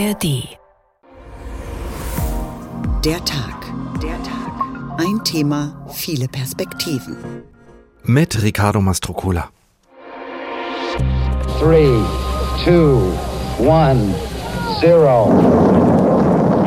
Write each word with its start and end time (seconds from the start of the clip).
ARD. 0.00 0.48
Der 3.04 3.22
Tag. 3.24 3.72
Der 4.02 4.16
Tag. 4.22 4.52
Ein 4.98 5.22
Thema, 5.24 5.86
viele 5.90 6.26
Perspektiven. 6.26 7.16
Mit 8.04 8.42
Ricardo 8.42 8.80
Mastrocola. 8.80 9.50
3, 11.60 11.86
2, 12.64 12.70
1, 13.68 14.14
0. 14.82 15.00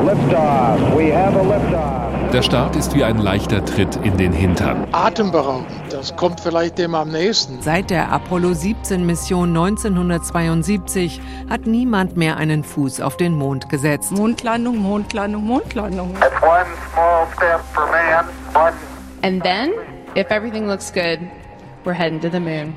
Liftoff. 0.05 0.95
We 0.95 1.11
have 1.11 1.35
a 1.35 1.41
liftoff. 1.41 2.02
Der 2.33 2.41
Start 2.41 2.75
ist 2.75 2.95
wie 2.95 3.03
ein 3.03 3.19
leichter 3.19 3.63
Tritt 3.63 3.95
in 3.97 4.17
den 4.17 4.33
Hintern. 4.33 4.87
Atemberaubend, 4.91 5.67
das 5.91 6.15
kommt 6.15 6.39
vielleicht 6.39 6.79
dem 6.79 6.95
am 6.95 7.09
nächsten. 7.09 7.61
Seit 7.61 7.91
der 7.91 8.11
Apollo 8.11 8.53
17 8.53 9.05
Mission 9.05 9.49
1972 9.49 11.21
hat 11.47 11.67
niemand 11.67 12.17
mehr 12.17 12.37
einen 12.37 12.63
Fuß 12.63 13.01
auf 13.01 13.17
den 13.17 13.33
Mond 13.33 13.69
gesetzt. 13.69 14.11
Mondlandung, 14.13 14.79
Mondlandung, 14.79 15.45
Mondlandung. 15.45 16.15
And 19.21 19.43
then, 19.43 19.73
if 20.15 20.31
everything 20.31 20.65
looks 20.65 20.91
good, 20.91 21.19
we're 21.85 21.93
heading 21.93 22.19
to 22.19 22.31
the 22.31 22.39
moon. 22.39 22.73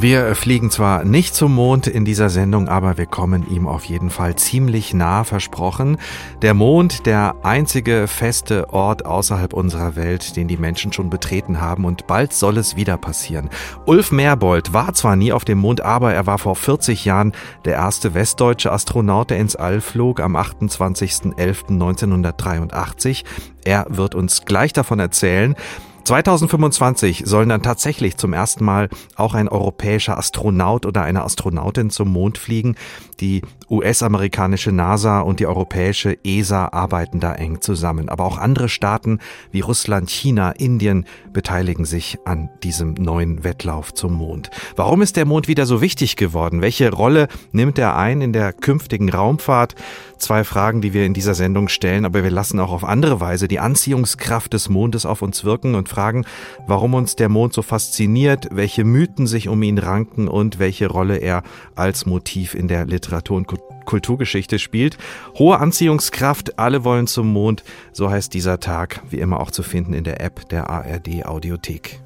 Wir 0.00 0.36
fliegen 0.36 0.70
zwar 0.70 1.04
nicht 1.04 1.34
zum 1.34 1.56
Mond 1.56 1.88
in 1.88 2.04
dieser 2.04 2.28
Sendung, 2.28 2.68
aber 2.68 2.98
wir 2.98 3.06
kommen 3.06 3.50
ihm 3.50 3.66
auf 3.66 3.82
jeden 3.84 4.10
Fall 4.10 4.36
ziemlich 4.36 4.94
nah 4.94 5.24
versprochen. 5.24 5.96
Der 6.40 6.54
Mond, 6.54 7.04
der 7.04 7.34
einzige 7.42 8.06
feste 8.06 8.72
Ort 8.72 9.04
außerhalb 9.04 9.52
unserer 9.52 9.96
Welt, 9.96 10.36
den 10.36 10.46
die 10.46 10.56
Menschen 10.56 10.92
schon 10.92 11.10
betreten 11.10 11.60
haben 11.60 11.84
und 11.84 12.06
bald 12.06 12.32
soll 12.32 12.58
es 12.58 12.76
wieder 12.76 12.96
passieren. 12.96 13.50
Ulf 13.86 14.12
Merbold 14.12 14.72
war 14.72 14.94
zwar 14.94 15.16
nie 15.16 15.32
auf 15.32 15.44
dem 15.44 15.58
Mond, 15.58 15.80
aber 15.80 16.14
er 16.14 16.26
war 16.26 16.38
vor 16.38 16.54
40 16.54 17.04
Jahren 17.04 17.32
der 17.64 17.74
erste 17.74 18.14
westdeutsche 18.14 18.70
Astronaut, 18.70 19.30
der 19.30 19.38
ins 19.38 19.56
All 19.56 19.80
flog 19.80 20.20
am 20.20 20.36
28.11.1983. 20.36 23.24
Er 23.64 23.84
wird 23.88 24.14
uns 24.14 24.44
gleich 24.44 24.72
davon 24.72 25.00
erzählen. 25.00 25.56
2025 26.04 27.22
sollen 27.26 27.48
dann 27.48 27.62
tatsächlich 27.62 28.16
zum 28.16 28.32
ersten 28.32 28.64
Mal 28.64 28.88
auch 29.16 29.34
ein 29.34 29.48
europäischer 29.48 30.16
Astronaut 30.16 30.86
oder 30.86 31.02
eine 31.02 31.22
Astronautin 31.22 31.90
zum 31.90 32.08
Mond 32.08 32.38
fliegen. 32.38 32.76
Die 33.20 33.42
US-amerikanische 33.70 34.72
NASA 34.72 35.20
und 35.20 35.40
die 35.40 35.46
europäische 35.46 36.16
ESA 36.24 36.68
arbeiten 36.72 37.20
da 37.20 37.34
eng 37.34 37.60
zusammen. 37.60 38.08
Aber 38.08 38.24
auch 38.24 38.38
andere 38.38 38.68
Staaten 38.68 39.18
wie 39.50 39.60
Russland, 39.60 40.10
China, 40.10 40.52
Indien 40.52 41.04
beteiligen 41.32 41.84
sich 41.84 42.18
an 42.24 42.48
diesem 42.62 42.94
neuen 42.94 43.44
Wettlauf 43.44 43.94
zum 43.94 44.14
Mond. 44.14 44.50
Warum 44.76 45.02
ist 45.02 45.16
der 45.16 45.26
Mond 45.26 45.48
wieder 45.48 45.66
so 45.66 45.80
wichtig 45.80 46.16
geworden? 46.16 46.62
Welche 46.62 46.92
Rolle 46.92 47.28
nimmt 47.52 47.78
er 47.78 47.96
ein 47.96 48.20
in 48.20 48.32
der 48.32 48.52
künftigen 48.52 49.10
Raumfahrt? 49.10 49.74
Zwei 50.18 50.42
Fragen, 50.42 50.80
die 50.80 50.92
wir 50.92 51.06
in 51.06 51.14
dieser 51.14 51.34
Sendung 51.34 51.68
stellen, 51.68 52.04
aber 52.04 52.24
wir 52.24 52.30
lassen 52.30 52.58
auch 52.58 52.72
auf 52.72 52.84
andere 52.84 53.20
Weise 53.20 53.46
die 53.46 53.60
Anziehungskraft 53.60 54.52
des 54.52 54.68
Mondes 54.68 55.06
auf 55.06 55.22
uns 55.22 55.44
wirken 55.44 55.76
und 55.76 55.88
fragen, 55.88 56.24
warum 56.66 56.94
uns 56.94 57.14
der 57.14 57.28
Mond 57.28 57.52
so 57.52 57.62
fasziniert, 57.62 58.48
welche 58.50 58.82
Mythen 58.84 59.28
sich 59.28 59.48
um 59.48 59.62
ihn 59.62 59.78
ranken 59.78 60.26
und 60.26 60.58
welche 60.58 60.88
Rolle 60.88 61.18
er 61.18 61.44
als 61.76 62.04
Motiv 62.04 62.54
in 62.54 62.66
der 62.66 62.84
Literatur 62.84 63.36
und 63.36 63.46
Kulturgeschichte 63.84 64.58
spielt. 64.58 64.98
Hohe 65.38 65.58
Anziehungskraft, 65.58 66.58
alle 66.58 66.84
wollen 66.84 67.06
zum 67.06 67.32
Mond, 67.32 67.64
so 67.92 68.10
heißt 68.10 68.34
dieser 68.34 68.60
Tag, 68.60 69.02
wie 69.10 69.18
immer 69.18 69.40
auch 69.40 69.50
zu 69.50 69.62
finden 69.62 69.94
in 69.94 70.04
der 70.04 70.20
App 70.20 70.48
der 70.50 70.68
ARD 70.68 71.24
Audiothek. 71.24 72.00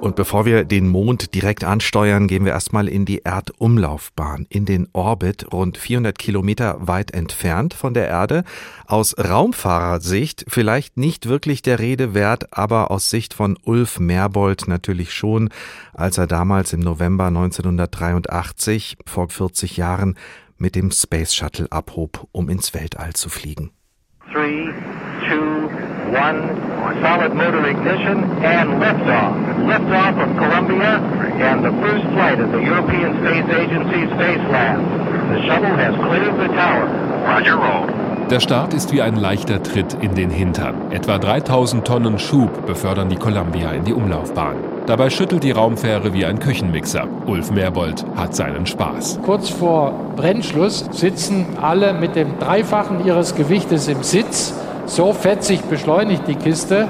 Und 0.00 0.16
bevor 0.16 0.46
wir 0.46 0.64
den 0.64 0.88
Mond 0.88 1.34
direkt 1.34 1.62
ansteuern, 1.62 2.26
gehen 2.26 2.46
wir 2.46 2.52
erstmal 2.52 2.88
in 2.88 3.04
die 3.04 3.18
Erdumlaufbahn, 3.22 4.46
in 4.48 4.64
den 4.64 4.88
Orbit, 4.94 5.52
rund 5.52 5.76
400 5.76 6.18
Kilometer 6.18 6.78
weit 6.80 7.10
entfernt 7.12 7.74
von 7.74 7.92
der 7.92 8.08
Erde. 8.08 8.44
Aus 8.86 9.14
Raumfahrersicht 9.18 10.46
vielleicht 10.48 10.96
nicht 10.96 11.28
wirklich 11.28 11.60
der 11.60 11.80
Rede 11.80 12.14
wert, 12.14 12.56
aber 12.56 12.90
aus 12.90 13.10
Sicht 13.10 13.34
von 13.34 13.58
Ulf 13.62 14.00
Merbold 14.00 14.68
natürlich 14.68 15.12
schon, 15.12 15.50
als 15.92 16.16
er 16.16 16.26
damals 16.26 16.72
im 16.72 16.80
November 16.80 17.26
1983, 17.26 18.96
vor 19.04 19.28
40 19.28 19.76
Jahren, 19.76 20.16
mit 20.56 20.76
dem 20.76 20.90
Space 20.92 21.34
Shuttle 21.34 21.70
abhob, 21.70 22.26
um 22.32 22.48
ins 22.48 22.72
Weltall 22.72 23.12
zu 23.12 23.28
fliegen. 23.28 23.70
Three, 24.32 24.70
one. 26.10 26.70
Solid 27.02 27.34
motor 27.34 27.66
ignition 27.68 28.24
and 28.42 28.80
liftoff. 28.82 29.34
Liftoff 29.64 30.14
of 30.18 30.36
Columbia 30.36 30.98
and 31.40 31.64
the 31.64 31.72
first 31.80 32.04
flight 32.12 32.40
of 32.40 32.50
the 32.52 32.60
European 32.60 33.16
Space 33.22 33.48
Agency 33.48 34.06
Space 34.14 34.44
Lab. 34.50 34.78
The 35.32 35.40
shuttle 35.46 35.76
has 35.76 35.94
cleared 35.94 36.36
the 36.38 36.48
tower. 36.54 36.86
Roger 37.26 37.56
roll. 37.56 37.86
Der 38.30 38.38
Start 38.38 38.74
ist 38.74 38.92
wie 38.92 39.02
ein 39.02 39.16
leichter 39.16 39.60
Tritt 39.60 39.96
in 40.00 40.14
den 40.14 40.30
Hintern. 40.30 40.92
Etwa 40.92 41.18
3000 41.18 41.84
Tonnen 41.84 42.18
Schub 42.20 42.64
befördern 42.64 43.08
die 43.08 43.16
Columbia 43.16 43.72
in 43.72 43.82
die 43.84 43.92
Umlaufbahn. 43.92 44.54
Dabei 44.86 45.10
schüttelt 45.10 45.42
die 45.42 45.50
Raumfähre 45.50 46.12
wie 46.12 46.24
ein 46.24 46.38
Küchenmixer. 46.38 47.08
Ulf 47.26 47.50
Merbold 47.50 48.04
hat 48.16 48.36
seinen 48.36 48.66
Spaß. 48.66 49.18
Kurz 49.24 49.48
vor 49.48 49.92
Brennschluss 50.14 50.86
sitzen 50.92 51.44
alle 51.60 51.92
mit 51.92 52.14
dem 52.14 52.38
Dreifachen 52.38 53.04
ihres 53.04 53.34
Gewichtes 53.34 53.88
im 53.88 54.04
Sitz. 54.04 54.54
So 54.90 55.12
fetzig 55.12 55.62
beschleunigt 55.62 56.26
die 56.26 56.34
Kiste. 56.34 56.88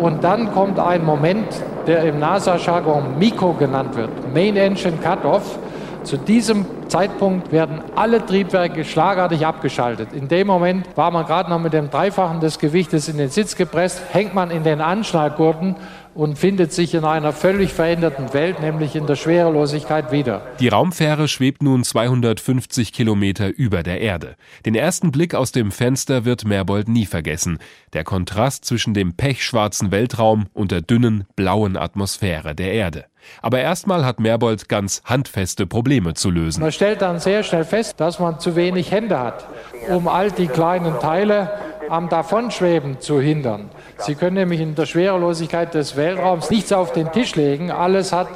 Und 0.00 0.24
dann 0.24 0.52
kommt 0.52 0.80
ein 0.80 1.04
Moment, 1.04 1.46
der 1.86 2.02
im 2.02 2.18
NASA-Jargon 2.18 3.16
MICO 3.16 3.52
genannt 3.52 3.94
wird, 3.94 4.10
Main 4.34 4.56
Engine 4.56 4.96
Cutoff. 4.96 5.56
Zu 6.02 6.16
diesem 6.16 6.66
Zeitpunkt 6.88 7.52
werden 7.52 7.80
alle 7.94 8.26
Triebwerke 8.26 8.84
schlagartig 8.84 9.46
abgeschaltet. 9.46 10.12
In 10.12 10.26
dem 10.26 10.48
Moment 10.48 10.84
war 10.96 11.12
man 11.12 11.26
gerade 11.26 11.48
noch 11.48 11.60
mit 11.60 11.72
dem 11.72 11.90
Dreifachen 11.90 12.40
des 12.40 12.58
Gewichtes 12.58 13.08
in 13.08 13.18
den 13.18 13.28
Sitz 13.28 13.54
gepresst, 13.54 14.02
hängt 14.10 14.34
man 14.34 14.50
in 14.50 14.64
den 14.64 14.80
Anschnallgurten 14.80 15.76
und 16.18 16.36
findet 16.36 16.72
sich 16.72 16.94
in 16.94 17.04
einer 17.04 17.32
völlig 17.32 17.72
veränderten 17.72 18.34
Welt, 18.34 18.60
nämlich 18.60 18.96
in 18.96 19.06
der 19.06 19.14
Schwerelosigkeit 19.14 20.10
wieder. 20.10 20.42
Die 20.58 20.66
Raumfähre 20.66 21.28
schwebt 21.28 21.62
nun 21.62 21.84
250 21.84 22.92
Kilometer 22.92 23.56
über 23.56 23.84
der 23.84 24.00
Erde. 24.00 24.34
Den 24.66 24.74
ersten 24.74 25.12
Blick 25.12 25.36
aus 25.36 25.52
dem 25.52 25.70
Fenster 25.70 26.24
wird 26.24 26.44
Merbold 26.44 26.88
nie 26.88 27.06
vergessen. 27.06 27.60
Der 27.92 28.02
Kontrast 28.02 28.64
zwischen 28.64 28.94
dem 28.94 29.14
pechschwarzen 29.14 29.92
Weltraum 29.92 30.46
und 30.54 30.72
der 30.72 30.80
dünnen, 30.80 31.22
blauen 31.36 31.76
Atmosphäre 31.76 32.56
der 32.56 32.72
Erde. 32.72 33.04
Aber 33.40 33.60
erstmal 33.60 34.04
hat 34.04 34.18
Merbold 34.18 34.68
ganz 34.68 35.02
handfeste 35.04 35.68
Probleme 35.68 36.14
zu 36.14 36.30
lösen. 36.30 36.62
Man 36.62 36.72
stellt 36.72 37.00
dann 37.00 37.20
sehr 37.20 37.44
schnell 37.44 37.64
fest, 37.64 38.00
dass 38.00 38.18
man 38.18 38.40
zu 38.40 38.56
wenig 38.56 38.90
Hände 38.90 39.20
hat, 39.20 39.46
um 39.88 40.08
all 40.08 40.32
die 40.32 40.48
kleinen 40.48 40.98
Teile 40.98 41.60
am 41.88 42.08
Davonschweben 42.08 43.00
zu 43.00 43.20
hindern. 43.20 43.70
Sie 43.98 44.14
können 44.14 44.34
nämlich 44.34 44.60
in 44.60 44.74
der 44.74 44.86
Schwerelosigkeit 44.86 45.74
des 45.74 45.96
Weltraums 45.96 46.50
nichts 46.50 46.72
auf 46.72 46.92
den 46.92 47.10
Tisch 47.12 47.34
legen. 47.34 47.70
Alles 47.70 48.12
hat 48.12 48.28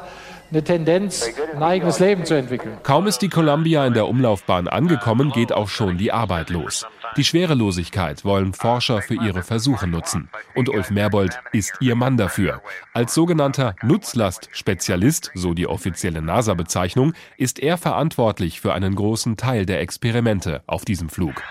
eine 0.51 0.63
Tendenz, 0.63 1.31
ein 1.55 1.63
eigenes 1.63 1.99
Leben 1.99 2.25
zu 2.25 2.35
entwickeln. 2.35 2.77
Kaum 2.83 3.07
ist 3.07 3.23
die 3.23 3.29
Columbia 3.29 3.87
in 3.87 3.95
der 3.95 4.07
Umlaufbahn 4.09 4.69
angekommen, 4.69 5.31
geht 5.33 5.53
auch 5.53 5.69
schon 5.69 5.97
die 5.97 6.13
Arbeit 6.13 6.51
los. 6.51 6.87
Die 7.17 7.25
Schwerelosigkeit 7.25 8.25
wollen 8.25 8.55
Forscher 8.55 9.03
für 9.03 9.15
ihre 9.15 9.43
Versuche 9.43 9.87
nutzen. 9.87 10.31
Und 10.55 10.71
Ulf 10.71 10.91
Merbold 10.91 11.39
ist 11.53 11.75
ihr 11.81 11.95
Mann 11.95 12.17
dafür. 12.17 12.63
Als 12.95 13.13
sogenannter 13.13 13.77
Nutzlastspezialist, 13.83 15.31
so 15.35 15.53
die 15.53 15.67
offizielle 15.67 16.23
NASA-Bezeichnung, 16.23 17.13
ist 17.37 17.59
er 17.59 17.77
verantwortlich 17.77 18.61
für 18.63 18.73
einen 18.73 18.95
großen 18.95 19.37
Teil 19.37 19.67
der 19.67 19.81
Experimente 19.81 20.63
auf 20.67 20.87
diesem 20.87 21.11
Flug. 21.11 21.43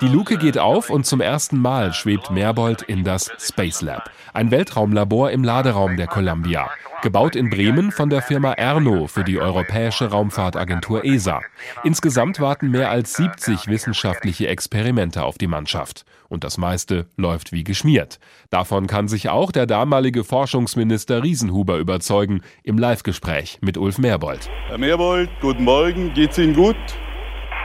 Die 0.00 0.08
Luke 0.08 0.38
geht 0.38 0.58
auf 0.58 0.90
und 0.90 1.04
zum 1.04 1.20
ersten 1.20 1.58
Mal 1.58 1.92
schwebt 1.92 2.30
Merbold 2.30 2.82
in 2.82 3.02
das 3.02 3.30
Space 3.40 3.82
Lab, 3.82 4.10
ein 4.32 4.52
Weltraumlabor 4.52 5.30
im 5.30 5.42
Laderaum 5.42 5.96
der 5.96 6.06
Columbia. 6.06 6.70
Gebaut 7.02 7.34
in 7.34 7.50
Bremen 7.50 7.90
von 7.90 8.10
der 8.10 8.22
Firma 8.22 8.52
Erno 8.52 9.08
für 9.08 9.24
die 9.24 9.40
Europäische 9.40 10.12
Raumfahrtagentur 10.12 11.04
ESA. 11.04 11.40
Insgesamt 11.82 12.38
warten 12.38 12.70
mehr 12.70 12.90
als 12.90 13.14
70 13.14 13.66
wissenschaftliche 13.66 14.46
Experimente 14.46 15.24
auf 15.24 15.36
die 15.36 15.48
Mannschaft. 15.48 16.04
Und 16.28 16.44
das 16.44 16.58
meiste 16.58 17.06
läuft 17.16 17.50
wie 17.50 17.64
geschmiert. 17.64 18.20
Davon 18.50 18.86
kann 18.86 19.08
sich 19.08 19.30
auch 19.30 19.50
der 19.50 19.66
damalige 19.66 20.22
Forschungsminister 20.22 21.24
Riesenhuber 21.24 21.78
überzeugen 21.78 22.40
im 22.62 22.78
Live-Gespräch 22.78 23.58
mit 23.60 23.76
Ulf 23.76 23.98
Merbold. 23.98 24.48
Herr 24.68 24.78
Merbold, 24.78 25.28
guten 25.40 25.64
Morgen. 25.64 26.14
Geht's 26.14 26.38
Ihnen 26.38 26.54
gut? 26.54 26.76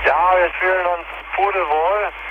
Ja, 0.03 0.31
wir 0.35 0.49
fühlen 0.59 0.85
uns 0.97 1.07
pudelwohl. 1.35 2.26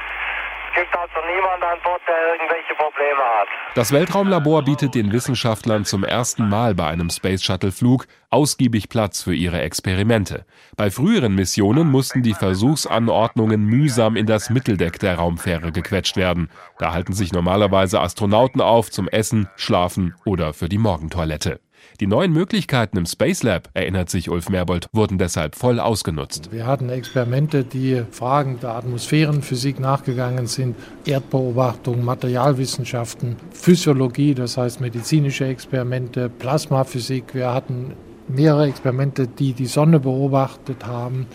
Gibt 0.77 0.95
also 0.97 1.27
niemand 1.27 1.63
an 1.65 1.79
Bord, 1.83 2.01
der 2.07 2.35
irgendwelche 2.35 2.75
Probleme 2.75 3.23
hat. 3.23 3.49
Das 3.75 3.93
Weltraumlabor 3.93 4.63
bietet 4.63 4.95
den 4.95 5.11
Wissenschaftlern 5.13 5.85
zum 5.85 6.05
ersten 6.05 6.49
Mal 6.49 6.75
bei 6.75 6.87
einem 6.87 7.11
Space 7.11 7.43
Shuttle 7.43 7.73
Flug 7.73 8.07
ausgiebig 8.31 8.89
Platz 8.89 9.23
für 9.23 9.35
ihre 9.35 9.61
Experimente. 9.63 10.45
Bei 10.77 10.91
früheren 10.91 11.35
Missionen 11.35 11.91
mussten 11.91 12.23
die 12.23 12.35
Versuchsanordnungen 12.35 13.65
mühsam 13.65 14.17
in 14.17 14.27
das 14.27 14.51
Mitteldeck 14.51 14.99
der 14.99 15.17
Raumfähre 15.17 15.73
gequetscht 15.73 16.17
werden. 16.17 16.51
Da 16.79 16.93
halten 16.93 17.15
sich 17.15 17.33
normalerweise 17.33 18.01
Astronauten 18.01 18.61
auf 18.61 18.91
zum 18.91 19.09
Essen, 19.09 19.49
Schlafen 19.57 20.15
oder 20.25 20.53
für 20.53 20.69
die 20.69 20.79
Morgentoilette. 20.79 21.61
Die 22.01 22.07
neuen 22.07 22.33
Möglichkeiten 22.33 22.99
im 22.99 23.07
Space 23.07 23.43
Lab, 23.43 23.71
erinnert 23.73 24.11
sich 24.11 24.29
Ulf 24.29 24.51
Merbold, 24.51 24.89
wurden 24.93 25.17
deshalb 25.17 25.55
voll 25.55 25.81
ausgenutzt. 25.81 26.53
Wir 26.53 26.67
hatten 26.67 26.91
Experimente, 26.91 27.65
die 27.65 28.03
Fragen 28.11 28.59
der 28.61 28.75
Atmosphärenphysik 28.75 29.81
nachgegangen 29.81 30.47
sind, 30.47 30.77
Erdbeobachtung, 31.07 32.05
Materialwissenschaften, 32.05 33.37
Physiologie, 33.51 34.35
das 34.35 34.59
heißt 34.59 34.81
medizinische 34.81 35.47
Experimente, 35.47 36.29
Plasmaphysik. 36.29 37.35
Wir 37.35 37.55
hatten 37.55 37.95
mehrere 38.29 38.67
Experimente, 38.67 39.27
die 39.27 39.55
die 39.55 39.67
Sonne 39.67 39.99
beobachtet 39.99 40.87
haben. 40.87 41.27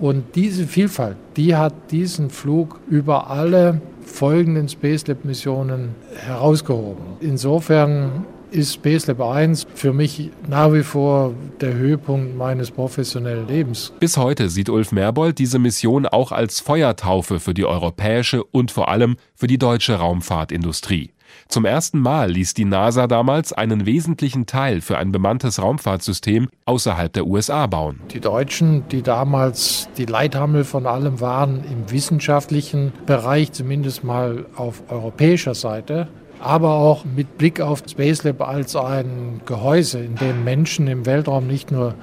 Und 0.00 0.36
diese 0.36 0.66
Vielfalt, 0.66 1.16
die 1.36 1.56
hat 1.56 1.74
diesen 1.90 2.30
Flug 2.30 2.80
über 2.88 3.30
alle 3.30 3.82
folgenden 4.00 4.68
Space 4.68 5.06
Lab 5.06 5.24
Missionen 5.24 5.94
herausgehoben. 6.24 7.04
Insofern 7.20 8.24
ist 8.50 8.74
Space 8.74 9.06
Lab 9.06 9.20
1 9.20 9.66
für 9.74 9.92
mich 9.92 10.30
nach 10.48 10.72
wie 10.72 10.82
vor 10.82 11.34
der 11.60 11.74
Höhepunkt 11.74 12.36
meines 12.36 12.70
professionellen 12.70 13.46
Lebens. 13.48 13.92
Bis 14.00 14.16
heute 14.16 14.48
sieht 14.48 14.68
Ulf 14.68 14.92
Merbold 14.92 15.38
diese 15.38 15.58
Mission 15.58 16.06
auch 16.06 16.32
als 16.32 16.60
Feuertaufe 16.60 17.40
für 17.40 17.54
die 17.54 17.64
europäische 17.64 18.44
und 18.44 18.70
vor 18.70 18.88
allem 18.88 19.16
für 19.34 19.46
die 19.46 19.58
deutsche 19.58 19.94
Raumfahrtindustrie. 19.94 21.10
Zum 21.48 21.64
ersten 21.64 21.98
Mal 21.98 22.30
ließ 22.30 22.54
die 22.54 22.64
NASA 22.64 23.06
damals 23.06 23.52
einen 23.52 23.86
wesentlichen 23.86 24.46
Teil 24.46 24.80
für 24.80 24.98
ein 24.98 25.12
bemanntes 25.12 25.62
Raumfahrtsystem 25.62 26.48
außerhalb 26.64 27.12
der 27.12 27.26
USA 27.26 27.66
bauen. 27.66 28.00
Die 28.12 28.20
Deutschen, 28.20 28.88
die 28.88 29.02
damals 29.02 29.88
die 29.96 30.04
Leithammel 30.04 30.64
von 30.64 30.86
allem 30.86 31.20
waren 31.20 31.64
im 31.64 31.90
wissenschaftlichen 31.90 32.92
Bereich, 33.06 33.52
zumindest 33.52 34.04
mal 34.04 34.46
auf 34.56 34.82
europäischer 34.88 35.54
Seite, 35.54 36.08
aber 36.40 36.74
auch 36.74 37.04
mit 37.04 37.38
Blick 37.38 37.60
auf 37.60 37.82
Space 37.88 38.24
Lab 38.24 38.40
als 38.40 38.76
ein 38.76 39.40
Gehäuse, 39.46 39.98
in 39.98 40.14
dem 40.16 40.44
Menschen 40.44 40.86
im 40.86 41.06
Weltraum 41.06 41.46
nicht 41.46 41.70
nur 41.70 41.94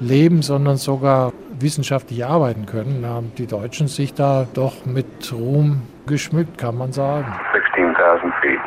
leben, 0.00 0.42
sondern 0.42 0.76
sogar 0.76 1.32
wissenschaftlich 1.60 2.24
arbeiten 2.24 2.66
können. 2.66 3.02
Da 3.02 3.08
haben 3.08 3.32
die 3.38 3.46
Deutschen 3.46 3.88
sich 3.88 4.14
da 4.14 4.46
doch 4.54 4.84
mit 4.84 5.06
Ruhm 5.32 5.82
geschmückt, 6.06 6.58
kann 6.58 6.76
man 6.76 6.92
sagen. 6.92 7.32
16.000 7.76 8.32
feet. 8.40 8.60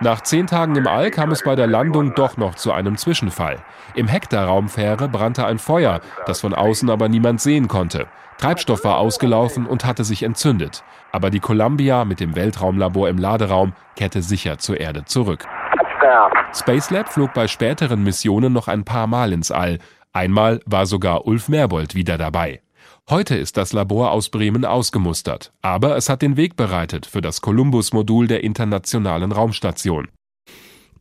Nach 0.00 0.20
zehn 0.20 0.48
Tagen 0.48 0.74
im 0.74 0.88
All 0.88 1.10
kam 1.10 1.30
es 1.30 1.44
bei 1.44 1.54
der 1.54 1.68
Landung 1.68 2.14
doch 2.14 2.36
noch 2.36 2.56
zu 2.56 2.72
einem 2.72 2.96
Zwischenfall. 2.96 3.58
Im 3.94 4.08
Heck 4.08 4.28
der 4.28 4.44
Raumfähre 4.44 5.08
brannte 5.08 5.46
ein 5.46 5.58
Feuer, 5.58 6.00
das 6.26 6.40
von 6.40 6.54
außen 6.54 6.90
aber 6.90 7.08
niemand 7.08 7.40
sehen 7.40 7.68
konnte. 7.68 8.06
Treibstoff 8.38 8.84
war 8.84 8.98
ausgelaufen 8.98 9.66
und 9.66 9.84
hatte 9.84 10.04
sich 10.04 10.22
entzündet. 10.22 10.82
Aber 11.12 11.30
die 11.30 11.40
Columbia 11.40 12.04
mit 12.04 12.20
dem 12.20 12.34
Weltraumlabor 12.34 13.08
im 13.08 13.18
Laderaum 13.18 13.72
kehrte 13.96 14.22
sicher 14.22 14.58
zur 14.58 14.80
Erde 14.80 15.04
zurück. 15.04 15.46
Spacelab 16.54 17.12
flog 17.12 17.32
bei 17.32 17.48
späteren 17.48 18.02
Missionen 18.02 18.52
noch 18.52 18.68
ein 18.68 18.84
paar 18.84 19.06
Mal 19.06 19.32
ins 19.32 19.50
All. 19.50 19.78
Einmal 20.12 20.60
war 20.66 20.86
sogar 20.86 21.26
Ulf 21.26 21.48
Merbold 21.48 21.94
wieder 21.94 22.18
dabei. 22.18 22.60
Heute 23.08 23.36
ist 23.36 23.56
das 23.56 23.72
Labor 23.72 24.12
aus 24.12 24.28
Bremen 24.28 24.64
ausgemustert, 24.64 25.52
aber 25.62 25.96
es 25.96 26.08
hat 26.08 26.22
den 26.22 26.36
Weg 26.36 26.56
bereitet 26.56 27.06
für 27.06 27.20
das 27.20 27.40
Columbus-Modul 27.40 28.28
der 28.28 28.44
Internationalen 28.44 29.32
Raumstation. 29.32 30.08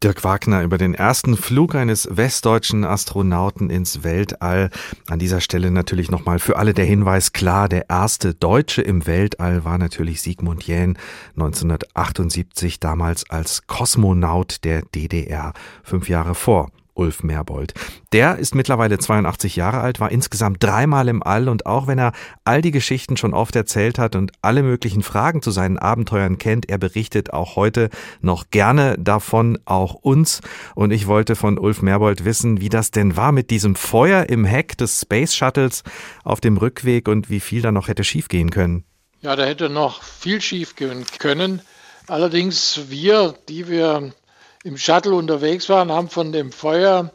Dirk 0.03 0.23
Wagner 0.23 0.63
über 0.63 0.79
den 0.79 0.95
ersten 0.95 1.37
Flug 1.37 1.75
eines 1.75 2.07
westdeutschen 2.09 2.85
Astronauten 2.85 3.69
ins 3.69 4.03
Weltall. 4.03 4.71
An 5.07 5.19
dieser 5.19 5.41
Stelle 5.41 5.69
natürlich 5.69 6.09
nochmal 6.09 6.39
für 6.39 6.57
alle 6.57 6.73
der 6.73 6.85
Hinweis 6.85 7.33
klar, 7.33 7.69
der 7.69 7.87
erste 7.87 8.33
Deutsche 8.33 8.81
im 8.81 9.05
Weltall 9.05 9.63
war 9.63 9.77
natürlich 9.77 10.23
Sigmund 10.23 10.63
Jähn 10.63 10.97
1978 11.35 12.79
damals 12.79 13.29
als 13.29 13.67
Kosmonaut 13.67 14.63
der 14.63 14.81
DDR, 14.81 15.53
fünf 15.83 16.09
Jahre 16.09 16.33
vor 16.33 16.71
Ulf 16.93 17.23
Merbold. 17.23 17.73
Der 18.11 18.37
ist 18.37 18.55
mittlerweile 18.55 18.99
82 18.99 19.55
Jahre 19.55 19.79
alt, 19.79 19.99
war 19.99 20.11
insgesamt 20.11 20.63
dreimal 20.63 21.07
im 21.07 21.23
All 21.23 21.49
und 21.49 21.65
auch 21.65 21.87
wenn 21.87 21.99
er 21.99 22.11
all 22.43 22.61
die 22.61 22.71
Geschichten 22.71 23.17
schon 23.17 23.33
oft 23.33 23.55
erzählt 23.55 23.97
hat 23.99 24.15
und 24.15 24.31
alle 24.41 24.63
möglichen 24.63 25.01
Fragen 25.01 25.41
zu 25.41 25.51
seinen 25.51 25.77
Abenteuern 25.77 26.37
kennt, 26.37 26.69
er 26.69 26.77
berichtet 26.77 27.33
auch 27.33 27.55
heute 27.55 27.89
noch 28.21 28.49
gerne 28.49 28.97
davon, 28.99 29.59
auch 29.65 29.93
uns. 29.93 30.41
Und 30.75 30.91
ich 30.91 31.07
wollte 31.07 31.35
von 31.35 31.57
Ulf 31.57 31.81
Merbold 31.81 32.25
wissen, 32.25 32.61
wie 32.61 32.69
das 32.69 32.91
denn 32.91 33.15
war 33.15 33.31
mit 33.31 33.49
diesem 33.49 33.75
Feuer 33.75 34.29
im 34.29 34.45
Heck 34.45 34.77
des 34.77 35.01
Space 35.01 35.35
Shuttles 35.35 35.83
auf 36.23 36.41
dem 36.41 36.57
Rückweg 36.57 37.07
und 37.07 37.29
wie 37.29 37.39
viel 37.39 37.61
da 37.61 37.71
noch 37.71 37.87
hätte 37.87 38.03
schiefgehen 38.03 38.49
können. 38.49 38.83
Ja, 39.21 39.35
da 39.35 39.45
hätte 39.45 39.69
noch 39.69 40.01
viel 40.01 40.41
schiefgehen 40.41 41.05
können. 41.19 41.61
Allerdings 42.07 42.89
wir, 42.89 43.35
die 43.47 43.67
wir 43.67 44.13
im 44.63 44.77
Shuttle 44.77 45.15
unterwegs 45.15 45.69
waren, 45.69 45.91
haben 45.91 46.09
von 46.09 46.31
dem 46.31 46.51
Feuer 46.51 47.11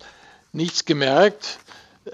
nichts 0.52 0.84
gemerkt. 0.84 1.58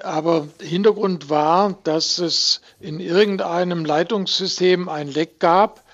Aber 0.03 0.49
Hintergrund 0.61 1.29
war, 1.31 1.79
dass 1.85 2.19
es 2.19 2.61
in 2.81 3.01
irgendeinem 3.01 3.85
Leitungssystem 3.85 4.89
ein 4.89 5.09
Leck 5.09 5.39
gab. 5.39 5.85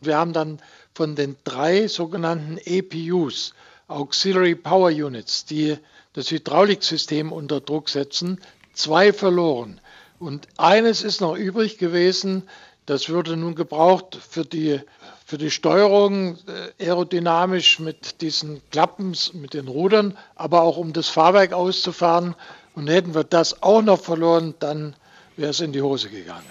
Wir 0.00 0.16
haben 0.16 0.32
dann 0.32 0.60
von 0.94 1.16
den 1.16 1.36
drei 1.44 1.88
sogenannten 1.88 2.58
EPUs, 2.64 3.54
Auxiliary 3.88 4.54
Power 4.54 4.90
Units, 4.90 5.44
die 5.44 5.76
das 6.12 6.30
Hydrauliksystem 6.30 7.32
unter 7.32 7.60
Druck 7.60 7.88
setzen, 7.88 8.40
zwei 8.74 9.12
verloren. 9.12 9.80
Und 10.18 10.48
eines 10.56 11.02
ist 11.02 11.20
noch 11.20 11.36
übrig 11.36 11.78
gewesen, 11.78 12.48
das 12.86 13.08
würde 13.08 13.36
nun 13.36 13.54
gebraucht 13.54 14.18
für 14.28 14.44
die 14.44 14.80
für 15.28 15.36
die 15.36 15.50
Steuerung 15.50 16.38
äh, 16.78 16.86
aerodynamisch 16.86 17.80
mit 17.80 18.22
diesen 18.22 18.62
Klappen, 18.70 19.14
mit 19.34 19.52
den 19.52 19.68
Rudern, 19.68 20.16
aber 20.36 20.62
auch 20.62 20.78
um 20.78 20.94
das 20.94 21.10
Fahrwerk 21.10 21.52
auszufahren. 21.52 22.34
Und 22.74 22.88
hätten 22.88 23.14
wir 23.14 23.24
das 23.24 23.62
auch 23.62 23.82
noch 23.82 24.00
verloren, 24.00 24.54
dann 24.58 24.96
wäre 25.36 25.50
es 25.50 25.60
in 25.60 25.72
die 25.72 25.82
Hose 25.82 26.08
gegangen. 26.08 26.46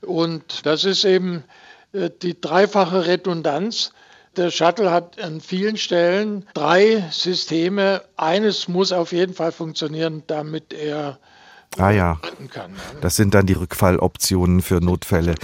Und 0.00 0.66
das 0.66 0.82
ist 0.82 1.04
eben 1.04 1.44
äh, 1.92 2.10
die 2.20 2.40
dreifache 2.40 3.06
Redundanz. 3.06 3.92
Der 4.36 4.50
Shuttle 4.50 4.90
hat 4.90 5.20
an 5.20 5.40
vielen 5.40 5.76
Stellen 5.76 6.48
drei 6.52 7.04
Systeme. 7.12 8.02
Eines 8.16 8.66
muss 8.66 8.90
auf 8.90 9.12
jeden 9.12 9.34
Fall 9.34 9.52
funktionieren, 9.52 10.24
damit 10.26 10.72
er 10.72 11.20
Ah 11.78 11.90
ja, 11.90 12.18
das 13.02 13.16
sind 13.16 13.34
dann 13.34 13.46
die 13.46 13.52
Rückfalloptionen 13.52 14.62
für 14.62 14.80
Notfälle. 14.80 15.36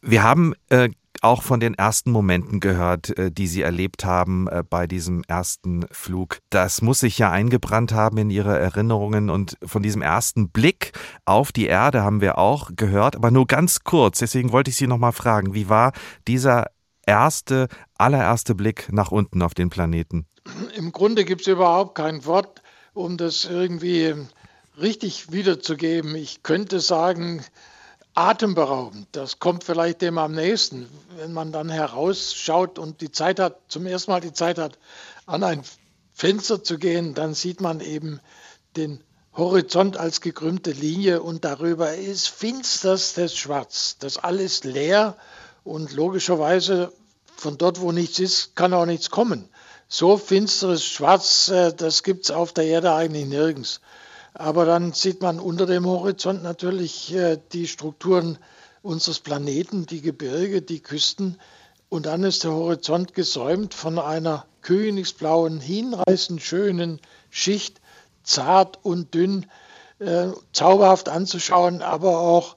Wir 0.00 0.22
haben 0.22 0.54
äh, 0.70 0.88
auch 1.22 1.42
von 1.42 1.60
den 1.60 1.74
ersten 1.74 2.10
Momenten 2.10 2.60
gehört, 2.60 3.16
äh, 3.18 3.30
die 3.30 3.46
Sie 3.46 3.62
erlebt 3.62 4.04
haben 4.04 4.48
äh, 4.48 4.62
bei 4.68 4.86
diesem 4.86 5.22
ersten 5.28 5.86
Flug. 5.90 6.38
Das 6.50 6.82
muss 6.82 7.00
sich 7.00 7.18
ja 7.18 7.30
eingebrannt 7.30 7.92
haben 7.92 8.18
in 8.18 8.30
Ihre 8.30 8.58
Erinnerungen 8.58 9.30
und 9.30 9.56
von 9.64 9.82
diesem 9.82 10.02
ersten 10.02 10.50
Blick 10.50 10.92
auf 11.24 11.52
die 11.52 11.66
Erde 11.66 12.02
haben 12.02 12.20
wir 12.20 12.38
auch 12.38 12.70
gehört, 12.76 13.16
aber 13.16 13.30
nur 13.30 13.46
ganz 13.46 13.84
kurz. 13.84 14.18
Deswegen 14.18 14.52
wollte 14.52 14.70
ich 14.70 14.76
Sie 14.76 14.86
noch 14.86 14.98
mal 14.98 15.12
fragen, 15.12 15.54
wie 15.54 15.68
war 15.68 15.92
dieser 16.26 16.66
erste, 17.06 17.68
allererste 17.96 18.54
Blick 18.54 18.92
nach 18.92 19.12
unten 19.12 19.42
auf 19.42 19.54
den 19.54 19.70
Planeten? 19.70 20.26
Im 20.76 20.92
Grunde 20.92 21.24
gibt 21.24 21.42
es 21.42 21.46
überhaupt 21.46 21.96
kein 21.96 22.24
Wort, 22.24 22.62
um 22.94 23.16
das 23.16 23.44
irgendwie 23.44 24.14
richtig 24.80 25.32
wiederzugeben. 25.32 26.14
Ich 26.14 26.42
könnte 26.42 26.80
sagen, 26.80 27.44
atemberaubend. 28.16 29.08
Das 29.12 29.38
kommt 29.38 29.62
vielleicht 29.62 30.02
dem 30.02 30.18
am 30.18 30.32
nächsten, 30.32 30.88
wenn 31.16 31.32
man 31.32 31.52
dann 31.52 31.68
herausschaut 31.68 32.78
und 32.78 33.00
die 33.00 33.12
Zeit 33.12 33.38
hat, 33.38 33.60
zum 33.68 33.86
ersten 33.86 34.10
Mal 34.10 34.20
die 34.20 34.32
Zeit 34.32 34.58
hat, 34.58 34.78
an 35.26 35.44
ein 35.44 35.62
Fenster 36.12 36.64
zu 36.64 36.78
gehen, 36.78 37.14
dann 37.14 37.34
sieht 37.34 37.60
man 37.60 37.80
eben 37.80 38.20
den 38.76 39.02
Horizont 39.34 39.98
als 39.98 40.22
gekrümmte 40.22 40.70
Linie 40.70 41.22
und 41.22 41.44
darüber 41.44 41.94
ist 41.94 42.28
finsterstes 42.28 43.36
Schwarz. 43.36 43.96
Das 43.98 44.16
alles 44.16 44.64
leer 44.64 45.16
und 45.62 45.92
logischerweise 45.92 46.90
von 47.36 47.58
dort, 47.58 47.82
wo 47.82 47.92
nichts 47.92 48.18
ist, 48.18 48.56
kann 48.56 48.72
auch 48.72 48.86
nichts 48.86 49.10
kommen. 49.10 49.50
So 49.88 50.16
finsteres 50.16 50.84
Schwarz, 50.84 51.48
äh, 51.48 51.72
das 51.74 52.02
gibt 52.02 52.24
es 52.24 52.30
auf 52.30 52.54
der 52.54 52.64
Erde 52.64 52.94
eigentlich 52.94 53.26
nirgends. 53.26 53.80
Aber 54.38 54.66
dann 54.66 54.92
sieht 54.92 55.22
man 55.22 55.40
unter 55.40 55.64
dem 55.64 55.86
Horizont 55.86 56.42
natürlich 56.42 57.14
äh, 57.14 57.38
die 57.52 57.66
Strukturen 57.66 58.36
unseres 58.82 59.18
Planeten, 59.18 59.86
die 59.86 60.02
Gebirge, 60.02 60.60
die 60.60 60.80
Küsten. 60.80 61.40
Und 61.88 62.04
dann 62.04 62.22
ist 62.22 62.44
der 62.44 62.52
Horizont 62.52 63.14
gesäumt 63.14 63.72
von 63.72 63.98
einer 63.98 64.44
königsblauen, 64.60 65.58
hinreißend 65.58 66.42
schönen 66.42 67.00
Schicht, 67.30 67.80
zart 68.24 68.78
und 68.84 69.14
dünn, 69.14 69.46
äh, 70.00 70.28
zauberhaft 70.52 71.08
anzuschauen, 71.08 71.80
aber 71.80 72.18
auch 72.20 72.56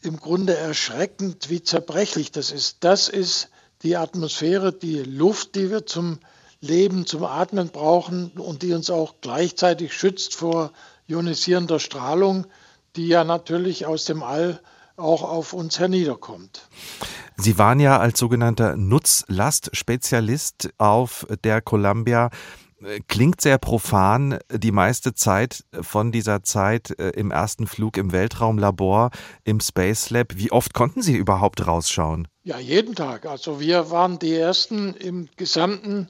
im 0.00 0.16
Grunde 0.16 0.56
erschreckend, 0.56 1.50
wie 1.50 1.62
zerbrechlich 1.62 2.32
das 2.32 2.50
ist. 2.50 2.78
Das 2.80 3.10
ist 3.10 3.50
die 3.82 3.96
Atmosphäre, 3.96 4.72
die 4.72 5.02
Luft, 5.02 5.54
die 5.54 5.70
wir 5.70 5.84
zum 5.84 6.18
Leben, 6.62 7.04
zum 7.04 7.24
Atmen 7.24 7.68
brauchen 7.68 8.30
und 8.30 8.62
die 8.62 8.72
uns 8.72 8.88
auch 8.88 9.16
gleichzeitig 9.20 9.92
schützt 9.92 10.34
vor 10.34 10.72
ionisierender 11.10 11.78
Strahlung, 11.78 12.46
die 12.96 13.08
ja 13.08 13.24
natürlich 13.24 13.86
aus 13.86 14.04
dem 14.04 14.22
All 14.22 14.60
auch 14.96 15.22
auf 15.22 15.52
uns 15.52 15.78
herniederkommt. 15.78 16.68
Sie 17.36 17.58
waren 17.58 17.80
ja 17.80 17.98
als 17.98 18.18
sogenannter 18.18 18.76
Nutzlastspezialist 18.76 20.70
auf 20.78 21.26
der 21.42 21.62
Columbia 21.62 22.30
klingt 23.08 23.40
sehr 23.40 23.58
profan, 23.58 24.38
die 24.50 24.72
meiste 24.72 25.14
Zeit 25.14 25.64
von 25.80 26.12
dieser 26.12 26.42
Zeit 26.42 26.98
äh, 26.98 27.10
im 27.10 27.30
ersten 27.30 27.66
Flug 27.66 27.96
im 27.96 28.12
Weltraumlabor, 28.12 29.10
im 29.44 29.60
Space 29.60 30.10
Lab. 30.10 30.32
Wie 30.36 30.50
oft 30.50 30.72
konnten 30.72 31.02
Sie 31.02 31.16
überhaupt 31.16 31.66
rausschauen? 31.66 32.28
Ja, 32.42 32.58
jeden 32.58 32.94
Tag. 32.94 33.26
Also 33.26 33.60
wir 33.60 33.90
waren 33.90 34.18
die 34.18 34.34
Ersten 34.34 34.94
im 34.94 35.28
gesamten 35.36 36.08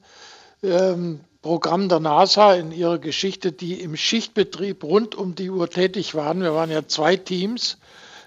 ähm, 0.63 1.21
Programm 1.43 1.89
der 1.89 2.01
NASA 2.01 2.55
in 2.55 2.71
ihrer 2.71 2.99
Geschichte, 2.99 3.51
die 3.53 3.81
im 3.81 3.97
Schichtbetrieb 3.97 4.85
rund 4.85 5.15
um 5.15 5.35
die 5.35 5.49
Uhr 5.51 5.71
tätig 5.71 6.15
waren. 6.15 6.43
Wir 6.43 6.55
waren 6.55 6.71
ja 6.71 6.87
zwei 6.87 7.17
Teams, 7.17 7.79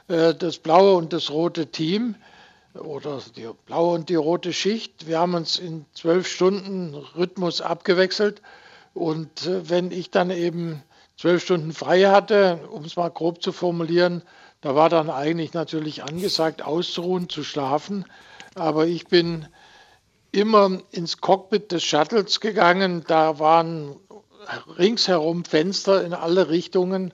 äh, 0.08 0.34
das 0.34 0.58
blaue 0.58 0.96
und 0.96 1.14
das 1.14 1.30
rote 1.30 1.68
Team 1.68 2.16
oder 2.74 3.22
die 3.36 3.48
blaue 3.66 3.94
und 3.94 4.10
die 4.10 4.16
rote 4.16 4.52
Schicht. 4.52 5.06
Wir 5.06 5.20
haben 5.20 5.36
uns 5.36 5.60
in 5.60 5.86
zwölf 5.94 6.28
Stunden 6.28 6.96
Rhythmus 7.16 7.62
abgewechselt. 7.62 8.42
Und 8.96 9.46
äh, 9.46 9.70
wenn 9.70 9.92
ich 9.92 10.10
dann 10.10 10.32
eben 10.32 10.82
zwölf 11.16 11.44
Stunden 11.44 11.72
frei 11.72 12.06
hatte, 12.06 12.62
um 12.72 12.84
es 12.84 12.96
mal 12.96 13.10
grob 13.10 13.44
zu 13.44 13.52
formulieren, 13.52 14.24
da 14.62 14.76
war 14.76 14.90
dann 14.90 15.10
eigentlich 15.10 15.54
natürlich 15.54 16.04
angesagt, 16.04 16.64
auszuruhen, 16.64 17.30
zu 17.30 17.44
schlafen. 17.44 18.06
Aber 18.56 18.88
ich 18.88 19.06
bin 19.06 19.48
immer 20.34 20.80
ins 20.92 21.22
Cockpit 21.22 21.72
des 21.72 21.84
Shuttles 21.84 22.42
gegangen. 22.42 23.06
Da 23.08 23.40
waren 23.40 23.96
ringsherum 24.78 25.46
Fenster 25.46 26.04
in 26.04 26.14
alle 26.14 26.50
Richtungen 26.50 27.14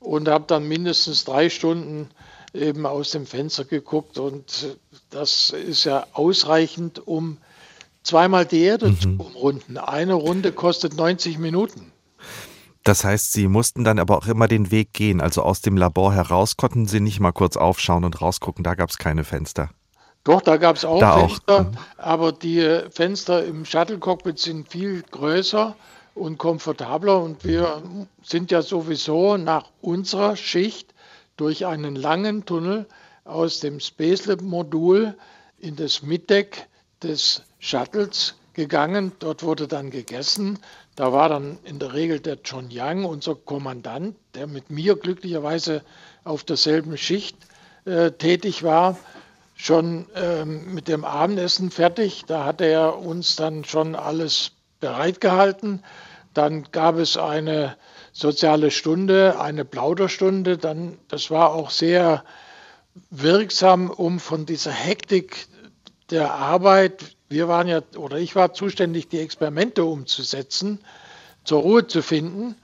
und 0.00 0.28
habe 0.28 0.44
dann 0.46 0.68
mindestens 0.68 1.24
drei 1.24 1.48
Stunden 1.48 2.10
eben 2.52 2.84
aus 2.84 3.10
dem 3.10 3.26
Fenster 3.26 3.64
geguckt 3.64 4.18
und 4.18 4.78
das 5.10 5.50
ist 5.50 5.84
ja 5.84 6.06
ausreichend, 6.12 7.06
um 7.06 7.38
zweimal 8.02 8.46
die 8.46 8.62
Erde 8.62 8.88
mhm. 8.88 9.00
zu 9.00 9.08
umrunden. 9.10 9.78
Eine 9.78 10.14
Runde 10.14 10.52
kostet 10.52 10.96
90 10.96 11.38
Minuten. 11.38 11.92
Das 12.84 13.04
heißt, 13.04 13.32
Sie 13.32 13.48
mussten 13.48 13.82
dann 13.82 13.98
aber 13.98 14.16
auch 14.16 14.26
immer 14.26 14.46
den 14.46 14.70
Weg 14.70 14.92
gehen. 14.92 15.20
Also 15.20 15.42
aus 15.42 15.60
dem 15.60 15.76
Labor 15.76 16.14
heraus 16.14 16.56
konnten 16.56 16.86
Sie 16.86 17.00
nicht 17.00 17.18
mal 17.18 17.32
kurz 17.32 17.56
aufschauen 17.56 18.04
und 18.04 18.20
rausgucken. 18.20 18.62
Da 18.62 18.74
gab 18.74 18.90
es 18.90 18.98
keine 18.98 19.24
Fenster. 19.24 19.70
Doch, 20.26 20.42
da 20.42 20.56
gab 20.56 20.74
es 20.74 20.84
auch 20.84 20.98
da 20.98 21.18
Fenster, 21.20 21.54
auch. 21.54 21.60
Mhm. 21.60 21.76
aber 21.98 22.32
die 22.32 22.80
Fenster 22.90 23.44
im 23.44 23.64
Shuttle-Cockpit 23.64 24.40
sind 24.40 24.68
viel 24.68 25.02
größer 25.02 25.76
und 26.16 26.36
komfortabler 26.36 27.22
und 27.22 27.44
wir 27.44 27.80
sind 28.24 28.50
ja 28.50 28.60
sowieso 28.62 29.36
nach 29.36 29.70
unserer 29.82 30.34
Schicht 30.34 30.92
durch 31.36 31.64
einen 31.64 31.94
langen 31.94 32.44
Tunnel 32.44 32.86
aus 33.24 33.60
dem 33.60 33.78
Spacelab-Modul 33.78 35.14
in 35.60 35.76
das 35.76 36.02
Middeck 36.02 36.66
des 37.04 37.42
Shuttles 37.60 38.34
gegangen. 38.52 39.12
Dort 39.20 39.44
wurde 39.44 39.68
dann 39.68 39.90
gegessen. 39.90 40.58
Da 40.96 41.12
war 41.12 41.28
dann 41.28 41.58
in 41.62 41.78
der 41.78 41.92
Regel 41.92 42.18
der 42.18 42.38
John 42.44 42.68
Young, 42.72 43.04
unser 43.04 43.36
Kommandant, 43.36 44.16
der 44.34 44.48
mit 44.48 44.70
mir 44.70 44.96
glücklicherweise 44.96 45.82
auf 46.24 46.42
derselben 46.42 46.96
Schicht 46.96 47.36
äh, 47.84 48.10
tätig 48.10 48.64
war, 48.64 48.96
schon 49.56 50.06
ähm, 50.14 50.74
mit 50.74 50.86
dem 50.86 51.04
Abendessen 51.04 51.70
fertig. 51.70 52.24
Da 52.26 52.44
hatte 52.44 52.66
er 52.66 52.98
uns 52.98 53.36
dann 53.36 53.64
schon 53.64 53.94
alles 53.96 54.52
bereitgehalten. 54.80 55.82
Dann 56.34 56.64
gab 56.70 56.98
es 56.98 57.16
eine 57.16 57.76
soziale 58.12 58.70
Stunde, 58.70 59.40
eine 59.40 59.64
Plauderstunde. 59.64 60.58
Dann, 60.58 60.98
das 61.08 61.30
war 61.30 61.54
auch 61.54 61.70
sehr 61.70 62.22
wirksam, 63.10 63.90
um 63.90 64.20
von 64.20 64.46
dieser 64.46 64.72
Hektik 64.72 65.48
der 66.10 66.34
Arbeit, 66.34 67.16
wir 67.28 67.48
waren 67.48 67.66
ja, 67.66 67.80
oder 67.96 68.18
ich 68.18 68.36
war 68.36 68.52
zuständig, 68.52 69.08
die 69.08 69.18
Experimente 69.18 69.84
umzusetzen, 69.84 70.80
zur 71.44 71.62
Ruhe 71.62 71.86
zu 71.86 72.02
finden. 72.02 72.56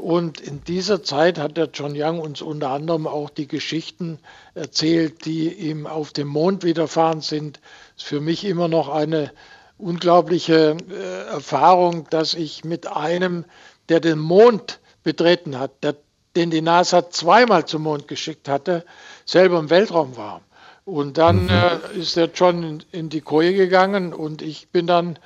Und 0.00 0.40
in 0.40 0.64
dieser 0.64 1.02
Zeit 1.02 1.38
hat 1.38 1.58
der 1.58 1.68
John 1.74 1.92
Young 1.94 2.20
uns 2.20 2.40
unter 2.40 2.70
anderem 2.70 3.06
auch 3.06 3.28
die 3.28 3.46
Geschichten 3.46 4.18
erzählt, 4.54 5.26
die 5.26 5.52
ihm 5.52 5.86
auf 5.86 6.12
dem 6.12 6.26
Mond 6.26 6.64
widerfahren 6.64 7.20
sind. 7.20 7.60
Das 7.94 8.04
ist 8.04 8.08
für 8.08 8.20
mich 8.20 8.46
immer 8.46 8.66
noch 8.66 8.88
eine 8.88 9.30
unglaubliche 9.76 10.76
äh, 10.90 11.26
Erfahrung, 11.28 12.06
dass 12.08 12.32
ich 12.32 12.64
mit 12.64 12.86
einem, 12.86 13.44
der 13.90 14.00
den 14.00 14.18
Mond 14.18 14.80
betreten 15.02 15.58
hat, 15.58 15.84
der, 15.84 15.96
den 16.34 16.50
die 16.50 16.62
NASA 16.62 17.10
zweimal 17.10 17.66
zum 17.66 17.82
Mond 17.82 18.08
geschickt 18.08 18.48
hatte, 18.48 18.86
selber 19.26 19.58
im 19.58 19.68
Weltraum 19.68 20.16
war. 20.16 20.40
Und 20.86 21.18
dann 21.18 21.44
mhm. 21.44 21.50
äh, 21.50 21.98
ist 21.98 22.16
der 22.16 22.30
John 22.34 22.62
in, 22.62 22.84
in, 22.90 23.08
die 23.10 23.20
Koje 23.20 23.52
gegangen 23.52 24.14
und 24.14 24.40
ich 24.40 24.68
bin 24.68 24.86
dann 24.86 25.18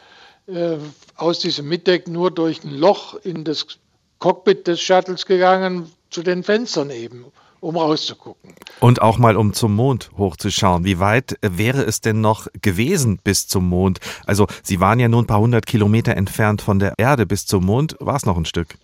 äh, 0.49 0.79
aus 1.15 1.39
diesem 1.39 1.69
Mitdeck 1.69 2.09
nur 2.09 2.33
durch 2.33 2.65
ein 2.65 2.75
Loch 2.77 3.15
in 3.15 3.45
das 3.45 3.79
Cockpit 4.25 4.67
des 4.67 4.81
Shuttles 4.81 5.27
gegangen, 5.27 5.93
zu 6.09 6.23
den 6.23 6.45
Fenstern 6.45 6.89
eben, 6.89 7.27
um 7.61 7.77
rauszugucken. 7.77 8.55
Und 8.81 9.03
auch 9.03 9.19
mal 9.19 9.37
um 9.37 9.53
zum 9.53 9.77
Mond 9.77 10.13
hochzuschauen. 10.17 10.87
Wie 10.87 10.99
weit 10.99 11.37
wäre 11.43 11.83
es 11.83 12.01
denn 12.01 12.23
noch 12.23 12.47
gewesen 12.63 13.21
bis 13.23 13.49
zum 13.49 13.69
Mond? 13.69 13.99
Also 14.25 14.47
Sie 14.63 14.81
waren 14.81 14.99
ja 14.99 15.09
nur 15.09 15.21
ein 15.21 15.27
paar 15.27 15.41
hundert 15.41 15.67
Kilometer 15.67 16.17
entfernt 16.17 16.63
von 16.63 16.79
der 16.79 16.95
Erde 16.97 17.27
bis 17.27 17.45
zum 17.45 17.67
Mond. 17.67 17.97
War 18.01 18.17
es 18.17 18.25
noch 18.25 18.39
ein 18.39 18.47
Stück? 18.47 18.79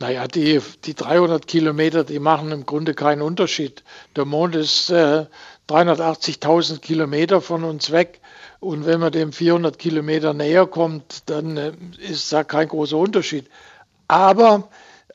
Naja, 0.00 0.26
die, 0.26 0.60
die 0.86 0.94
300 0.94 1.46
Kilometer, 1.46 2.02
die 2.02 2.18
machen 2.18 2.50
im 2.50 2.66
Grunde 2.66 2.94
keinen 2.94 3.22
Unterschied. 3.22 3.84
Der 4.16 4.24
Mond 4.24 4.56
ist 4.56 4.90
äh, 4.90 5.26
380.000 5.68 6.80
Kilometer 6.80 7.40
von 7.40 7.62
uns 7.62 7.92
weg. 7.92 8.20
Und 8.58 8.86
wenn 8.86 8.98
man 8.98 9.12
dem 9.12 9.32
400 9.32 9.78
Kilometer 9.78 10.34
näher 10.34 10.66
kommt, 10.66 11.30
dann 11.30 11.56
äh, 11.56 11.72
ist 12.00 12.32
da 12.32 12.42
kein 12.42 12.66
großer 12.66 12.96
Unterschied. 12.96 13.46
Aber 14.12 14.68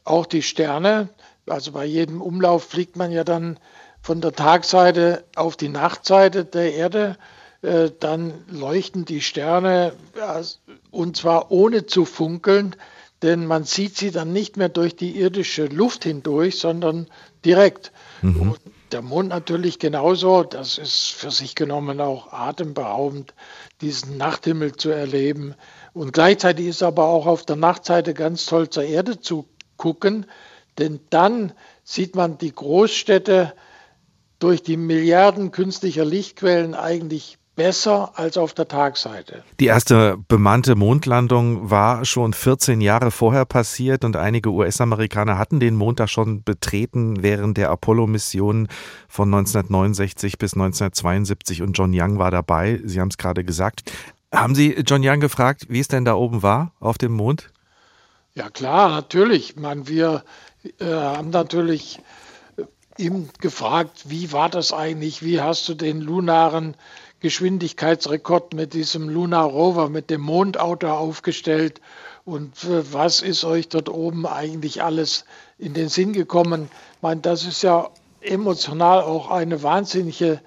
auch 0.06 0.25
die 0.25 0.42
Sterne, 0.42 1.10
also 1.46 1.72
bei 1.72 1.86
jedem 1.86 2.20
Umlauf 2.20 2.63
fliegt 2.63 2.96
man 2.96 3.12
ja 3.12 3.24
dann 3.24 3.60
von 4.01 4.22
der 4.22 4.32
Tagseite 4.32 5.24
auf 5.36 5.56
die 5.56 5.70
Nachtseite 5.70 6.46
der 6.46 6.74
Erde. 6.74 7.16
Äh, 7.62 7.92
dann 8.00 8.34
leuchten 8.50 9.06
die 9.06 9.22
Sterne, 9.22 9.94
und 10.89 11.16
zwar 11.16 11.51
ohne 11.51 11.86
zu 11.86 12.06
funkeln, 12.06 12.75
denn 13.22 13.46
man 13.46 13.66
sieht 13.66 13.96
sie 13.96 14.10
dann 14.10 14.34
nicht 14.34 14.58
mehr 14.58 14.70
durch 14.70 14.96
die 14.96 15.16
irdische 15.16 15.66
Luft 15.66 16.04
hindurch, 16.04 16.58
sondern 16.58 17.06
direkt. 17.46 17.92
Mhm. 18.24 18.56
Der 18.92 19.04
Mond 19.04 19.30
natürlich 19.30 19.77
genauso, 19.77 20.42
das 20.42 20.80
ist 20.80 21.12
für 21.12 21.30
sich 21.30 21.54
genommen 21.54 22.01
auch 22.01 22.34
atemberaubend, 22.34 23.36
diesen 23.82 24.18
Nachthimmel 24.18 24.75
zu 24.75 24.89
erleben. 24.89 25.54
Und 25.98 26.13
gleichzeitig 26.13 26.68
ist 26.68 26.84
aber 26.84 27.06
auch 27.06 27.25
auf 27.25 27.44
der 27.44 27.56
Nachtseite 27.56 28.13
ganz 28.13 28.46
toll 28.46 28.70
zur 28.70 28.84
Erde 28.84 29.20
zu 29.20 29.48
gucken, 29.77 30.27
denn 30.77 31.00
dann 31.10 31.54
sieht 31.84 32.16
man 32.16 32.38
die 32.38 32.54
Großstädte 32.54 33.54
durch 34.38 34.62
die 34.62 34.77
Milliarden 34.77 35.51
künstlicher 35.51 36.06
Lichtquellen 36.06 36.75
eigentlich 36.75 37.39
besser 37.56 38.12
als 38.13 38.38
auf 38.38 38.54
der 38.54 38.68
Tagseite. 38.68 39.44
Die 39.60 39.66
erste 39.66 40.18
bemannte 40.27 40.75
Mondlandung 40.75 41.72
war 41.72 42.06
schon 42.06 42.34
14 42.34 42.80
Jahre 42.80 43.10
vorher 43.10 43.46
passiert 43.46 44.06
und 44.06 44.16
einige 44.16 44.51
US-Amerikaner 44.51 45.39
hatten 45.39 45.60
den 45.60 45.74
Mond 45.74 46.00
da 46.00 46.08
schon 46.08 46.44
betreten 46.44 47.24
während 47.24 47.58
der 47.58 47.72
Apollo-Mission 47.72 48.68
von 49.08 49.34
1969 49.34 50.38
bis 50.38 50.54
1972 50.54 51.63
und 51.63 51.74
John 51.74 51.92
Young 51.96 52.20
war 52.20 52.30
dabei. 52.30 52.80
Sie 52.86 53.01
haben 53.01 53.10
es 53.10 53.18
gerade 53.18 53.44
gesagt. 53.44 53.92
Haben 54.34 54.56
Sie 54.56 54.72
John 54.86 55.02
Young 55.04 55.20
gefragt, 55.20 55.68
wie 55.70 55.80
es 55.80 55.88
denn 55.88 56.06
da 56.06 56.16
oben 56.16 56.44
war 56.44 56.74
auf 56.80 56.98
dem 56.98 57.14
Mond? 57.14 57.50
Ja 58.36 58.50
klar, 58.50 58.90
natürlich. 58.90 59.56
Man, 59.56 59.88
wir 59.88 60.24
äh, 60.80 60.86
haben 60.86 61.30
natürlich 61.30 62.00
ihm 62.98 63.30
gefragt, 63.40 64.10
wie 64.10 64.32
war 64.32 64.50
das 64.50 64.74
eigentlich? 64.74 65.24
Wie 65.24 65.40
hast 65.42 65.68
du 65.70 65.74
den 65.74 66.02
lunaren 66.02 66.76
Geschwindigkeitsrekord 67.20 68.54
mit 68.54 68.74
diesem 68.74 69.10
Lunar 69.10 69.46
Rover, 69.46 69.90
mit 69.90 70.10
dem 70.10 70.22
Mondauto 70.22 70.88
aufgestellt. 70.88 71.82
Und 72.26 72.54
was 72.92 73.22
ist 73.22 73.44
euch 73.44 73.70
dort 73.70 73.90
oben 73.90 74.28
eigentlich 74.28 74.84
alles 74.84 75.26
in 75.58 75.74
den 75.74 75.90
Sinn 75.90 76.14
gekommen? 76.14 76.70
Ich 76.96 77.02
meine, 77.02 77.22
das 77.22 77.46
ist 77.46 77.64
ja 77.64 77.90
emotional 78.22 79.02
auch 79.02 79.32
eine 79.32 79.64
wahnsinnige 79.64 80.42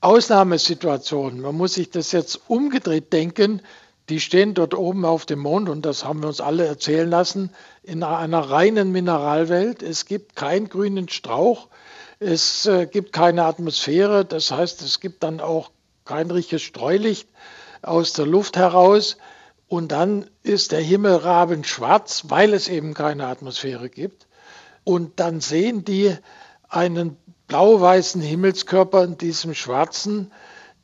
Ausnahmesituation. 0.00 1.40
Man 1.40 1.54
muss 1.54 1.74
sich 1.74 1.90
das 1.90 2.12
jetzt 2.12 2.40
umgedreht 2.48 3.12
denken. 3.12 3.62
Die 4.08 4.18
stehen 4.18 4.54
dort 4.54 4.74
oben 4.74 5.04
auf 5.04 5.26
dem 5.26 5.40
Mond 5.40 5.68
und 5.68 5.84
das 5.86 6.04
haben 6.04 6.22
wir 6.22 6.28
uns 6.28 6.40
alle 6.40 6.66
erzählen 6.66 7.08
lassen, 7.08 7.50
in 7.82 8.02
einer 8.02 8.40
reinen 8.40 8.92
Mineralwelt. 8.92 9.82
Es 9.82 10.06
gibt 10.06 10.36
keinen 10.36 10.68
grünen 10.68 11.08
Strauch. 11.08 11.68
Es 12.18 12.66
äh, 12.66 12.86
gibt 12.86 13.12
keine 13.12 13.44
Atmosphäre, 13.44 14.24
das 14.24 14.50
heißt, 14.50 14.82
es 14.82 15.00
gibt 15.00 15.22
dann 15.22 15.40
auch 15.40 15.70
kein 16.04 16.30
richtiges 16.30 16.62
Streulicht 16.62 17.28
aus 17.82 18.12
der 18.12 18.26
Luft 18.26 18.56
heraus. 18.56 19.16
Und 19.68 19.92
dann 19.92 20.28
ist 20.42 20.72
der 20.72 20.80
Himmel 20.80 21.14
rabenschwarz, 21.16 22.24
weil 22.28 22.52
es 22.52 22.68
eben 22.68 22.94
keine 22.94 23.26
Atmosphäre 23.26 23.88
gibt. 23.88 24.26
Und 24.82 25.20
dann 25.20 25.40
sehen 25.40 25.84
die 25.84 26.16
einen 26.68 27.16
blau-weißen 27.50 28.22
Himmelskörper 28.22 29.02
in 29.02 29.18
diesem 29.18 29.54
schwarzen. 29.54 30.30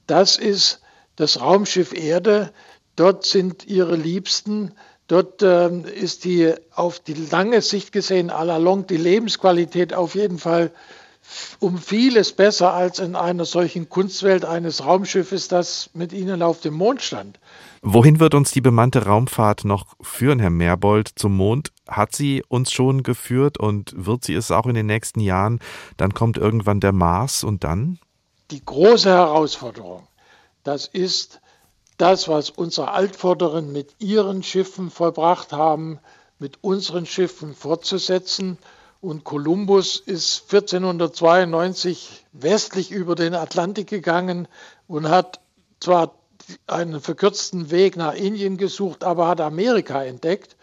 Das 0.08 0.36
ist 0.36 0.80
das 1.14 1.40
Raumschiff 1.40 1.92
Erde. 1.94 2.52
Dort 2.96 3.24
sind 3.24 3.66
ihre 3.66 3.94
Liebsten. 3.94 4.72
Dort 5.06 5.42
äh, 5.42 5.68
ist 5.68 6.24
die 6.24 6.52
auf 6.74 6.98
die 6.98 7.14
lange 7.14 7.62
Sicht 7.62 7.92
gesehen, 7.92 8.32
à 8.32 8.42
la 8.42 8.56
longue, 8.56 8.86
die 8.86 8.96
Lebensqualität 8.96 9.94
auf 9.94 10.16
jeden 10.16 10.38
Fall 10.38 10.72
um 11.60 11.78
vieles 11.78 12.32
besser 12.32 12.72
als 12.72 12.98
in 12.98 13.14
einer 13.14 13.44
solchen 13.44 13.88
Kunstwelt 13.88 14.44
eines 14.44 14.84
Raumschiffes, 14.84 15.48
das 15.48 15.90
mit 15.94 16.12
ihnen 16.12 16.42
auf 16.42 16.60
dem 16.60 16.74
Mond 16.74 17.02
stand. 17.02 17.38
Wohin 17.82 18.18
wird 18.18 18.34
uns 18.34 18.50
die 18.50 18.60
bemannte 18.60 19.04
Raumfahrt 19.04 19.64
noch 19.64 19.94
führen, 20.00 20.40
Herr 20.40 20.50
Merbold, 20.50 21.10
zum 21.14 21.36
Mond? 21.36 21.72
Hat 21.88 22.14
sie 22.14 22.42
uns 22.48 22.72
schon 22.72 23.02
geführt 23.02 23.58
und 23.58 23.92
wird 23.96 24.24
sie 24.24 24.34
es 24.34 24.50
auch 24.50 24.66
in 24.66 24.74
den 24.74 24.86
nächsten 24.86 25.20
Jahren? 25.20 25.60
Dann 25.96 26.14
kommt 26.14 26.36
irgendwann 26.36 26.80
der 26.80 26.92
Mars 26.92 27.44
und 27.44 27.64
dann? 27.64 27.98
Die 28.50 28.64
große 28.64 29.08
Herausforderung, 29.08 30.06
das 30.64 30.86
ist 30.86 31.40
das, 31.96 32.28
was 32.28 32.50
unsere 32.50 32.90
Altvorderen 32.90 33.72
mit 33.72 33.94
ihren 33.98 34.42
Schiffen 34.42 34.90
vollbracht 34.90 35.52
haben, 35.52 35.98
mit 36.38 36.58
unseren 36.62 37.06
Schiffen 37.06 37.54
fortzusetzen 37.54 38.58
und 39.00 39.24
Kolumbus 39.24 40.00
ist 40.00 40.42
1492 40.52 42.26
westlich 42.32 42.90
über 42.90 43.14
den 43.14 43.34
Atlantik 43.34 43.88
gegangen 43.88 44.48
und 44.88 45.08
hat 45.08 45.40
zwar 45.80 46.14
einen 46.66 47.00
verkürzten 47.00 47.70
Weg 47.70 47.96
nach 47.96 48.14
Indien 48.14 48.56
gesucht, 48.56 49.04
aber 49.04 49.28
hat 49.28 49.40
Amerika 49.40 50.02
entdeckt. 50.02 50.55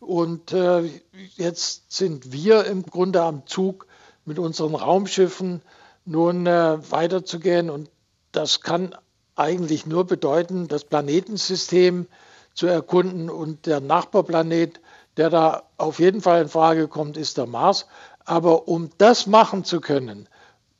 Und 0.00 0.52
äh, 0.52 0.90
jetzt 1.36 1.92
sind 1.92 2.32
wir 2.32 2.64
im 2.64 2.84
Grunde 2.84 3.22
am 3.22 3.46
Zug 3.46 3.86
mit 4.24 4.38
unseren 4.38 4.74
Raumschiffen 4.74 5.62
nun 6.04 6.46
äh, 6.46 6.78
weiterzugehen. 6.90 7.70
Und 7.70 7.90
das 8.32 8.60
kann 8.60 8.94
eigentlich 9.36 9.86
nur 9.86 10.06
bedeuten, 10.06 10.68
das 10.68 10.84
Planetensystem 10.84 12.06
zu 12.54 12.66
erkunden 12.66 13.30
und 13.30 13.66
der 13.66 13.80
Nachbarplanet 13.80 14.80
der 15.16 15.30
da 15.30 15.64
auf 15.76 15.98
jeden 15.98 16.20
Fall 16.20 16.42
in 16.42 16.48
Frage 16.48 16.88
kommt, 16.88 17.16
ist 17.16 17.36
der 17.36 17.46
Mars. 17.46 17.86
Aber 18.24 18.68
um 18.68 18.90
das 18.98 19.26
machen 19.26 19.64
zu 19.64 19.80
können, 19.80 20.28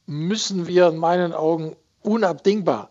müssen 0.07 0.67
wir 0.67 0.89
in 0.89 0.97
meinen 0.97 1.33
Augen 1.33 1.77
unabdingbar 2.03 2.91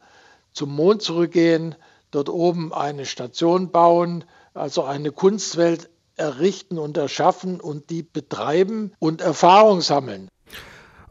zum 0.53 0.75
Mond 0.75 1.01
zurückgehen, 1.01 1.75
dort 2.11 2.29
oben 2.29 2.73
eine 2.73 3.05
Station 3.05 3.71
bauen, 3.71 4.25
also 4.53 4.83
eine 4.83 5.11
Kunstwelt 5.11 5.89
errichten 6.19 6.77
und 6.77 6.97
erschaffen 6.97 7.59
und 7.59 7.89
die 7.89 8.03
betreiben 8.03 8.91
und 8.99 9.21
Erfahrung 9.21 9.81
sammeln. 9.81 10.29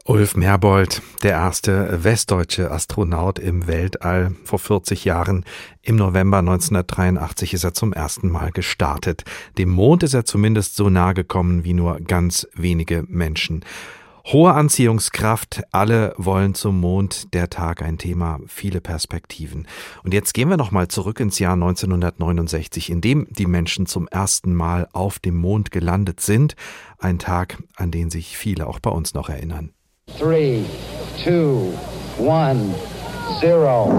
Ulf 0.09 0.35
Merbold, 0.35 1.03
der 1.21 1.33
erste 1.33 2.03
westdeutsche 2.03 2.71
Astronaut 2.71 3.37
im 3.37 3.67
Weltall. 3.67 4.31
Vor 4.43 4.57
40 4.57 5.05
Jahren, 5.05 5.45
im 5.83 5.97
November 5.97 6.39
1983, 6.39 7.53
ist 7.53 7.63
er 7.63 7.75
zum 7.75 7.93
ersten 7.93 8.29
Mal 8.31 8.51
gestartet. 8.51 9.23
Dem 9.59 9.69
Mond 9.69 10.01
ist 10.01 10.15
er 10.15 10.25
zumindest 10.25 10.75
so 10.75 10.89
nahe 10.89 11.13
gekommen 11.13 11.63
wie 11.63 11.73
nur 11.73 11.99
ganz 11.99 12.47
wenige 12.55 13.03
Menschen. 13.07 13.63
Hohe 14.25 14.53
Anziehungskraft, 14.53 15.63
alle 15.71 16.13
wollen 16.17 16.53
zum 16.53 16.79
Mond, 16.79 17.33
der 17.33 17.49
Tag 17.49 17.81
ein 17.81 17.97
Thema, 17.97 18.39
viele 18.47 18.81
Perspektiven. 18.81 19.67
Und 20.03 20.13
jetzt 20.13 20.33
gehen 20.33 20.49
wir 20.49 20.57
nochmal 20.57 20.87
zurück 20.87 21.19
ins 21.19 21.39
Jahr 21.39 21.53
1969, 21.53 22.89
in 22.89 23.01
dem 23.01 23.27
die 23.31 23.47
Menschen 23.47 23.85
zum 23.85 24.07
ersten 24.07 24.53
Mal 24.53 24.87
auf 24.93 25.19
dem 25.19 25.37
Mond 25.37 25.71
gelandet 25.71 26.19
sind. 26.19 26.55
Ein 26.99 27.17
Tag, 27.17 27.57
an 27.75 27.91
den 27.91 28.09
sich 28.09 28.37
viele 28.37 28.67
auch 28.67 28.79
bei 28.79 28.91
uns 28.91 29.13
noch 29.13 29.29
erinnern. 29.29 29.71
Three, 30.17 30.63
two, 31.23 31.73
one, 32.17 32.75
zero. 33.39 33.89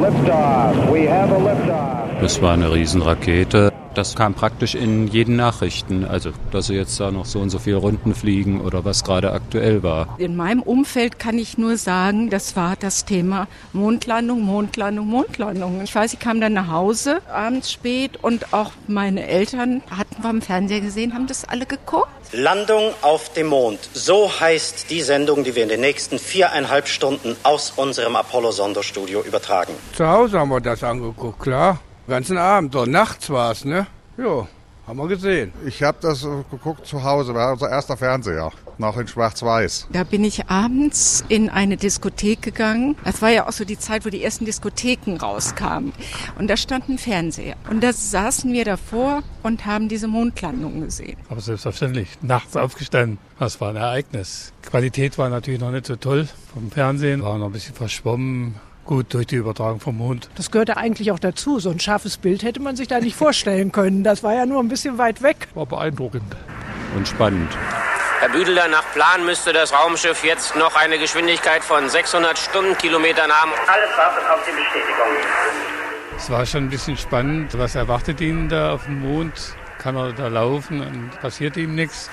Liftoff. 0.00 0.90
We 0.92 1.08
have 1.08 1.32
a 1.32 1.38
liftoff. 1.38 2.07
Das 2.20 2.42
war 2.42 2.52
eine 2.52 2.72
Riesenrakete. 2.72 3.72
Das 3.94 4.16
kam 4.16 4.34
praktisch 4.34 4.74
in 4.74 5.06
jeden 5.06 5.36
Nachrichten, 5.36 6.04
also 6.04 6.30
dass 6.50 6.66
sie 6.66 6.74
jetzt 6.74 6.98
da 6.98 7.10
noch 7.10 7.26
so 7.26 7.38
und 7.38 7.50
so 7.50 7.58
viele 7.58 7.76
Runden 7.76 8.14
fliegen 8.14 8.60
oder 8.60 8.84
was 8.84 9.04
gerade 9.04 9.32
aktuell 9.32 9.82
war. 9.82 10.16
In 10.18 10.36
meinem 10.36 10.62
Umfeld 10.62 11.18
kann 11.18 11.38
ich 11.38 11.58
nur 11.58 11.76
sagen, 11.76 12.28
das 12.28 12.54
war 12.56 12.74
das 12.78 13.04
Thema 13.04 13.46
Mondlandung, 13.72 14.42
Mondlandung, 14.42 15.06
Mondlandung. 15.06 15.80
Ich 15.82 15.94
weiß, 15.94 16.12
ich 16.12 16.18
kam 16.18 16.40
dann 16.40 16.52
nach 16.52 16.68
Hause 16.68 17.22
abends 17.32 17.72
spät 17.72 18.18
und 18.22 18.52
auch 18.52 18.72
meine 18.88 19.26
Eltern 19.26 19.82
hatten 19.88 20.22
wir 20.22 20.30
im 20.30 20.42
Fernseher 20.42 20.80
gesehen, 20.80 21.14
haben 21.14 21.28
das 21.28 21.44
alle 21.44 21.66
geguckt. 21.66 22.08
Landung 22.32 22.92
auf 23.02 23.32
dem 23.32 23.46
Mond. 23.46 23.78
So 23.94 24.30
heißt 24.40 24.90
die 24.90 25.02
Sendung, 25.02 25.44
die 25.44 25.54
wir 25.54 25.62
in 25.62 25.70
den 25.70 25.80
nächsten 25.80 26.18
viereinhalb 26.18 26.88
Stunden 26.88 27.36
aus 27.42 27.72
unserem 27.74 28.16
Apollo-Sonderstudio 28.16 29.22
übertragen. 29.22 29.72
Zu 29.96 30.06
Hause 30.06 30.38
haben 30.38 30.50
wir 30.50 30.60
das 30.60 30.84
angeguckt, 30.84 31.40
klar. 31.40 31.80
Den 32.08 32.12
ganzen 32.12 32.38
Abend, 32.38 32.72
so 32.72 32.86
nachts 32.86 33.28
war 33.28 33.52
es, 33.52 33.66
ne? 33.66 33.86
Jo, 34.16 34.48
haben 34.86 34.98
wir 34.98 35.08
gesehen. 35.08 35.52
Ich 35.66 35.82
habe 35.82 35.98
das 36.00 36.26
geguckt 36.50 36.86
zu 36.86 37.04
Hause, 37.04 37.34
war 37.34 37.52
unser 37.52 37.68
erster 37.68 37.98
Fernseher, 37.98 38.50
noch 38.78 38.96
in 38.96 39.06
Schwarz-Weiß. 39.06 39.88
Da 39.92 40.04
bin 40.04 40.24
ich 40.24 40.48
abends 40.48 41.22
in 41.28 41.50
eine 41.50 41.76
Diskothek 41.76 42.40
gegangen. 42.40 42.96
Das 43.04 43.20
war 43.20 43.28
ja 43.28 43.46
auch 43.46 43.52
so 43.52 43.66
die 43.66 43.78
Zeit, 43.78 44.06
wo 44.06 44.08
die 44.08 44.24
ersten 44.24 44.46
Diskotheken 44.46 45.18
rauskamen. 45.20 45.92
Und 46.38 46.48
da 46.48 46.56
stand 46.56 46.88
ein 46.88 46.96
Fernseher. 46.96 47.56
Und 47.68 47.82
da 47.82 47.92
saßen 47.92 48.50
wir 48.54 48.64
davor 48.64 49.22
und 49.42 49.66
haben 49.66 49.90
diese 49.90 50.08
Mondlandung 50.08 50.80
gesehen. 50.80 51.18
Aber 51.28 51.42
selbstverständlich, 51.42 52.08
nachts 52.22 52.56
aufgestanden. 52.56 53.18
Das 53.38 53.60
war 53.60 53.68
ein 53.68 53.76
Ereignis. 53.76 54.54
Qualität 54.62 55.18
war 55.18 55.28
natürlich 55.28 55.60
noch 55.60 55.72
nicht 55.72 55.84
so 55.84 55.96
toll 55.96 56.26
vom 56.54 56.70
Fernsehen, 56.70 57.22
war 57.22 57.36
noch 57.36 57.48
ein 57.48 57.52
bisschen 57.52 57.74
verschwommen 57.74 58.54
gut 58.88 59.14
durch 59.14 59.26
die 59.26 59.36
Übertragung 59.36 59.78
vom 59.78 59.98
Mond. 59.98 60.28
Das 60.34 60.50
gehörte 60.50 60.76
eigentlich 60.76 61.12
auch 61.12 61.20
dazu. 61.20 61.60
So 61.60 61.70
ein 61.70 61.78
scharfes 61.78 62.16
Bild 62.16 62.42
hätte 62.42 62.60
man 62.60 62.74
sich 62.74 62.88
da 62.88 62.98
nicht 62.98 63.14
vorstellen 63.14 63.70
können. 63.70 64.02
Das 64.02 64.24
war 64.24 64.34
ja 64.34 64.46
nur 64.46 64.60
ein 64.60 64.68
bisschen 64.68 64.98
weit 64.98 65.22
weg. 65.22 65.46
War 65.54 65.66
beeindruckend. 65.66 66.34
Und 66.96 67.06
spannend. 67.06 67.56
Herr 68.20 68.30
Büdeler, 68.30 68.66
nach 68.66 68.84
Plan 68.94 69.24
müsste 69.24 69.52
das 69.52 69.72
Raumschiff 69.72 70.24
jetzt 70.24 70.56
noch 70.56 70.74
eine 70.74 70.98
Geschwindigkeit 70.98 71.62
von 71.62 71.88
600 71.88 72.36
Stundenkilometern 72.36 73.30
haben. 73.30 73.52
Alles 73.68 73.96
wartet 73.96 74.24
auf 74.28 74.40
die 74.44 74.56
Bestätigung. 74.56 75.06
Es 76.16 76.30
war 76.30 76.44
schon 76.46 76.64
ein 76.64 76.70
bisschen 76.70 76.96
spannend. 76.96 77.56
Was 77.56 77.76
erwartet 77.76 78.20
ihn 78.20 78.48
da 78.48 78.72
auf 78.72 78.86
dem 78.86 79.02
Mond? 79.02 79.54
Kann 79.78 79.94
er 79.96 80.12
da 80.12 80.26
laufen 80.26 80.80
und 80.80 81.20
passiert 81.20 81.56
ihm 81.56 81.76
nichts? 81.76 82.10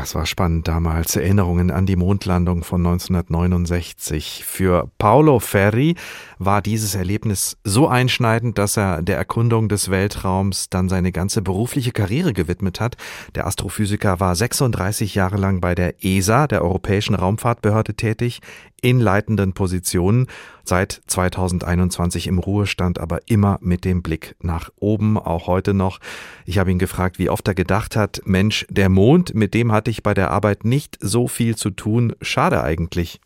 Das 0.00 0.14
war 0.14 0.24
spannend 0.24 0.66
damals. 0.66 1.14
Erinnerungen 1.14 1.70
an 1.70 1.84
die 1.84 1.94
Mondlandung 1.94 2.64
von 2.64 2.80
1969. 2.80 4.46
Für 4.46 4.90
Paolo 4.96 5.40
Ferri 5.40 5.94
war 6.38 6.62
dieses 6.62 6.94
Erlebnis 6.94 7.58
so 7.64 7.86
einschneidend, 7.86 8.56
dass 8.56 8.78
er 8.78 9.02
der 9.02 9.18
Erkundung 9.18 9.68
des 9.68 9.90
Weltraums 9.90 10.70
dann 10.70 10.88
seine 10.88 11.12
ganze 11.12 11.42
berufliche 11.42 11.92
Karriere 11.92 12.32
gewidmet 12.32 12.80
hat. 12.80 12.96
Der 13.34 13.46
Astrophysiker 13.46 14.20
war 14.20 14.34
36 14.34 15.16
Jahre 15.16 15.36
lang 15.36 15.60
bei 15.60 15.74
der 15.74 16.02
ESA, 16.02 16.46
der 16.46 16.62
Europäischen 16.62 17.14
Raumfahrtbehörde, 17.14 17.92
tätig, 17.92 18.40
in 18.82 19.00
leitenden 19.00 19.52
Positionen, 19.52 20.26
seit 20.64 21.02
2021 21.06 22.26
im 22.26 22.38
Ruhestand, 22.38 22.98
aber 22.98 23.20
immer 23.26 23.58
mit 23.60 23.84
dem 23.84 24.02
Blick 24.02 24.36
nach 24.40 24.70
oben, 24.76 25.18
auch 25.18 25.46
heute 25.46 25.74
noch. 25.74 25.98
Ich 26.46 26.58
habe 26.58 26.70
ihn 26.70 26.78
gefragt, 26.78 27.18
wie 27.18 27.30
oft 27.30 27.46
er 27.48 27.54
gedacht 27.54 27.96
hat, 27.96 28.22
Mensch, 28.24 28.66
der 28.70 28.88
Mond, 28.88 29.34
mit 29.34 29.54
dem 29.54 29.72
hatte 29.72 29.90
ich 29.90 30.02
bei 30.02 30.14
der 30.14 30.30
Arbeit 30.30 30.64
nicht 30.64 30.96
so 31.00 31.28
viel 31.28 31.56
zu 31.56 31.70
tun, 31.70 32.14
schade 32.20 32.62
eigentlich. 32.62 33.20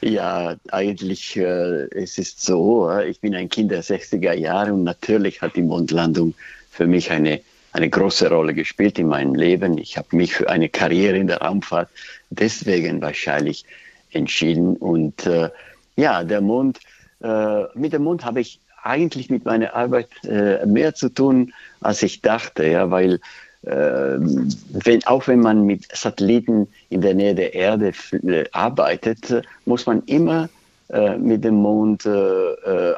Ja, 0.00 0.56
eigentlich, 0.72 1.36
äh, 1.36 1.86
es 1.92 2.18
ist 2.18 2.42
so, 2.42 2.90
äh, 2.90 3.08
ich 3.08 3.20
bin 3.20 3.34
ein 3.34 3.48
Kind 3.48 3.70
der 3.70 3.84
60er 3.84 4.32
Jahre 4.32 4.72
und 4.72 4.84
natürlich 4.84 5.40
hat 5.42 5.54
die 5.56 5.62
Mondlandung 5.62 6.34
für 6.70 6.86
mich 6.86 7.10
eine, 7.10 7.40
eine 7.72 7.88
große 7.88 8.28
Rolle 8.28 8.54
gespielt 8.54 8.98
in 8.98 9.06
meinem 9.06 9.34
Leben. 9.34 9.78
Ich 9.78 9.96
habe 9.96 10.16
mich 10.16 10.34
für 10.34 10.48
eine 10.48 10.68
Karriere 10.68 11.16
in 11.16 11.28
der 11.28 11.38
Raumfahrt 11.38 11.88
deswegen 12.30 13.00
wahrscheinlich 13.00 13.64
entschieden. 14.12 14.76
Und 14.76 15.26
äh, 15.26 15.50
ja, 15.96 16.24
der 16.24 16.40
Mond, 16.40 16.80
äh, 17.22 17.64
mit 17.74 17.92
dem 17.92 18.04
Mond 18.04 18.24
habe 18.24 18.40
ich 18.40 18.60
eigentlich 18.82 19.28
mit 19.30 19.44
meiner 19.44 19.74
Arbeit 19.74 20.08
äh, 20.24 20.64
mehr 20.66 20.94
zu 20.94 21.10
tun, 21.10 21.52
als 21.80 22.02
ich 22.02 22.22
dachte, 22.22 22.66
ja, 22.66 22.90
weil 22.90 23.20
äh, 23.62 24.16
wenn, 24.18 25.04
auch 25.04 25.28
wenn 25.28 25.40
man 25.40 25.66
mit 25.66 25.86
Satelliten 25.94 26.66
in 26.88 27.02
der 27.02 27.14
Nähe 27.14 27.34
der 27.34 27.54
Erde 27.54 27.92
äh, 28.12 28.44
arbeitet, 28.52 29.42
muss 29.66 29.84
man 29.84 30.02
immer 30.06 30.48
äh, 30.88 31.18
mit 31.18 31.44
dem 31.44 31.56
Mond 31.56 32.06
äh, 32.06 32.10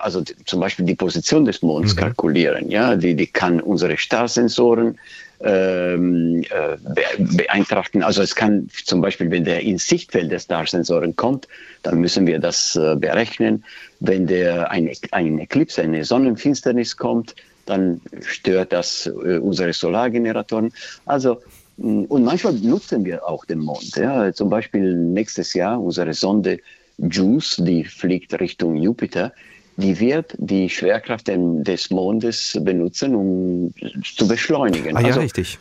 also 0.00 0.22
zum 0.46 0.60
Beispiel 0.60 0.86
die 0.86 0.94
Position 0.94 1.44
des 1.44 1.62
Monds 1.62 1.94
mhm. 1.94 1.98
kalkulieren. 1.98 2.70
Ja, 2.70 2.94
die, 2.94 3.14
die 3.14 3.26
kann 3.26 3.60
unsere 3.60 3.98
Starsensoren 3.98 4.98
ähm, 5.44 6.44
äh, 6.50 6.76
beeinträchtigen. 7.18 8.02
Also 8.02 8.22
es 8.22 8.34
kann 8.34 8.68
zum 8.84 9.00
Beispiel, 9.00 9.30
wenn 9.30 9.44
der 9.44 9.60
ins 9.60 9.86
Sichtfeld 9.86 10.30
der 10.30 10.38
Starsensoren 10.38 11.16
kommt, 11.16 11.48
dann 11.82 12.00
müssen 12.00 12.26
wir 12.26 12.38
das 12.38 12.76
äh, 12.76 12.96
berechnen. 12.96 13.64
Wenn 14.00 14.26
der 14.26 14.70
ein, 14.70 14.90
ein 15.10 15.38
Eclipse, 15.38 15.82
eine 15.82 16.04
Sonnenfinsternis 16.04 16.96
kommt, 16.96 17.34
dann 17.66 18.00
stört 18.20 18.72
das 18.72 19.06
äh, 19.06 19.38
unsere 19.38 19.72
Solargeneratoren. 19.72 20.72
Also 21.06 21.40
und 21.78 22.24
manchmal 22.24 22.52
nutzen 22.54 23.04
wir 23.04 23.26
auch 23.26 23.44
den 23.44 23.58
Mond. 23.58 23.96
Ja. 23.96 24.32
Zum 24.32 24.50
Beispiel 24.50 24.94
nächstes 24.94 25.54
Jahr 25.54 25.82
unsere 25.82 26.12
Sonde 26.12 26.58
JUICE, 26.98 27.64
die 27.64 27.84
fliegt 27.84 28.38
Richtung 28.38 28.76
Jupiter 28.76 29.32
die 29.76 29.98
wird 29.98 30.34
die 30.38 30.68
Schwerkraft 30.68 31.28
des 31.28 31.90
Mondes 31.90 32.58
benutzen, 32.62 33.14
um 33.14 33.74
zu 34.16 34.28
beschleunigen. 34.28 34.96
Ah 34.96 35.00
ja, 35.00 35.06
also, 35.08 35.20
richtig. 35.20 35.58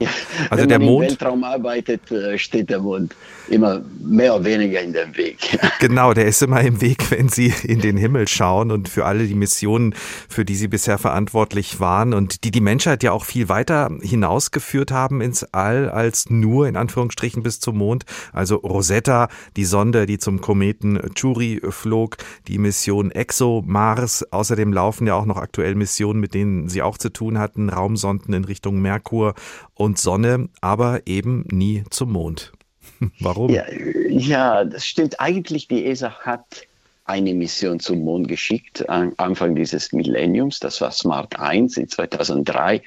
Ja. 0.00 0.08
Also 0.50 0.62
Wenn 0.62 0.68
der 0.68 0.78
man 0.78 0.88
Mond. 0.88 1.04
Im 1.04 1.10
Weltraum 1.10 1.44
arbeitet, 1.44 2.10
äh, 2.10 2.38
steht 2.38 2.70
der 2.70 2.80
Mond 2.80 3.14
immer 3.48 3.82
mehr 4.00 4.34
oder 4.34 4.44
weniger 4.44 4.80
in 4.80 4.92
dem 4.92 5.16
Weg. 5.16 5.38
Genau, 5.80 6.14
der 6.14 6.26
ist 6.26 6.40
immer 6.42 6.60
im 6.60 6.80
Weg, 6.80 7.10
wenn 7.10 7.28
Sie 7.28 7.52
in 7.64 7.80
den 7.80 7.96
Himmel 7.96 8.28
schauen 8.28 8.70
und 8.70 8.88
für 8.88 9.04
alle 9.04 9.26
die 9.26 9.34
Missionen, 9.34 9.94
für 10.28 10.44
die 10.44 10.54
Sie 10.54 10.68
bisher 10.68 10.96
verantwortlich 10.96 11.80
waren 11.80 12.14
und 12.14 12.44
die 12.44 12.52
die 12.52 12.60
Menschheit 12.60 13.02
ja 13.02 13.10
auch 13.10 13.24
viel 13.24 13.48
weiter 13.48 13.90
hinausgeführt 14.00 14.92
haben 14.92 15.20
ins 15.20 15.42
All 15.52 15.90
als 15.90 16.30
nur 16.30 16.68
in 16.68 16.76
Anführungsstrichen 16.76 17.42
bis 17.42 17.58
zum 17.58 17.78
Mond. 17.78 18.04
Also 18.32 18.56
Rosetta, 18.56 19.28
die 19.56 19.64
Sonde, 19.64 20.06
die 20.06 20.18
zum 20.18 20.40
Kometen 20.40 21.00
Churi 21.14 21.60
flog, 21.70 22.16
die 22.46 22.58
Mission 22.58 23.10
Exo 23.10 23.62
Mars. 23.66 24.24
Außerdem 24.32 24.72
laufen 24.72 25.08
ja 25.08 25.14
auch 25.14 25.26
noch 25.26 25.36
aktuell 25.36 25.74
Missionen, 25.74 26.20
mit 26.20 26.34
denen 26.34 26.68
Sie 26.68 26.82
auch 26.82 26.98
zu 26.98 27.12
tun 27.12 27.38
hatten, 27.38 27.70
Raumsonden 27.70 28.34
in 28.34 28.44
Richtung 28.44 28.80
Merkur 28.80 29.34
und 29.82 29.98
Sonne, 29.98 30.48
aber 30.60 31.00
eben 31.06 31.44
nie 31.50 31.82
zum 31.90 32.12
Mond. 32.12 32.52
Warum? 33.18 33.50
Ja, 33.50 33.64
ja, 34.08 34.64
das 34.64 34.86
stimmt. 34.86 35.18
Eigentlich, 35.18 35.66
die 35.66 35.84
ESA 35.86 36.20
hat 36.20 36.68
eine 37.04 37.34
Mission 37.34 37.80
zum 37.80 38.04
Mond 38.04 38.28
geschickt, 38.28 38.88
Anfang 38.88 39.56
dieses 39.56 39.92
Millenniums. 39.92 40.60
Das 40.60 40.80
war 40.80 40.92
Smart 40.92 41.36
1 41.36 41.76
in 41.78 41.88
2003. 41.88 42.80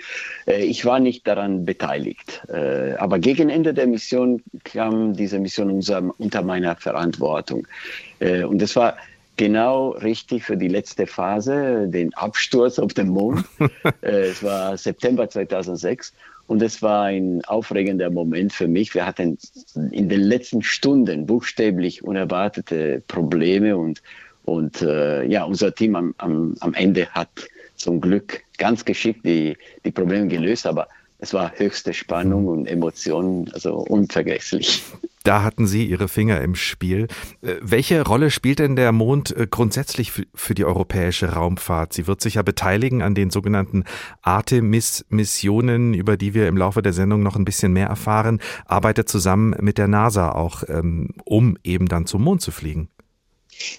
Äh, 0.48 0.64
ich 0.64 0.86
war 0.86 1.00
nicht 1.00 1.28
daran 1.28 1.66
beteiligt. 1.66 2.42
Äh, 2.48 2.94
aber 2.94 3.20
gegen 3.20 3.50
Ende 3.50 3.74
der 3.74 3.88
Mission 3.88 4.42
kam 4.64 5.14
diese 5.16 5.38
Mission 5.38 5.70
unter 6.18 6.42
meiner 6.44 6.78
Verantwortung. 6.78 7.68
Äh, 8.20 8.46
und 8.46 8.62
es 8.62 8.74
war 8.78 8.96
genau 9.36 9.90
richtig 9.90 10.44
für 10.44 10.56
die 10.56 10.70
letzte 10.70 11.08
Phase, 11.08 11.90
den 11.90 12.14
Absturz 12.14 12.80
auf 12.80 12.94
den 12.94 13.10
Mond. 13.10 13.44
es 14.02 14.42
war 14.42 14.78
September 14.78 15.30
2006. 15.30 16.14
Und 16.48 16.62
es 16.62 16.82
war 16.82 17.06
ein 17.06 17.44
aufregender 17.46 18.10
Moment 18.10 18.54
für 18.54 18.68
mich. 18.68 18.94
Wir 18.94 19.06
hatten 19.06 19.38
in 19.92 20.10
den 20.10 20.22
letzten 20.22 20.62
Stunden 20.62 21.26
buchstäblich 21.26 22.04
unerwartete 22.04 23.02
Probleme 23.08 23.76
und, 23.78 24.02
und 24.46 24.82
äh, 24.82 25.24
ja, 25.26 25.44
unser 25.44 25.74
Team 25.74 25.96
am, 25.96 26.14
am, 26.18 26.56
am 26.60 26.74
Ende 26.76 27.08
hat 27.10 27.30
zum 27.76 28.00
Glück 28.00 28.44
ganz 28.58 28.86
geschickt 28.86 29.26
die, 29.26 29.58
die 29.84 29.92
Probleme 29.92 30.28
gelöst, 30.28 30.68
aber 30.68 30.88
es 31.20 31.34
war 31.34 31.52
höchste 31.56 31.94
Spannung 31.94 32.48
und 32.48 32.68
Emotionen, 32.68 33.50
also 33.54 33.78
unvergesslich. 33.78 34.84
Da 35.26 35.42
hatten 35.42 35.66
Sie 35.66 35.88
Ihre 35.88 36.08
Finger 36.08 36.40
im 36.42 36.54
Spiel. 36.54 37.08
Äh, 37.42 37.56
welche 37.60 38.06
Rolle 38.06 38.30
spielt 38.30 38.60
denn 38.60 38.76
der 38.76 38.92
Mond 38.92 39.36
äh, 39.36 39.48
grundsätzlich 39.50 40.12
für 40.36 40.54
die 40.54 40.66
europäische 40.66 41.34
Raumfahrt? 41.34 41.94
Sie 41.94 42.06
wird 42.06 42.22
sich 42.22 42.36
ja 42.36 42.44
beteiligen 42.44 43.02
an 43.02 43.16
den 43.16 43.32
sogenannten 43.32 43.86
Artemis-Missionen, 44.22 45.96
über 45.96 46.16
die 46.16 46.36
wir 46.36 46.48
im 46.48 46.58
Laufe 46.58 46.84
der 46.84 46.94
Sendung 46.94 47.24
noch 47.24 47.36
ein 47.36 47.44
bisschen 47.44 47.74
mehr 47.74 47.88
erfahren, 47.88 48.40
arbeitet 48.68 49.10
zusammen 49.10 49.56
mit 49.60 49.80
der 49.80 49.88
NASA 49.88 50.32
auch, 50.32 50.62
ähm, 50.68 51.10
um 51.24 51.58
eben 51.64 51.88
dann 51.88 52.06
zum 52.06 52.22
Mond 52.22 52.42
zu 52.42 52.52
fliegen. 52.52 52.90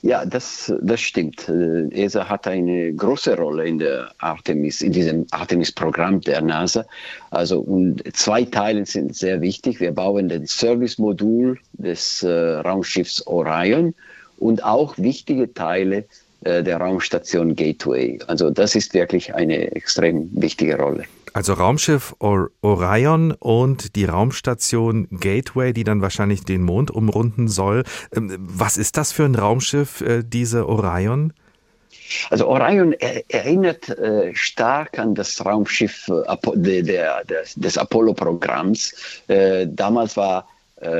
Ja, 0.02 0.24
das, 0.24 0.72
das 0.80 1.00
stimmt. 1.00 1.48
Äh, 1.48 1.88
ESA 1.92 2.28
hat 2.28 2.46
eine 2.46 2.92
große 2.94 3.36
Rolle 3.36 3.66
in 3.66 3.78
der 3.78 4.10
Artemis, 4.18 4.80
in 4.80 4.92
diesem 4.92 5.26
Artemis-Programm 5.30 6.20
der 6.22 6.40
NASA. 6.40 6.84
Also 7.30 7.60
und 7.60 8.02
zwei 8.16 8.44
Teile 8.44 8.86
sind 8.86 9.14
sehr 9.14 9.40
wichtig. 9.40 9.80
Wir 9.80 9.92
bauen 9.92 10.28
den 10.28 10.46
Service-Modul 10.46 11.58
des 11.74 12.22
äh, 12.22 12.28
Raumschiffs 12.28 13.26
Orion 13.26 13.94
und 14.38 14.64
auch 14.64 14.96
wichtige 14.98 15.52
Teile 15.52 16.04
äh, 16.44 16.62
der 16.62 16.78
Raumstation 16.78 17.54
Gateway. 17.54 18.18
Also 18.26 18.50
das 18.50 18.74
ist 18.74 18.94
wirklich 18.94 19.34
eine 19.34 19.72
extrem 19.72 20.30
wichtige 20.32 20.78
Rolle. 20.78 21.04
Also 21.36 21.52
Raumschiff 21.52 22.16
Orion 22.18 23.32
und 23.32 23.94
die 23.94 24.06
Raumstation 24.06 25.06
Gateway, 25.10 25.74
die 25.74 25.84
dann 25.84 26.00
wahrscheinlich 26.00 26.46
den 26.46 26.62
Mond 26.62 26.90
umrunden 26.90 27.46
soll. 27.46 27.84
Ähm, 28.16 28.34
was 28.38 28.78
ist 28.78 28.96
das 28.96 29.12
für 29.12 29.26
ein 29.26 29.34
Raumschiff, 29.34 30.00
äh, 30.00 30.22
diese 30.24 30.66
Orion? 30.66 31.34
Also 32.30 32.48
Orion 32.48 32.94
erinnert 32.94 33.90
äh, 33.90 34.34
stark 34.34 34.98
an 34.98 35.14
das 35.14 35.44
Raumschiff 35.44 36.08
äh, 36.08 36.82
der, 36.82 37.22
des, 37.24 37.54
des 37.54 37.76
Apollo-Programms. 37.76 38.94
damals 39.66 40.16
war 40.16 40.48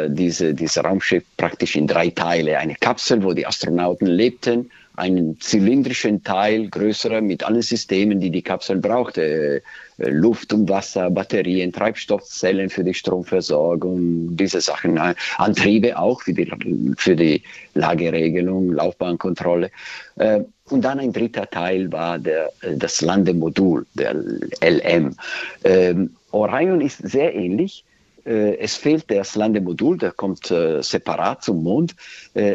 diese, 0.09 0.55
dieses 0.55 0.83
Raumschiff 0.83 1.25
praktisch 1.37 1.77
in 1.77 1.87
drei 1.87 2.09
Teile. 2.09 2.59
Eine 2.59 2.75
Kapsel, 2.77 3.23
wo 3.23 3.35
die 3.35 3.47
Astronauten 3.47 4.07
lebten, 4.07 4.71
einen 4.97 5.39
zylindrischen 5.39 6.25
Teil, 6.25 6.69
größerer, 6.69 7.21
mit 7.21 7.45
allen 7.45 7.61
Systemen, 7.61 8.19
die 8.19 8.31
die 8.31 8.43
Kapsel 8.43 8.79
brauchte. 8.79 9.63
Äh, 9.99 10.11
Luft 10.11 10.53
und 10.53 10.69
Wasser, 10.69 11.11
Batterien, 11.11 11.73
Treibstoffzellen 11.73 12.71
für 12.71 12.85
die 12.85 12.95
Stromversorgung, 12.95 14.37
diese 14.37 14.61
Sachen, 14.61 14.97
äh, 14.97 15.15
Antriebe 15.39 15.99
auch 15.99 16.23
für 16.23 16.33
die, 16.33 16.51
für 16.97 17.17
die 17.17 17.43
Lageregelung, 17.75 18.73
Laufbahnkontrolle. 18.73 19.71
Äh, 20.17 20.41
und 20.69 20.85
dann 20.85 20.99
ein 20.99 21.13
dritter 21.13 21.49
Teil 21.49 21.91
war 21.93 22.19
der, 22.19 22.51
das 22.75 23.01
Landemodul, 23.01 23.87
der 23.95 24.15
LM. 24.61 25.15
Ähm, 25.63 26.17
Orion 26.33 26.81
ist 26.81 26.99
sehr 27.09 27.35
ähnlich. 27.35 27.85
Es 28.25 28.75
fehlt 28.75 29.09
das 29.09 29.37
Landemodul, 29.37 29.99
der 29.99 30.11
kommt 30.11 30.47
separat 30.47 31.45
zum 31.45 31.63
Mond, 31.63 31.95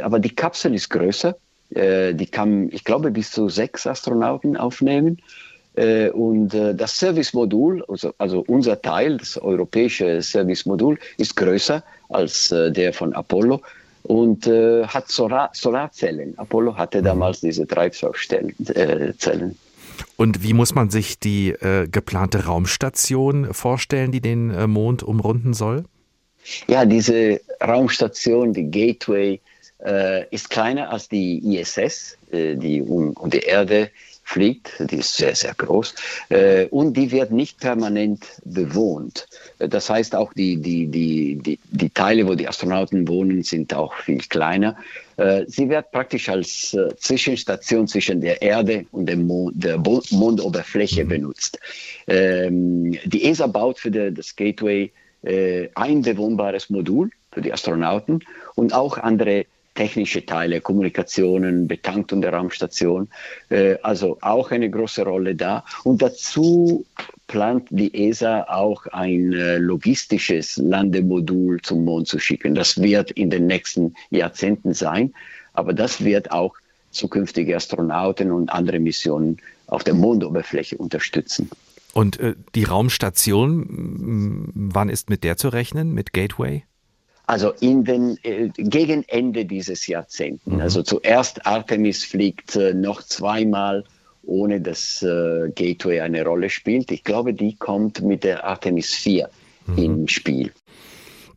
aber 0.04 0.20
die 0.20 0.36
Kapsel 0.36 0.76
ist 0.76 0.90
größer. 0.90 1.38
Die 1.70 2.28
kann, 2.30 2.68
ich 2.74 2.84
glaube, 2.84 3.10
bis 3.10 3.32
zu 3.32 3.48
sechs 3.48 3.88
Astronauten 3.88 4.58
aufnehmen. 4.58 5.22
Äh, 5.76 6.10
und 6.10 6.54
äh, 6.54 6.76
das 6.76 6.98
Service-Modul, 6.98 7.84
also, 7.88 8.14
also, 8.18 8.44
unser 8.48 8.82
Teil, 8.82 9.18
das 9.18 9.38
europäische 9.38 10.22
Service-Modul, 10.22 11.00
ist 11.18 11.36
größer 11.36 11.84
als 12.10 12.52
äh, 12.52 12.72
der 12.72 12.94
von 12.94 13.14
Apollo 13.14 13.62
und 14.04 14.48
hat 14.48 15.10
Solar 15.10 15.52
Solarzellen. 15.54 16.34
Apollo 16.38 16.76
hatte 16.76 17.02
mhm. 17.02 17.06
damals 17.06 17.40
diese 17.40 17.68
Treibstoffzellen. 17.68 18.56
Und 20.18 20.44
wie 20.44 20.54
muss 20.54 20.74
man 20.74 20.90
sich 20.90 21.20
die 21.20 21.50
äh, 21.50 21.88
geplante 21.88 22.46
Raumstation 22.46 23.54
vorstellen, 23.54 24.12
die 24.12 24.20
den 24.20 24.50
äh, 24.50 24.66
Mond 24.66 25.04
umrunden 25.04 25.54
soll? 25.54 25.86
Ja, 26.68 26.86
diese 26.86 27.40
Raumstation, 27.64 28.54
die 28.54 28.72
Gateway, 28.72 29.40
äh, 29.86 30.28
ist 30.32 30.50
kleiner 30.50 30.90
als 30.90 31.08
die 31.08 31.38
ISS, 31.56 32.18
die 32.32 32.82
um, 32.82 33.12
um 33.12 33.30
die 33.30 33.40
Erde 33.40 33.92
fliegt, 34.32 34.72
die 34.80 34.98
ist 34.98 35.18
sehr, 35.18 35.36
sehr 35.36 35.54
groß, 35.54 35.94
äh, 36.30 36.66
und 36.68 36.96
die 36.96 37.12
wird 37.12 37.32
nicht 37.32 37.60
permanent 37.60 38.26
bewohnt. 38.46 39.28
Das 39.60 39.90
heißt, 39.90 40.16
auch 40.16 40.34
die, 40.34 40.56
die, 40.58 40.88
die, 40.88 41.36
die, 41.36 41.60
die 41.70 41.90
Teile, 41.90 42.26
wo 42.28 42.36
die 42.36 42.48
Astronauten 42.48 43.08
wohnen, 43.08 43.44
sind 43.44 43.74
auch 43.74 43.94
viel 43.94 44.20
kleiner. 44.20 44.78
Äh, 45.18 45.44
sie 45.48 45.70
wird 45.70 45.92
praktisch 45.92 46.30
als 46.30 46.74
äh, 46.74 46.96
Zwischenstation 46.98 47.88
zwischen 47.88 48.22
der 48.22 48.42
Erde 48.42 48.86
und 48.92 49.08
dem 49.08 49.28
Mond, 49.28 49.64
der 49.64 49.78
Mondoberfläche 49.78 51.04
mhm. 51.04 51.10
benutzt. 51.10 51.60
Ähm, 52.08 52.98
die 53.04 53.26
ESA 53.26 53.48
baut 53.48 53.80
für 53.80 53.92
die, 53.92 54.14
das 54.14 54.36
Gateway 54.36 54.92
äh, 55.24 55.68
ein 55.76 56.02
bewohnbares 56.02 56.70
Modul 56.70 57.12
für 57.32 57.42
die 57.42 57.52
Astronauten 57.52 58.24
und 58.56 58.74
auch 58.74 58.98
andere 58.98 59.46
technische 59.82 60.24
Teile, 60.24 60.62
Kommunikationen, 60.62 61.68
Betankung 61.68 62.22
der 62.22 62.34
Raumstation, 62.34 63.10
äh, 63.50 63.78
also 63.82 64.20
auch 64.22 64.52
eine 64.52 64.70
große 64.70 65.04
Rolle 65.04 65.34
da. 65.34 65.66
Und 65.84 66.04
dazu 66.04 66.86
plant 67.26 67.68
die 67.72 67.92
ESA 68.10 68.44
auch 68.44 68.86
ein 68.88 69.34
äh, 69.34 69.58
logistisches 69.58 70.58
Landemodul 70.58 71.62
zum 71.62 71.84
Mond 71.84 72.08
zu 72.08 72.20
schicken. 72.20 72.54
Das 72.54 72.80
wird 72.80 73.10
in 73.12 73.32
den 73.32 73.48
nächsten 73.48 73.96
Jahrzehnten 74.12 74.76
sein, 74.76 75.14
aber 75.54 75.74
das 75.74 76.04
wird 76.04 76.32
auch 76.32 76.54
zukünftige 76.92 77.56
Astronauten 77.56 78.32
und 78.32 78.52
andere 78.52 78.80
Missionen 78.80 79.38
auf 79.66 79.84
der 79.84 79.96
Mondoberfläche 79.96 80.78
unterstützen. 80.78 81.50
Und 81.94 82.20
äh, 82.20 82.36
die 82.54 82.66
Raumstation, 82.66 84.52
wann 84.54 84.90
ist 84.90 85.10
mit 85.10 85.24
der 85.24 85.38
zu 85.38 85.50
rechnen, 85.50 85.94
mit 85.94 86.14
Gateway? 86.14 86.66
Also 87.28 87.54
in 87.62 87.84
den, 87.84 88.18
äh, 88.24 88.50
gegen 88.58 89.04
Ende 89.08 89.46
dieses 89.46 89.88
Jahrzehnts. 89.88 90.46
Mhm. 90.46 90.62
Also 90.62 90.84
zuerst 90.84 91.46
Artemis 91.46 92.04
fliegt 92.04 92.56
äh, 92.56 92.74
noch 92.74 93.04
zweimal, 93.04 93.84
ohne 94.24 94.62
dass 94.62 95.02
äh, 95.02 95.50
Gateway 95.56 96.02
eine 96.02 96.24
Rolle 96.26 96.50
spielt. 96.50 96.92
Ich 96.92 97.04
glaube, 97.04 97.34
die 97.34 97.56
kommt 97.56 98.02
mit 98.02 98.24
der 98.24 98.44
Artemis 98.44 98.94
4 98.96 99.30
Mhm. 99.68 99.78
im 99.78 100.08
Spiel. 100.08 100.52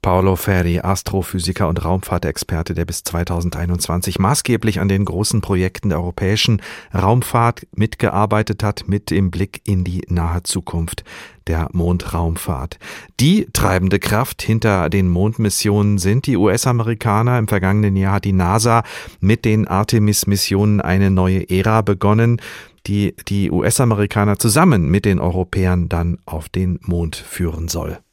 Paolo 0.04 0.36
Ferri, 0.36 0.80
Astrophysiker 0.80 1.66
und 1.66 1.82
Raumfahrtexperte, 1.82 2.74
der 2.74 2.84
bis 2.84 3.04
2021 3.04 4.18
maßgeblich 4.18 4.78
an 4.78 4.88
den 4.88 5.06
großen 5.06 5.40
Projekten 5.40 5.88
der 5.88 5.98
europäischen 5.98 6.60
Raumfahrt 6.94 7.66
mitgearbeitet 7.74 8.62
hat, 8.62 8.86
mit 8.86 9.10
dem 9.10 9.30
Blick 9.30 9.62
in 9.64 9.82
die 9.82 10.02
nahe 10.10 10.42
Zukunft 10.42 11.04
der 11.46 11.70
Mondraumfahrt. 11.72 12.78
Die 13.18 13.46
treibende 13.54 13.98
Kraft 13.98 14.42
hinter 14.42 14.90
den 14.90 15.08
Mondmissionen 15.08 15.96
sind 15.96 16.26
die 16.26 16.36
US-Amerikaner. 16.36 17.38
Im 17.38 17.48
vergangenen 17.48 17.96
Jahr 17.96 18.16
hat 18.16 18.26
die 18.26 18.34
NASA 18.34 18.82
mit 19.20 19.46
den 19.46 19.66
Artemis-Missionen 19.66 20.82
eine 20.82 21.10
neue 21.10 21.48
Ära 21.48 21.80
begonnen, 21.80 22.42
die 22.86 23.14
die 23.26 23.50
US-Amerikaner 23.50 24.38
zusammen 24.38 24.90
mit 24.90 25.06
den 25.06 25.18
Europäern 25.18 25.88
dann 25.88 26.18
auf 26.26 26.50
den 26.50 26.78
Mond 26.82 27.16
führen 27.16 27.68
soll. 27.68 28.03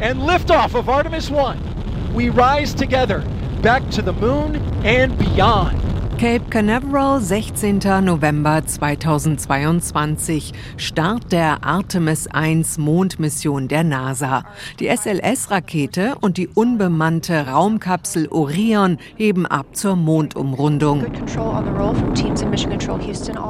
And 0.00 0.20
liftoff 0.20 0.74
of 0.74 0.88
Artemis 0.88 1.30
1. 1.30 2.14
We 2.14 2.28
rise 2.28 2.74
together 2.74 3.20
back 3.62 3.88
to 3.90 4.02
the 4.02 4.12
moon 4.12 4.56
and 4.84 5.18
beyond. 5.18 5.82
Cape 6.18 6.50
Canaveral, 6.50 7.20
16. 7.20 7.78
November 8.02 8.66
2022. 8.66 10.52
Start 10.76 11.30
der 11.30 11.62
Artemis 11.62 12.26
1 12.26 12.76
Mondmission 12.78 13.68
der 13.68 13.84
NASA. 13.84 14.42
Die 14.80 14.88
SLS-Rakete 14.88 16.16
und 16.20 16.36
die 16.36 16.48
unbemannte 16.48 17.46
Raumkapsel 17.46 18.26
Orion 18.32 18.98
heben 19.14 19.46
ab 19.46 19.76
zur 19.76 19.94
Mondumrundung. 19.94 21.06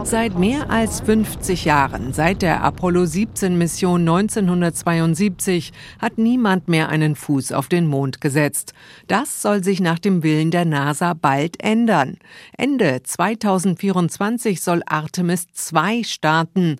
Seit 0.05 0.39
mehr 0.39 0.71
als 0.71 1.01
50 1.01 1.65
Jahren, 1.65 2.13
seit 2.13 2.43
der 2.43 2.63
Apollo 2.63 3.07
17 3.07 3.57
Mission 3.57 4.03
1972, 4.03 5.73
hat 5.99 6.19
niemand 6.19 6.69
mehr 6.69 6.91
einen 6.91 7.17
Fuß 7.17 7.53
auf 7.53 7.69
den 7.69 7.87
Mond 7.87 8.21
gesetzt. 8.21 8.75
Das 9.07 9.41
soll 9.41 9.65
sich 9.65 9.81
nach 9.81 9.99
dem 9.99 10.23
Willen 10.23 10.51
der 10.51 10.67
NASA 10.67 11.15
bald 11.15 11.65
ändern. 11.65 12.19
Ende 12.61 13.05
2024 13.05 14.61
soll 14.61 14.83
Artemis 14.85 15.47
2 15.53 16.03
starten. 16.03 16.79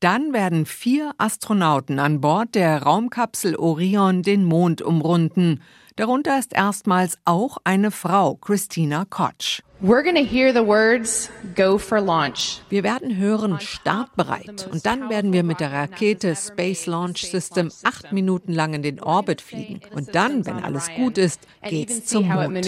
Dann 0.00 0.32
werden 0.32 0.66
vier 0.66 1.12
Astronauten 1.18 2.00
an 2.00 2.20
Bord 2.20 2.56
der 2.56 2.82
Raumkapsel 2.82 3.54
Orion 3.54 4.24
den 4.24 4.42
Mond 4.42 4.82
umrunden. 4.82 5.60
Darunter 5.94 6.36
ist 6.36 6.52
erstmals 6.52 7.16
auch 7.26 7.58
eine 7.62 7.92
Frau, 7.92 8.34
Christina 8.34 9.04
Koch. 9.08 9.60
We're 9.80 10.02
going 10.02 10.16
to 10.16 10.28
hear 10.28 10.52
the 10.52 10.66
words 10.66 11.30
go 11.54 11.78
for 11.78 12.00
launch. 12.00 12.60
Wir 12.68 12.82
werden 12.82 13.16
hören 13.16 13.60
startbereit 13.60 14.68
und 14.72 14.84
dann 14.84 15.10
werden 15.10 15.32
wir 15.32 15.44
mit 15.44 15.60
der 15.60 15.72
Rakete 15.72 16.34
Space 16.34 16.86
Launch 16.86 17.30
System 17.30 17.70
acht 17.84 18.12
Minuten 18.12 18.52
lang 18.52 18.74
in 18.74 18.82
den 18.82 19.00
Orbit 19.00 19.42
fliegen. 19.42 19.80
Und 19.94 20.12
dann, 20.16 20.44
wenn 20.44 20.58
alles 20.58 20.90
gut 20.96 21.18
ist, 21.18 21.46
geht's 21.62 22.04
zum 22.06 22.26
Mond. 22.26 22.66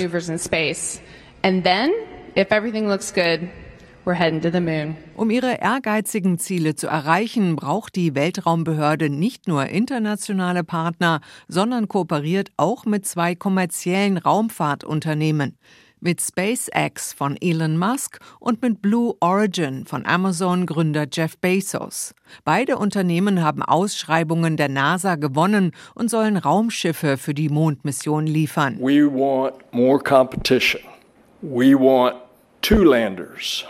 And 1.45 1.65
then, 1.65 1.91
if 2.35 2.51
everything 2.51 2.89
looks 2.89 3.13
good, 3.13 3.49
we're 4.05 4.15
heading 4.15 4.41
to 4.41 4.51
the 4.51 4.61
moon. 4.61 4.97
Um 5.17 5.31
ihre 5.31 5.61
ehrgeizigen 5.61 6.39
Ziele 6.39 6.75
zu 6.75 6.87
erreichen, 6.87 7.57
braucht 7.57 7.97
die 7.97 8.15
Weltraumbehörde 8.15 9.11
nicht 9.11 9.49
nur 9.49 9.67
internationale 9.67 10.65
Partner, 10.65 11.21
sondern 11.49 11.89
kooperiert 11.89 12.51
auch 12.57 12.85
mit 12.85 13.07
zwei 13.07 13.35
kommerziellen 13.35 14.19
Raumfahrtunternehmen. 14.19 15.57
Mit 16.05 16.21
SpaceX 16.21 17.13
von 17.13 17.37
Elon 17.41 17.79
Musk 17.79 18.19
und 18.41 18.61
mit 18.61 18.83
Blue 18.83 19.15
Origin 19.21 19.87
von 19.87 20.05
Amazon-Gründer 20.05 21.07
Jeff 21.13 21.39
Bezos. 21.39 22.13
Beide 22.43 22.77
Unternehmen 22.77 23.41
haben 23.41 23.63
Ausschreibungen 23.63 24.57
der 24.57 24.69
NASA 24.69 25.15
gewonnen 25.15 25.71
und 25.95 26.11
sollen 26.11 26.37
Raumschiffe 26.37 27.19
für 27.19 27.35
die 27.35 27.49
Mondmission 27.49 28.27
liefern. 28.27 28.79
We 28.81 29.07
want 29.07 29.55
more 29.73 30.01
competition. 30.01 30.81
We 31.43 31.75
want 31.75 32.23
two 32.63 32.85
landers. 32.85 33.65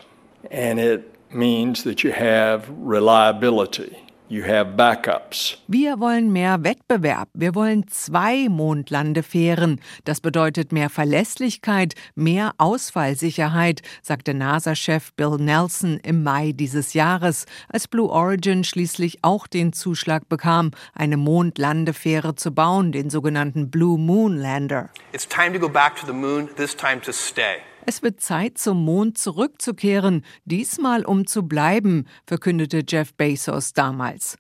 And 0.51 0.79
it 0.79 1.15
means 1.33 1.85
that 1.85 2.05
you 2.05 2.13
have 2.13 2.69
reliability, 2.69 3.97
you 4.33 4.43
have 4.43 4.77
backups. 4.77 5.59
Wir 5.69 6.01
wollen 6.01 6.33
mehr 6.33 6.65
Wettbewerb. 6.65 7.29
Wir 7.35 7.55
wollen 7.55 7.87
zwei 7.89 8.49
Mondlandefähren. 8.49 9.81
Das 10.05 10.21
bedeutet 10.21 10.73
mehr 10.73 10.89
Verlässlichkeit, 10.89 11.95
mehr 12.15 12.53
Ausfallsicherheit, 12.57 13.83
sagte 14.01 14.33
NASA-Chef 14.33 15.13
Bill 15.15 15.37
Nelson 15.39 16.01
im 16.03 16.23
Mai 16.23 16.53
dieses 16.53 16.95
Jahres, 16.95 17.45
als 17.69 17.89
Blue 17.89 18.09
Origin 18.09 18.65
schließlich 18.65 19.19
auch 19.23 19.47
den 19.47 19.73
Zuschlag 19.73 20.29
bekam, 20.29 20.71
eine 20.95 21.19
Mondlandefähre 21.19 22.35
zu 22.35 22.53
bauen, 22.53 22.93
den 22.93 23.11
sogenannten 23.11 23.71
Blue 23.71 23.99
Moon 23.99 24.39
Lander. 24.39 24.89
It's 25.13 25.29
time 25.29 25.53
to 25.53 25.59
go 25.59 25.69
back 25.69 25.95
to 25.97 26.07
the 26.07 26.13
moon, 26.13 26.49
this 26.57 26.75
time 26.75 27.01
to 27.03 27.13
stay. 27.13 27.59
Es 27.85 28.03
wird 28.03 28.21
Zeit, 28.21 28.59
zum 28.59 28.85
Mond 28.85 29.19
zurückzukehren, 29.19 30.25
diesmal 30.45 31.05
um 31.05 31.27
zu 31.27 31.43
bleiben, 31.43 32.07
verkündete 32.27 32.85
Jeff 32.89 33.13
Bezos 33.15 33.73
damals. 33.73 34.37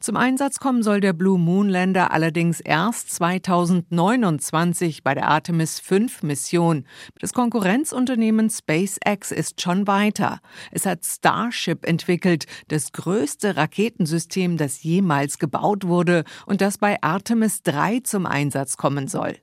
Zum 0.00 0.16
Einsatz 0.16 0.58
kommen 0.58 0.82
soll 0.82 1.00
der 1.00 1.12
Blue 1.12 1.38
Moon 1.38 1.68
Lander 1.68 2.10
allerdings 2.10 2.60
erst 2.60 3.10
2029 3.10 5.02
bei 5.02 5.14
der 5.14 5.28
Artemis 5.28 5.80
5 5.80 6.22
Mission. 6.22 6.86
Das 7.20 7.32
Konkurrenzunternehmen 7.32 8.50
SpaceX 8.50 9.32
ist 9.32 9.60
schon 9.60 9.86
weiter. 9.86 10.40
Es 10.70 10.86
hat 10.86 11.04
Starship 11.04 11.86
entwickelt, 11.86 12.46
das 12.68 12.92
größte 12.92 13.56
Raketensystem, 13.56 14.56
das 14.56 14.82
jemals 14.82 15.38
gebaut 15.38 15.86
wurde 15.86 16.24
und 16.46 16.60
das 16.60 16.78
bei 16.78 16.96
Artemis 17.02 17.62
3 17.62 18.00
zum 18.00 18.26
Einsatz 18.26 18.76
kommen 18.76 19.08
soll. 19.08 19.36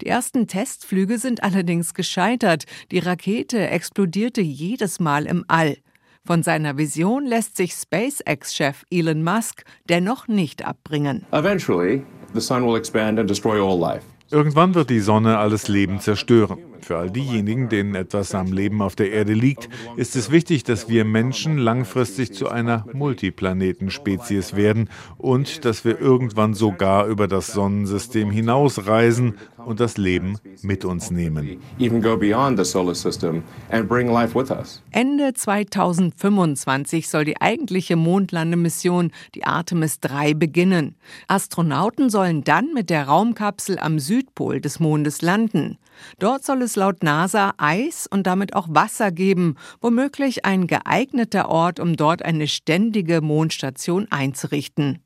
Die 0.00 0.06
ersten 0.06 0.46
Testflüge 0.46 1.18
sind 1.18 1.42
allerdings 1.42 1.94
gescheitert. 1.94 2.64
Die 2.90 2.98
Rakete 2.98 3.68
explodierte 3.68 4.40
jedes 4.40 5.00
Mal 5.00 5.26
im 5.26 5.44
All. 5.48 5.76
Von 6.24 6.42
seiner 6.42 6.76
Vision 6.76 7.24
lässt 7.24 7.56
sich 7.56 7.72
SpaceX-Chef 7.72 8.84
Elon 8.90 9.22
Musk 9.22 9.64
dennoch 9.88 10.28
nicht 10.28 10.64
abbringen. 10.64 11.24
Eventually, 11.32 12.04
the 12.34 12.40
sun 12.40 12.66
will 12.66 12.76
expand 12.76 13.18
and 13.18 13.28
destroy 13.28 13.60
all 13.60 13.78
life. 13.78 14.04
Irgendwann 14.30 14.74
wird 14.74 14.90
die 14.90 15.00
Sonne 15.00 15.38
alles 15.38 15.66
Leben 15.68 15.98
zerstören. 15.98 16.58
Für 16.80 16.98
all 16.98 17.10
diejenigen, 17.10 17.68
denen 17.68 17.94
etwas 17.94 18.34
am 18.34 18.52
Leben 18.52 18.82
auf 18.82 18.96
der 18.96 19.12
Erde 19.12 19.32
liegt, 19.32 19.68
ist 19.96 20.16
es 20.16 20.30
wichtig, 20.30 20.64
dass 20.64 20.88
wir 20.88 21.04
Menschen 21.04 21.58
langfristig 21.58 22.32
zu 22.32 22.48
einer 22.48 22.86
Multiplanetenspezies 22.92 24.56
werden 24.56 24.88
und 25.18 25.64
dass 25.64 25.84
wir 25.84 26.00
irgendwann 26.00 26.54
sogar 26.54 27.06
über 27.06 27.28
das 27.28 27.48
Sonnensystem 27.52 28.30
hinausreisen 28.30 29.34
und 29.64 29.80
das 29.80 29.96
Leben 29.96 30.38
mit 30.62 30.84
uns 30.84 31.10
nehmen. 31.10 31.60
Even 31.78 32.00
go 32.02 32.16
beyond 32.16 32.58
the 32.58 32.64
solar 32.64 32.94
system 32.94 33.42
and 33.70 33.88
bring 33.88 34.10
life 34.10 34.38
with 34.38 34.50
us. 34.50 34.82
Ende 34.90 35.32
2025 35.34 37.08
soll 37.08 37.24
die 37.24 37.40
eigentliche 37.40 37.96
Mondlandemission, 37.96 39.12
die 39.34 39.44
Artemis 39.44 40.00
3, 40.00 40.34
beginnen. 40.34 40.96
Astronauten 41.28 42.10
sollen 42.10 42.44
dann 42.44 42.72
mit 42.74 42.90
der 42.90 43.04
Raumkapsel 43.04 43.78
am 43.78 43.98
Südpol 43.98 44.60
des 44.60 44.80
Mondes 44.80 45.22
landen. 45.22 45.78
Dort 46.18 46.44
soll 46.44 46.62
es 46.62 46.69
laut 46.76 47.02
NASA 47.02 47.54
Eis 47.56 48.06
und 48.10 48.26
damit 48.26 48.54
auch 48.54 48.68
Wasser 48.70 49.10
geben, 49.10 49.56
womöglich 49.80 50.44
ein 50.44 50.66
geeigneter 50.66 51.48
Ort, 51.48 51.80
um 51.80 51.96
dort 51.96 52.22
eine 52.22 52.48
ständige 52.48 53.20
Mondstation 53.20 54.06
einzurichten. 54.10 54.98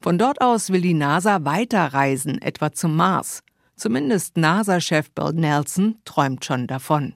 Von 0.00 0.18
dort 0.18 0.40
aus 0.40 0.70
will 0.70 0.80
die 0.80 0.94
NASA 0.94 1.44
weiterreisen, 1.44 2.40
etwa 2.40 2.72
zum 2.72 2.96
Mars. 2.96 3.42
Zumindest 3.76 4.36
NASA-Chef 4.36 5.10
Bill 5.12 5.32
Nelson 5.32 5.96
träumt 6.04 6.44
schon 6.44 6.66
davon. 6.66 7.14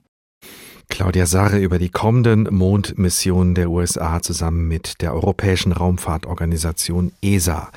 Claudia 0.89 1.25
Sarre 1.25 1.59
über 1.59 1.79
die 1.79 1.89
kommenden 1.89 2.47
Mondmissionen 2.51 3.55
der 3.55 3.69
USA 3.69 4.21
zusammen 4.21 4.67
mit 4.67 5.01
der 5.01 5.13
Europäischen 5.13 5.71
Raumfahrtorganisation 5.71 7.13
ESA. 7.21 7.71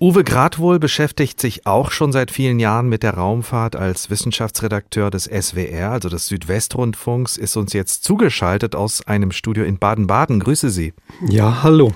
Uwe 0.00 0.24
Gradwohl 0.24 0.80
beschäftigt 0.80 1.40
sich 1.40 1.66
auch 1.66 1.92
schon 1.92 2.10
seit 2.10 2.32
vielen 2.32 2.58
Jahren 2.58 2.88
mit 2.88 3.04
der 3.04 3.14
Raumfahrt 3.14 3.76
als 3.76 4.10
Wissenschaftsredakteur 4.10 5.08
des 5.08 5.24
SWR, 5.24 5.90
also 5.90 6.08
des 6.08 6.26
Südwestrundfunks, 6.26 7.36
ist 7.36 7.56
uns 7.56 7.72
jetzt 7.72 8.02
zugeschaltet 8.02 8.74
aus 8.74 9.06
einem 9.06 9.30
Studio 9.30 9.62
in 9.62 9.78
Baden-Baden. 9.78 10.40
Grüße 10.40 10.70
Sie. 10.70 10.94
Ja, 11.28 11.62
hallo. 11.62 11.92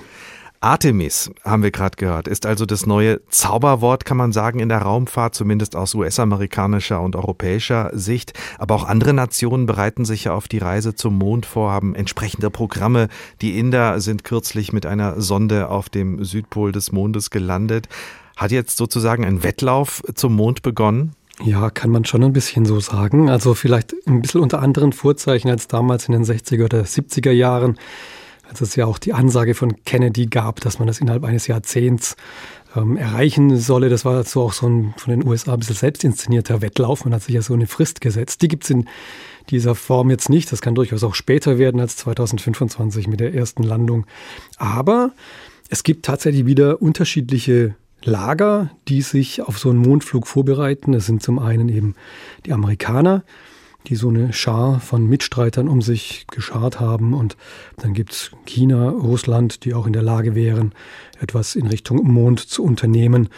Artemis, 0.61 1.31
haben 1.45 1.63
wir 1.63 1.71
gerade 1.71 1.95
gehört, 1.95 2.27
ist 2.27 2.45
also 2.45 2.65
das 2.65 2.85
neue 2.85 3.25
Zauberwort, 3.29 4.03
kann 4.03 4.17
man 4.17 4.33
sagen, 4.33 4.59
in 4.59 4.67
der 4.67 4.81
Raumfahrt, 4.81 5.33
zumindest 5.33 5.73
aus 5.73 5.95
US-amerikanischer 5.95 6.99
und 6.99 7.15
europäischer 7.15 7.91
Sicht. 7.93 8.33
Aber 8.57 8.75
auch 8.75 8.83
andere 8.83 9.13
Nationen 9.13 9.67
bereiten 9.67 10.03
sich 10.03 10.25
ja 10.25 10.33
auf 10.33 10.49
die 10.49 10.57
Reise 10.57 10.95
zum 10.95 11.17
Mond 11.17 11.45
vor, 11.45 11.71
haben 11.71 11.95
entsprechende 11.95 12.49
Programme. 12.49 13.07
Die 13.39 13.57
Inder 13.57 14.01
sind 14.01 14.25
kürzlich 14.25 14.73
mit 14.73 14.85
einer 14.85 15.21
Sonde 15.21 15.69
auf 15.69 15.87
dem 15.87 16.25
Südpol 16.25 16.73
des 16.73 16.91
Mondes 16.91 17.29
gelandet. 17.29 17.87
Hat 18.35 18.51
jetzt 18.51 18.75
sozusagen 18.75 19.23
ein 19.23 19.43
Wettlauf 19.43 20.01
zum 20.13 20.35
Mond 20.35 20.61
begonnen? 20.61 21.13
Ja, 21.41 21.69
kann 21.69 21.89
man 21.89 22.03
schon 22.03 22.21
ein 22.21 22.33
bisschen 22.33 22.65
so 22.65 22.81
sagen. 22.81 23.29
Also 23.29 23.53
vielleicht 23.53 23.95
ein 24.05 24.21
bisschen 24.21 24.41
unter 24.41 24.61
anderen 24.61 24.91
Vorzeichen 24.91 25.49
als 25.49 25.69
damals 25.69 26.09
in 26.09 26.11
den 26.11 26.25
60er 26.25 26.65
oder 26.65 26.81
70er 26.81 27.31
Jahren, 27.31 27.77
als 28.49 28.61
es 28.61 28.75
ja 28.75 28.85
auch 28.85 28.97
die 28.97 29.13
Ansage 29.13 29.53
von 29.53 29.83
Kennedy 29.83 30.25
gab, 30.25 30.59
dass 30.61 30.79
man 30.79 30.87
das 30.87 30.99
innerhalb 30.99 31.23
eines 31.23 31.47
Jahrzehnts 31.47 32.15
ähm, 32.75 32.97
erreichen 32.97 33.57
solle. 33.57 33.89
Das 33.89 34.05
war 34.05 34.23
so 34.23 34.41
auch 34.41 34.53
so 34.53 34.67
ein 34.67 34.93
von 34.97 35.11
den 35.11 35.27
USA 35.27 35.53
ein 35.53 35.59
bisschen 35.59 35.75
selbst 35.75 36.03
inszenierter 36.03 36.61
Wettlauf. 36.61 37.05
Man 37.05 37.13
hat 37.13 37.23
sich 37.23 37.35
ja 37.35 37.41
so 37.41 37.53
eine 37.53 37.67
Frist 37.67 38.01
gesetzt. 38.01 38.41
Die 38.41 38.47
gibt's 38.47 38.69
in 38.69 38.87
dieser 39.49 39.75
Form 39.75 40.09
jetzt 40.09 40.29
nicht. 40.29 40.51
Das 40.51 40.61
kann 40.61 40.75
durchaus 40.75 41.03
auch 41.03 41.15
später 41.15 41.57
werden 41.57 41.79
als 41.79 41.95
2025 41.97 43.07
mit 43.07 43.19
der 43.19 43.33
ersten 43.33 43.63
Landung. 43.63 44.05
Aber 44.57 45.11
es 45.69 45.83
gibt 45.83 46.05
tatsächlich 46.05 46.45
wieder 46.45 46.81
unterschiedliche 46.81 47.75
Lager, 48.03 48.71
die 48.87 49.01
sich 49.01 49.41
auf 49.41 49.59
so 49.59 49.69
einen 49.69 49.79
Mondflug 49.79 50.25
vorbereiten. 50.25 50.93
Das 50.93 51.05
sind 51.05 51.21
zum 51.21 51.37
einen 51.37 51.69
eben 51.69 51.95
die 52.45 52.53
Amerikaner, 52.53 53.23
die 53.87 53.95
so 53.95 54.09
eine 54.09 54.33
Schar 54.33 54.79
von 54.79 55.07
Mitstreitern 55.07 55.67
um 55.67 55.81
sich 55.81 56.27
geschart 56.27 56.79
haben. 56.79 57.13
Und 57.13 57.37
dann 57.77 57.93
gibt's 57.93 58.31
China, 58.45 58.89
Russland, 58.89 59.65
die 59.65 59.73
auch 59.73 59.87
in 59.87 59.93
der 59.93 60.03
Lage 60.03 60.35
wären, 60.35 60.73
etwas 61.19 61.55
in 61.55 61.67
Richtung 61.67 62.03
Mond 62.11 62.39
zu 62.39 62.63
unternehmen. 62.63 63.29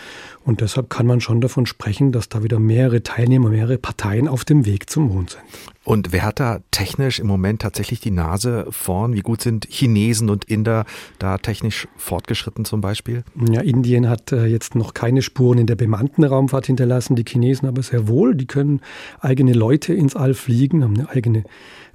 Und 0.44 0.62
deshalb 0.62 0.90
kann 0.90 1.06
man 1.06 1.22
schon 1.22 1.40
davon 1.40 1.66
sprechen, 1.66 2.12
dass 2.12 2.30
da 2.30 2.44
wieder 2.44 2.60
mehrere 2.60 3.04
Teilnehmer, 3.04 3.50
mehrere 3.50 3.78
Parteien 3.78 4.28
auf 4.28 4.44
dem 4.44 4.66
Weg 4.66 4.90
zum 4.90 5.08
Mond 5.10 5.32
sind. 5.32 5.44
Und 5.84 6.12
wer 6.12 6.24
hat 6.24 6.40
da 6.40 6.60
technisch 6.70 7.20
im 7.20 7.28
Moment 7.28 7.62
tatsächlich 7.62 8.00
die 8.00 8.12
Nase 8.12 8.68
vorn? 8.70 9.14
Wie 9.14 9.22
gut 9.22 9.42
sind 9.42 9.68
Chinesen 9.70 10.30
und 10.30 10.46
Inder 10.46 10.86
da 11.18 11.38
technisch 11.38 11.88
fortgeschritten 11.96 12.66
zum 12.66 12.82
Beispiel? 12.82 13.24
Ja, 13.52 13.62
Indien 13.62 14.08
hat 14.08 14.32
äh, 14.32 14.46
jetzt 14.46 14.76
noch 14.76 14.94
keine 14.94 15.22
Spuren 15.22 15.58
in 15.58 15.68
der 15.68 15.76
bemannten 15.76 16.24
Raumfahrt 16.24 16.68
hinterlassen, 16.68 17.16
die 17.16 17.26
Chinesen 17.28 17.68
aber 17.68 17.82
sehr 17.82 18.08
wohl. 18.08 18.36
Die 18.36 18.46
können 18.46 18.82
eigene 19.20 19.54
Leute 19.54 19.94
ins 19.94 20.16
All 20.16 20.36
fliegen, 20.36 20.84
haben 20.84 20.98
eine 20.98 21.10
eigene 21.10 21.44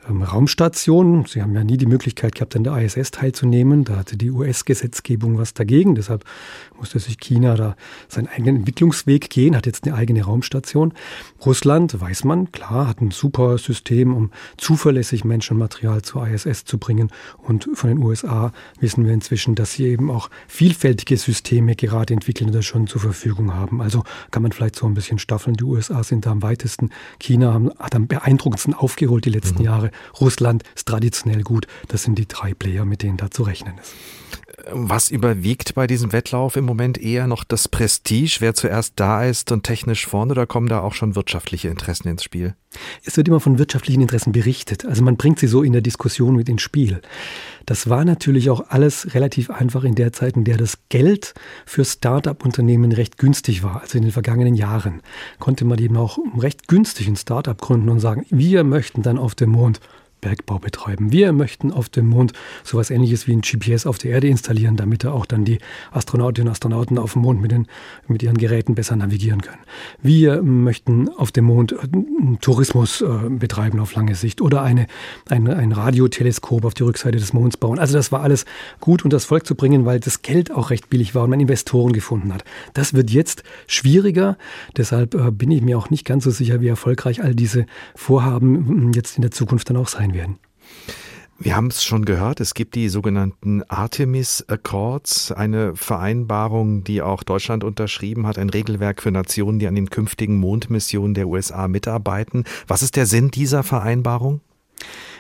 ähm, 0.08 0.22
Raumstation. 0.22 1.24
Sie 1.26 1.42
haben 1.42 1.54
ja 1.54 1.64
nie 1.64 1.76
die 1.76 1.86
Möglichkeit 1.86 2.34
gehabt, 2.34 2.56
an 2.56 2.64
der 2.64 2.76
ISS 2.76 3.10
teilzunehmen. 3.10 3.84
Da 3.84 3.96
hatte 3.96 4.16
die 4.16 4.30
US-Gesetzgebung 4.30 5.38
was 5.38 5.54
dagegen. 5.54 5.94
Deshalb 5.94 6.24
musste 6.78 6.98
sich 6.98 7.18
China 7.18 7.54
da 7.54 7.76
seinen 8.08 8.28
eigenen 8.28 8.56
Entwicklungsweg 8.56 9.30
gehen, 9.30 9.56
hat 9.56 9.66
jetzt 9.66 9.86
eine 9.86 9.94
eigene 9.94 10.24
Raumstation. 10.24 10.92
Russland, 11.44 12.00
weiß 12.00 12.24
man, 12.24 12.52
klar, 12.52 12.88
hat 12.88 13.00
ein 13.00 13.10
super 13.10 13.58
System, 13.58 14.14
um 14.14 14.30
zuverlässig 14.56 15.24
Menschenmaterial 15.24 16.02
zur 16.02 16.26
ISS 16.26 16.64
zu 16.64 16.78
bringen. 16.78 17.10
Und 17.38 17.68
von 17.74 17.88
den 17.88 17.98
USA 17.98 18.52
wissen 18.80 19.04
wir 19.04 19.12
inzwischen, 19.12 19.54
dass 19.54 19.72
sie 19.72 19.86
eben 19.86 20.10
auch 20.10 20.30
vielfältige 20.48 21.16
Systeme 21.16 21.74
gerade 21.76 22.14
entwickeln 22.14 22.50
oder 22.50 22.62
schon 22.62 22.86
zur 22.86 23.00
Verfügung 23.00 23.54
haben. 23.54 23.80
Also 23.80 24.02
kann 24.30 24.42
man 24.42 24.52
vielleicht 24.52 24.76
so 24.76 24.86
ein 24.86 24.94
bisschen 24.94 25.18
staffeln. 25.18 25.56
Die 25.56 25.64
USA 25.64 26.02
sind 26.02 26.26
da 26.26 26.30
am 26.30 26.42
weitesten. 26.42 26.90
China 27.18 27.60
hat 27.78 27.94
am 27.94 28.06
beeindruckendsten 28.06 28.74
aufgeholt 28.74 29.24
die 29.24 29.30
letzten 29.30 29.58
mhm. 29.58 29.64
Jahre. 29.64 29.90
Russland 30.20 30.62
ist 30.74 30.88
traditionell 30.88 31.42
gut. 31.42 31.66
Das 31.88 32.02
sind 32.02 32.16
die 32.18 32.28
drei 32.28 32.54
Player, 32.54 32.84
mit 32.84 33.02
denen 33.02 33.16
da 33.16 33.30
zu 33.30 33.42
rechnen 33.42 33.78
ist. 33.78 33.94
Was 34.68 35.12
überwiegt 35.12 35.74
bei 35.74 35.86
diesem 35.86 36.12
Wettlauf 36.12 36.56
im 36.56 36.64
Moment 36.64 36.98
eher 36.98 37.28
noch 37.28 37.44
das 37.44 37.68
Prestige, 37.68 38.38
wer 38.40 38.52
zuerst 38.52 38.94
da 38.96 39.24
ist 39.24 39.52
und 39.52 39.62
technisch 39.62 40.06
vorne, 40.06 40.32
oder 40.32 40.46
kommen 40.46 40.68
da 40.68 40.80
auch 40.80 40.92
schon 40.92 41.14
wirtschaftliche 41.14 41.68
Interessen 41.68 42.08
ins 42.08 42.24
Spiel? 42.24 42.56
Es 43.04 43.16
wird 43.16 43.28
immer 43.28 43.38
von 43.38 43.58
wirtschaftlichen 43.58 44.00
Interessen 44.00 44.32
berichtet. 44.32 44.84
Also 44.84 45.04
man 45.04 45.16
bringt 45.16 45.38
sie 45.38 45.46
so 45.46 45.62
in 45.62 45.72
der 45.72 45.82
Diskussion 45.82 46.34
mit 46.34 46.48
ins 46.48 46.62
Spiel. 46.62 47.00
Das 47.64 47.88
war 47.88 48.04
natürlich 48.04 48.50
auch 48.50 48.68
alles 48.68 49.14
relativ 49.14 49.50
einfach 49.50 49.84
in 49.84 49.94
der 49.94 50.12
Zeit, 50.12 50.36
in 50.36 50.44
der 50.44 50.56
das 50.56 50.78
Geld 50.88 51.34
für 51.64 51.84
Start-up-Unternehmen 51.84 52.90
recht 52.90 53.18
günstig 53.18 53.62
war. 53.62 53.82
Also 53.82 53.98
in 53.98 54.02
den 54.02 54.12
vergangenen 54.12 54.54
Jahren 54.54 55.00
konnte 55.38 55.64
man 55.64 55.78
eben 55.78 55.96
auch 55.96 56.18
recht 56.36 56.66
günstig 56.66 57.06
ein 57.06 57.16
Start-up 57.16 57.60
gründen 57.60 57.88
und 57.88 58.00
sagen, 58.00 58.26
wir 58.30 58.64
möchten 58.64 59.02
dann 59.02 59.18
auf 59.18 59.36
dem 59.36 59.50
Mond 59.50 59.80
Bergbau 60.20 60.58
betreiben. 60.58 61.12
Wir 61.12 61.32
möchten 61.32 61.72
auf 61.72 61.88
dem 61.88 62.08
Mond 62.08 62.32
sowas 62.64 62.90
ähnliches 62.90 63.26
wie 63.26 63.32
ein 63.32 63.42
GPS 63.42 63.86
auf 63.86 63.98
der 63.98 64.12
Erde 64.12 64.28
installieren, 64.28 64.76
damit 64.76 65.04
da 65.04 65.12
auch 65.12 65.26
dann 65.26 65.44
die 65.44 65.58
Astronautinnen 65.92 66.48
und 66.48 66.52
Astronauten 66.52 66.98
auf 66.98 67.12
dem 67.12 67.22
Mond 67.22 67.40
mit, 67.40 67.52
den, 67.52 67.66
mit 68.08 68.22
ihren 68.22 68.38
Geräten 68.38 68.74
besser 68.74 68.96
navigieren 68.96 69.42
können. 69.42 69.62
Wir 70.02 70.42
möchten 70.42 71.08
auf 71.10 71.32
dem 71.32 71.44
Mond 71.44 71.72
äh, 71.72 71.76
Tourismus 72.40 73.02
äh, 73.02 73.06
betreiben 73.28 73.78
auf 73.80 73.94
lange 73.94 74.14
Sicht 74.14 74.40
oder 74.40 74.62
eine, 74.62 74.86
ein, 75.28 75.48
ein 75.48 75.72
Radioteleskop 75.72 76.64
auf 76.64 76.74
die 76.74 76.82
Rückseite 76.82 77.18
des 77.18 77.32
Monds 77.32 77.56
bauen. 77.56 77.78
Also 77.78 77.94
das 77.94 78.10
war 78.10 78.22
alles 78.22 78.46
gut 78.80 79.04
und 79.04 79.12
das 79.12 79.24
Volk 79.24 79.46
zu 79.46 79.54
bringen, 79.54 79.84
weil 79.84 80.00
das 80.00 80.22
Geld 80.22 80.50
auch 80.50 80.70
recht 80.70 80.90
billig 80.90 81.14
war 81.14 81.24
und 81.24 81.30
man 81.30 81.40
Investoren 81.40 81.92
gefunden 81.92 82.32
hat. 82.32 82.44
Das 82.74 82.94
wird 82.94 83.10
jetzt 83.10 83.42
schwieriger. 83.66 84.36
Deshalb 84.76 85.14
äh, 85.14 85.30
bin 85.30 85.50
ich 85.50 85.62
mir 85.62 85.78
auch 85.78 85.90
nicht 85.90 86.04
ganz 86.04 86.24
so 86.24 86.30
sicher, 86.30 86.60
wie 86.60 86.68
erfolgreich 86.68 87.22
all 87.22 87.34
diese 87.34 87.66
Vorhaben 87.94 88.92
jetzt 88.92 89.16
in 89.16 89.22
der 89.22 89.30
Zukunft 89.30 89.70
dann 89.70 89.76
auch 89.76 89.88
sein 89.88 90.05
werden. 90.14 90.38
Wir 91.38 91.54
haben 91.54 91.66
es 91.66 91.84
schon 91.84 92.06
gehört, 92.06 92.40
es 92.40 92.54
gibt 92.54 92.74
die 92.74 92.88
sogenannten 92.88 93.62
Artemis 93.64 94.42
Accords, 94.48 95.32
eine 95.32 95.76
Vereinbarung, 95.76 96.82
die 96.82 97.02
auch 97.02 97.22
Deutschland 97.22 97.62
unterschrieben 97.62 98.26
hat, 98.26 98.38
ein 98.38 98.48
Regelwerk 98.48 99.02
für 99.02 99.10
Nationen, 99.10 99.58
die 99.58 99.66
an 99.66 99.74
den 99.74 99.90
künftigen 99.90 100.36
Mondmissionen 100.36 101.12
der 101.12 101.28
USA 101.28 101.68
mitarbeiten. 101.68 102.44
Was 102.66 102.82
ist 102.82 102.96
der 102.96 103.04
Sinn 103.04 103.30
dieser 103.30 103.62
Vereinbarung? 103.62 104.40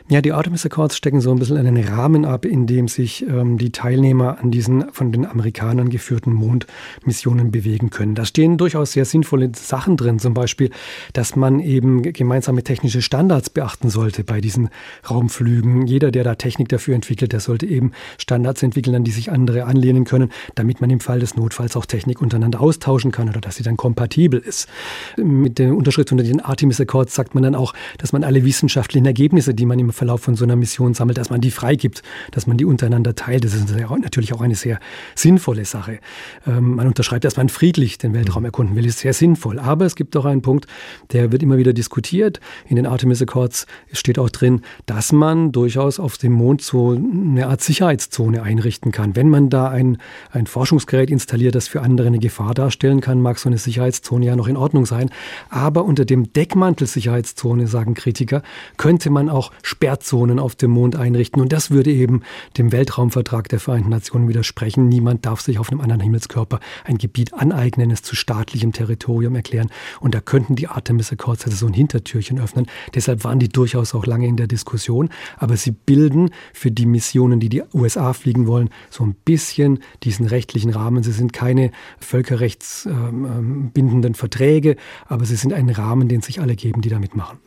Ja, 0.08 0.20
die 0.20 0.30
Artemis 0.30 0.64
Accords 0.64 0.96
stecken 0.96 1.20
so 1.20 1.32
ein 1.32 1.40
bisschen 1.40 1.56
einen 1.56 1.82
Rahmen 1.82 2.24
ab, 2.24 2.44
in 2.44 2.68
dem 2.68 2.86
sich 2.86 3.26
ähm, 3.26 3.58
die 3.58 3.72
Teilnehmer 3.72 4.38
an 4.38 4.52
diesen 4.52 4.92
von 4.92 5.10
den 5.10 5.26
Amerikanern 5.26 5.88
geführten 5.88 6.32
Mondmissionen 6.32 7.50
bewegen 7.50 7.90
können. 7.90 8.14
Da 8.14 8.24
stehen 8.24 8.56
durchaus 8.56 8.92
sehr 8.92 9.04
sinnvolle 9.04 9.50
Sachen 9.56 9.96
drin, 9.96 10.20
zum 10.20 10.32
Beispiel, 10.32 10.70
dass 11.12 11.34
man 11.34 11.58
eben 11.58 12.02
gemeinsame 12.02 12.62
technische 12.62 13.02
Standards 13.02 13.50
beachten 13.50 13.90
sollte 13.90 14.22
bei 14.22 14.40
diesen 14.40 14.68
Raumflügen. 15.10 15.88
Jeder, 15.88 16.12
der 16.12 16.22
da 16.22 16.36
Technik 16.36 16.68
dafür 16.68 16.94
entwickelt, 16.94 17.32
der 17.32 17.40
sollte 17.40 17.66
eben 17.66 17.90
Standards 18.16 18.62
entwickeln, 18.62 18.94
an 18.94 19.02
die 19.02 19.10
sich 19.10 19.32
andere 19.32 19.64
anlehnen 19.64 20.04
können, 20.04 20.30
damit 20.54 20.80
man 20.80 20.88
im 20.90 21.00
Fall 21.00 21.18
des 21.18 21.34
Notfalls 21.34 21.76
auch 21.76 21.84
Technik 21.84 22.22
untereinander 22.22 22.60
austauschen 22.60 23.10
kann 23.10 23.28
oder 23.28 23.40
dass 23.40 23.56
sie 23.56 23.64
dann 23.64 23.76
kompatibel 23.76 24.38
ist. 24.38 24.68
Mit 25.16 25.58
der 25.58 25.74
Unterschrift 25.74 26.12
unter 26.12 26.22
den 26.22 26.40
Artemis 26.40 26.80
Accords 26.80 27.12
sagt 27.12 27.34
man 27.34 27.42
dann 27.42 27.56
auch, 27.56 27.74
dass 27.98 28.12
man 28.12 28.22
alle 28.22 28.44
wissenschaftlichen 28.44 29.06
Ergebnisse, 29.06 29.52
die 29.52 29.66
man 29.66 29.80
im 29.80 29.95
Verlauf 29.96 30.20
von 30.20 30.36
so 30.36 30.44
einer 30.44 30.56
Mission 30.56 30.94
sammelt, 30.94 31.18
dass 31.18 31.30
man 31.30 31.40
die 31.40 31.50
freigibt, 31.50 32.02
dass 32.30 32.46
man 32.46 32.56
die 32.56 32.64
untereinander 32.64 33.14
teilt. 33.14 33.44
Das 33.44 33.54
ist 33.54 33.74
natürlich 33.74 34.34
auch 34.34 34.40
eine 34.42 34.54
sehr 34.54 34.78
sinnvolle 35.14 35.64
Sache. 35.64 35.98
Ähm, 36.46 36.76
man 36.76 36.86
unterschreibt, 36.86 37.24
dass 37.24 37.36
man 37.36 37.48
friedlich 37.48 37.98
den 37.98 38.12
Weltraum 38.12 38.44
erkunden 38.44 38.76
will, 38.76 38.86
ist 38.86 38.98
sehr 38.98 39.14
sinnvoll. 39.14 39.58
Aber 39.58 39.86
es 39.86 39.96
gibt 39.96 40.16
auch 40.16 40.26
einen 40.26 40.42
Punkt, 40.42 40.66
der 41.12 41.32
wird 41.32 41.42
immer 41.42 41.56
wieder 41.56 41.72
diskutiert. 41.72 42.40
In 42.68 42.76
den 42.76 42.86
Artemis 42.86 43.22
Accords 43.22 43.66
steht 43.92 44.18
auch 44.18 44.30
drin, 44.30 44.60
dass 44.84 45.12
man 45.12 45.50
durchaus 45.52 45.98
auf 45.98 46.18
dem 46.18 46.32
Mond 46.32 46.60
so 46.60 46.90
eine 46.90 47.46
Art 47.46 47.62
Sicherheitszone 47.62 48.42
einrichten 48.42 48.92
kann. 48.92 49.16
Wenn 49.16 49.30
man 49.30 49.48
da 49.48 49.68
ein, 49.68 49.96
ein 50.30 50.46
Forschungsgerät 50.46 51.10
installiert, 51.10 51.54
das 51.54 51.68
für 51.68 51.80
andere 51.80 52.08
eine 52.08 52.18
Gefahr 52.18 52.52
darstellen 52.52 53.00
kann, 53.00 53.22
mag 53.22 53.38
so 53.38 53.48
eine 53.48 53.58
Sicherheitszone 53.58 54.26
ja 54.26 54.36
noch 54.36 54.48
in 54.48 54.58
Ordnung 54.58 54.84
sein. 54.84 55.10
Aber 55.48 55.84
unter 55.84 56.04
dem 56.04 56.32
Deckmantel 56.34 56.86
Sicherheitszone, 56.86 57.66
sagen 57.66 57.94
Kritiker, 57.94 58.42
könnte 58.76 59.08
man 59.08 59.30
auch 59.30 59.52
später 59.62 59.85
Sperrzonen 59.86 60.40
auf 60.40 60.56
dem 60.56 60.72
Mond 60.72 60.96
einrichten. 60.96 61.40
Und 61.40 61.52
das 61.52 61.70
würde 61.70 61.92
eben 61.92 62.22
dem 62.58 62.72
Weltraumvertrag 62.72 63.48
der 63.48 63.60
Vereinten 63.60 63.90
Nationen 63.90 64.28
widersprechen. 64.28 64.88
Niemand 64.88 65.24
darf 65.24 65.40
sich 65.40 65.60
auf 65.60 65.70
einem 65.70 65.80
anderen 65.80 66.00
Himmelskörper 66.00 66.58
ein 66.82 66.98
Gebiet 66.98 67.32
aneignen, 67.34 67.92
es 67.92 68.02
zu 68.02 68.16
staatlichem 68.16 68.72
Territorium 68.72 69.36
erklären. 69.36 69.70
Und 70.00 70.16
da 70.16 70.20
könnten 70.20 70.56
die 70.56 70.66
Artemis 70.66 71.12
Accords 71.12 71.44
also 71.44 71.56
so 71.56 71.68
ein 71.68 71.72
Hintertürchen 71.72 72.40
öffnen. 72.40 72.66
Deshalb 72.96 73.22
waren 73.22 73.38
die 73.38 73.48
durchaus 73.48 73.94
auch 73.94 74.06
lange 74.06 74.26
in 74.26 74.36
der 74.36 74.48
Diskussion. 74.48 75.08
Aber 75.36 75.56
sie 75.56 75.70
bilden 75.70 76.30
für 76.52 76.72
die 76.72 76.86
Missionen, 76.86 77.38
die 77.38 77.48
die 77.48 77.62
USA 77.72 78.12
fliegen 78.12 78.48
wollen, 78.48 78.70
so 78.90 79.04
ein 79.04 79.14
bisschen 79.24 79.78
diesen 80.02 80.26
rechtlichen 80.26 80.70
Rahmen. 80.70 81.04
Sie 81.04 81.12
sind 81.12 81.32
keine 81.32 81.70
völkerrechtsbindenden 82.00 84.14
Verträge, 84.14 84.74
aber 85.06 85.26
sie 85.26 85.36
sind 85.36 85.52
ein 85.52 85.68
Rahmen, 85.68 86.08
den 86.08 86.22
sich 86.22 86.40
alle 86.40 86.56
geben, 86.56 86.80
die 86.80 86.88
da 86.88 86.98
mitmachen. 86.98 87.38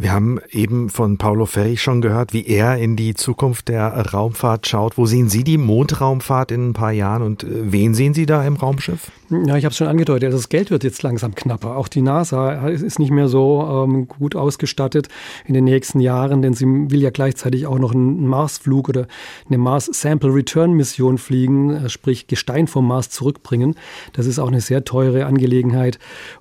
Wir 0.00 0.12
haben 0.12 0.40
eben 0.50 0.88
von 0.88 1.18
Paulo 1.18 1.44
Ferri 1.44 1.76
schon 1.76 2.00
gehört, 2.00 2.32
wie 2.32 2.46
er 2.46 2.78
in 2.78 2.96
die 2.96 3.12
Zukunft 3.12 3.68
der 3.68 3.88
Raumfahrt 3.88 4.66
schaut. 4.66 4.96
Wo 4.96 5.04
sehen 5.04 5.28
Sie 5.28 5.44
die 5.44 5.58
Mondraumfahrt 5.58 6.52
in 6.52 6.70
ein 6.70 6.72
paar 6.72 6.92
Jahren 6.92 7.20
und 7.22 7.44
äh, 7.44 7.48
wen 7.70 7.92
sehen 7.92 8.14
Sie 8.14 8.24
da 8.24 8.42
im 8.42 8.56
Raumschiff? 8.56 9.10
Ja, 9.28 9.56
ich 9.56 9.64
habe 9.64 9.70
es 9.70 9.76
schon 9.76 9.86
angedeutet, 9.86 10.32
das 10.32 10.48
Geld 10.48 10.70
wird 10.70 10.82
jetzt 10.84 11.02
langsam 11.02 11.34
knapper. 11.34 11.76
Auch 11.76 11.86
die 11.86 12.02
NASA 12.02 12.66
ist 12.68 12.98
nicht 12.98 13.12
mehr 13.12 13.28
so 13.28 13.84
ähm, 13.86 14.08
gut 14.08 14.34
ausgestattet 14.34 15.08
in 15.46 15.54
den 15.54 15.64
nächsten 15.64 16.00
Jahren, 16.00 16.42
denn 16.42 16.54
sie 16.54 16.64
will 16.66 17.00
ja 17.00 17.10
gleichzeitig 17.10 17.66
auch 17.66 17.78
noch 17.78 17.92
einen 17.92 18.26
Marsflug 18.26 18.88
oder 18.88 19.06
eine 19.46 19.58
Mars 19.58 19.84
Sample 19.92 20.34
Return 20.34 20.72
Mission 20.72 21.18
fliegen, 21.18 21.70
äh, 21.76 21.88
sprich 21.90 22.26
Gestein 22.26 22.66
vom 22.66 22.88
Mars 22.88 23.10
zurückbringen. 23.10 23.76
Das 24.14 24.26
ist 24.26 24.38
auch 24.38 24.48
eine 24.48 24.62
sehr 24.62 24.84
teure 24.84 25.26
Angelegenheit. 25.26 25.98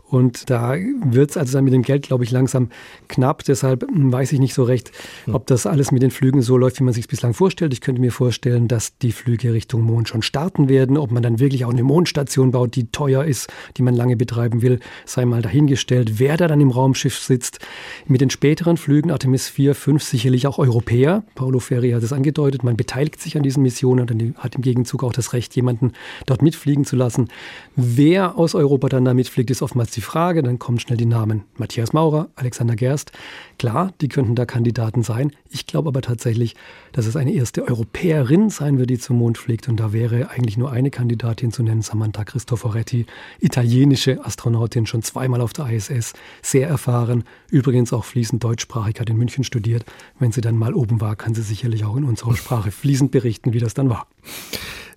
Und 0.09 0.49
da 0.49 0.75
wird 1.05 1.29
es 1.31 1.37
also 1.37 1.53
dann 1.53 1.63
mit 1.63 1.73
dem 1.73 1.83
Geld, 1.83 2.03
glaube 2.03 2.23
ich, 2.23 2.31
langsam 2.31 2.69
knapp. 3.07 3.43
Deshalb 3.43 3.85
weiß 3.89 4.31
ich 4.31 4.39
nicht 4.39 4.53
so 4.53 4.63
recht, 4.63 4.91
hm. 5.25 5.35
ob 5.35 5.45
das 5.47 5.65
alles 5.65 5.91
mit 5.91 6.01
den 6.01 6.11
Flügen 6.11 6.41
so 6.41 6.57
läuft, 6.57 6.79
wie 6.79 6.83
man 6.83 6.93
sich 6.93 7.07
bislang 7.07 7.33
vorstellt. 7.33 7.73
Ich 7.73 7.81
könnte 7.81 8.01
mir 8.01 8.11
vorstellen, 8.11 8.67
dass 8.67 8.97
die 8.97 9.11
Flüge 9.11 9.53
Richtung 9.53 9.83
Mond 9.83 10.09
schon 10.09 10.21
starten 10.21 10.67
werden. 10.67 10.97
Ob 10.97 11.11
man 11.11 11.21
dann 11.21 11.39
wirklich 11.39 11.65
auch 11.65 11.71
eine 11.71 11.83
Mondstation 11.83 12.51
baut, 12.51 12.75
die 12.75 12.91
teuer 12.91 13.23
ist, 13.23 13.51
die 13.77 13.83
man 13.83 13.93
lange 13.93 14.17
betreiben 14.17 14.61
will, 14.61 14.79
sei 15.05 15.25
mal 15.25 15.41
dahingestellt. 15.41 16.19
Wer 16.19 16.37
da 16.37 16.47
dann 16.47 16.61
im 16.61 16.71
Raumschiff 16.71 17.17
sitzt, 17.17 17.59
mit 18.07 18.21
den 18.21 18.29
späteren 18.29 18.77
Flügen 18.77 19.11
Artemis 19.11 19.47
4, 19.49 19.75
5 19.75 20.03
sicherlich 20.03 20.47
auch 20.47 20.57
Europäer. 20.57 21.23
Paulo 21.35 21.59
Ferri 21.59 21.91
hat 21.91 22.03
es 22.03 22.13
angedeutet, 22.13 22.63
man 22.63 22.77
beteiligt 22.77 23.21
sich 23.21 23.37
an 23.37 23.43
diesen 23.43 23.63
Missionen 23.63 24.09
und 24.09 24.37
hat 24.37 24.55
im 24.55 24.61
Gegenzug 24.61 25.03
auch 25.03 25.13
das 25.13 25.33
Recht, 25.33 25.55
jemanden 25.55 25.93
dort 26.25 26.41
mitfliegen 26.41 26.85
zu 26.85 26.95
lassen. 26.95 27.27
Wer 27.75 28.37
aus 28.37 28.55
Europa 28.55 28.89
dann 28.89 29.05
da 29.05 29.13
mitfliegt, 29.13 29.51
ist 29.51 29.61
oftmals 29.61 29.91
die 29.91 29.98
Frage. 30.01 30.43
Dann 30.43 30.59
kommen 30.59 30.79
schnell 30.79 30.97
die 30.97 31.05
Namen 31.05 31.43
Matthias 31.57 31.93
Maurer, 31.93 32.29
Alexander 32.35 32.75
Gerst. 32.75 33.11
Klar, 33.57 33.93
die 34.01 34.07
könnten 34.07 34.35
da 34.35 34.45
Kandidaten 34.45 35.03
sein. 35.03 35.31
Ich 35.49 35.65
glaube 35.65 35.89
aber 35.89 36.01
tatsächlich, 36.01 36.55
dass 36.91 37.05
es 37.05 37.15
eine 37.15 37.33
erste 37.33 37.67
Europäerin 37.67 38.49
sein 38.49 38.77
wird, 38.77 38.89
die 38.89 38.99
zum 38.99 39.17
Mond 39.17 39.37
fliegt. 39.37 39.67
Und 39.67 39.79
da 39.79 39.93
wäre 39.93 40.29
eigentlich 40.29 40.57
nur 40.57 40.71
eine 40.71 40.91
Kandidatin 40.91 41.51
zu 41.51 41.63
nennen, 41.63 41.81
Samantha 41.81 42.23
Cristoforetti, 42.23 43.05
italienische 43.39 44.23
Astronautin, 44.25 44.85
schon 44.85 45.01
zweimal 45.01 45.41
auf 45.41 45.53
der 45.53 45.69
ISS, 45.69 46.13
sehr 46.41 46.67
erfahren, 46.67 47.23
übrigens 47.49 47.93
auch 47.93 48.05
fließend 48.05 48.43
deutschsprachig, 48.43 48.99
hat 48.99 49.09
in 49.09 49.17
München 49.17 49.43
studiert. 49.43 49.85
Wenn 50.19 50.31
sie 50.31 50.41
dann 50.41 50.57
mal 50.57 50.73
oben 50.73 51.01
war, 51.01 51.15
kann 51.15 51.33
sie 51.33 51.41
sicherlich 51.41 51.85
auch 51.85 51.95
in 51.95 52.03
unserer 52.03 52.35
Sprache 52.35 52.71
fließend 52.71 53.11
berichten, 53.11 53.53
wie 53.53 53.59
das 53.59 53.73
dann 53.73 53.89
war. 53.89 54.07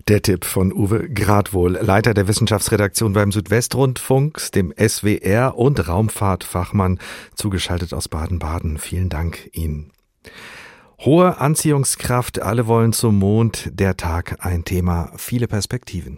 Der 0.09 0.21
Tipp 0.21 0.43
von 0.43 0.73
Uwe 0.73 1.07
Gradwohl, 1.07 1.79
Leiter 1.81 2.13
der 2.13 2.27
Wissenschaftsredaktion 2.27 3.13
beim 3.13 3.31
Südwestrundfunk, 3.31 4.51
dem 4.51 4.73
SWR 4.77 5.57
und 5.57 5.87
Raumfahrtfachmann, 5.87 6.99
zugeschaltet 7.35 7.93
aus 7.93 8.09
Baden-Baden. 8.09 8.79
Vielen 8.79 9.07
Dank 9.07 9.49
Ihnen. 9.53 9.93
Hohe 10.99 11.39
Anziehungskraft, 11.39 12.41
alle 12.41 12.67
wollen 12.67 12.91
zum 12.91 13.17
Mond, 13.17 13.69
der 13.71 13.95
Tag 13.95 14.45
ein 14.45 14.65
Thema, 14.65 15.13
viele 15.15 15.47
Perspektiven. 15.47 16.17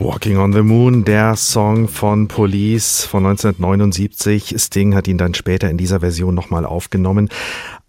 Walking 0.00 0.38
on 0.38 0.54
the 0.54 0.62
Moon, 0.62 1.04
der 1.04 1.36
Song 1.36 1.86
von 1.86 2.26
Police 2.26 3.04
von 3.04 3.26
1979. 3.26 4.54
Sting 4.56 4.94
hat 4.94 5.06
ihn 5.06 5.18
dann 5.18 5.34
später 5.34 5.68
in 5.68 5.76
dieser 5.76 6.00
Version 6.00 6.34
nochmal 6.34 6.64
aufgenommen. 6.64 7.28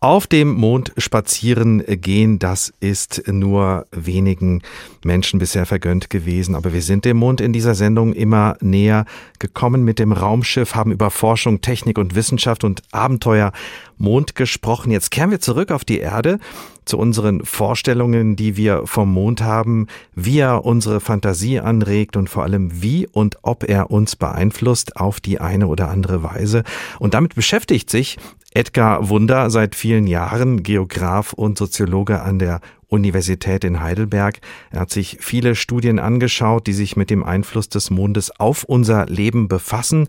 Auf 0.02 0.28
dem 0.28 0.52
Mond 0.52 0.92
spazieren 0.98 1.82
gehen, 1.88 2.38
das 2.38 2.74
ist 2.82 3.24
nur 3.32 3.86
wenigen 3.92 4.62
Menschen 5.06 5.40
bisher 5.40 5.66
vergönnt 5.66 6.10
gewesen. 6.10 6.56
Aber 6.56 6.74
wir 6.74 6.82
sind 6.82 7.06
dem 7.06 7.16
Mond 7.16 7.40
in 7.40 7.54
dieser 7.54 7.76
Sendung 7.76 8.12
immer 8.12 8.58
näher 8.60 9.06
gekommen 9.40 9.86
mit 9.86 9.98
dem 9.98 10.12
Raumschiff, 10.12 10.76
haben 10.76 10.92
über 10.92 11.12
Forschung, 11.12 11.62
Technik 11.62 11.98
und 11.98 12.14
Wissenschaft 12.14 12.66
und 12.66 12.82
Abenteuer 12.92 13.54
Mond 14.02 14.36
gesprochen. 14.36 14.92
Jetzt 14.92 15.12
kehren 15.12 15.32
wir 15.32 15.40
zurück 15.40 15.72
auf 15.72 15.86
die 15.86 16.00
Erde 16.00 16.40
zu 16.86 16.98
unseren 16.98 17.46
Vorstellungen, 17.46 18.36
die 18.36 18.58
wir 18.58 18.82
vom 18.86 19.14
Mond 19.14 19.42
haben, 19.42 19.88
wie 20.16 20.40
er 20.40 20.66
unsere 20.66 21.00
Fantasie 21.00 21.60
anregt 21.60 22.18
und 22.18 22.30
vor 22.30 22.44
allem 22.44 22.82
wie 22.82 23.08
und 23.08 23.38
ob 23.44 23.64
er 23.64 23.92
uns 23.92 24.16
beeinflusst 24.16 24.98
auf 24.98 25.20
die 25.20 25.40
eine 25.40 25.68
oder 25.68 25.90
andere 25.90 26.24
Weise. 26.24 26.64
Und 27.00 27.14
damit 27.14 27.36
beschäftigt 27.36 27.90
sich 27.90 28.18
Edgar 28.54 29.08
Wunder 29.08 29.50
seit 29.50 29.76
vielen 29.76 30.08
Jahren, 30.08 30.64
Geograf 30.64 31.34
und 31.34 31.58
Soziologe 31.58 32.22
an 32.22 32.40
der 32.40 32.60
Universität 32.92 33.64
in 33.64 33.82
Heidelberg. 33.82 34.36
Er 34.72 34.82
hat 34.82 34.90
sich 34.90 35.18
viele 35.22 35.56
Studien 35.56 35.98
angeschaut, 35.98 36.68
die 36.68 36.74
sich 36.74 36.96
mit 36.96 37.10
dem 37.10 37.24
Einfluss 37.24 37.70
des 37.70 37.90
Mondes 37.90 38.32
auf 38.40 38.64
unser 38.64 39.06
Leben 39.06 39.48
befassen. 39.48 40.08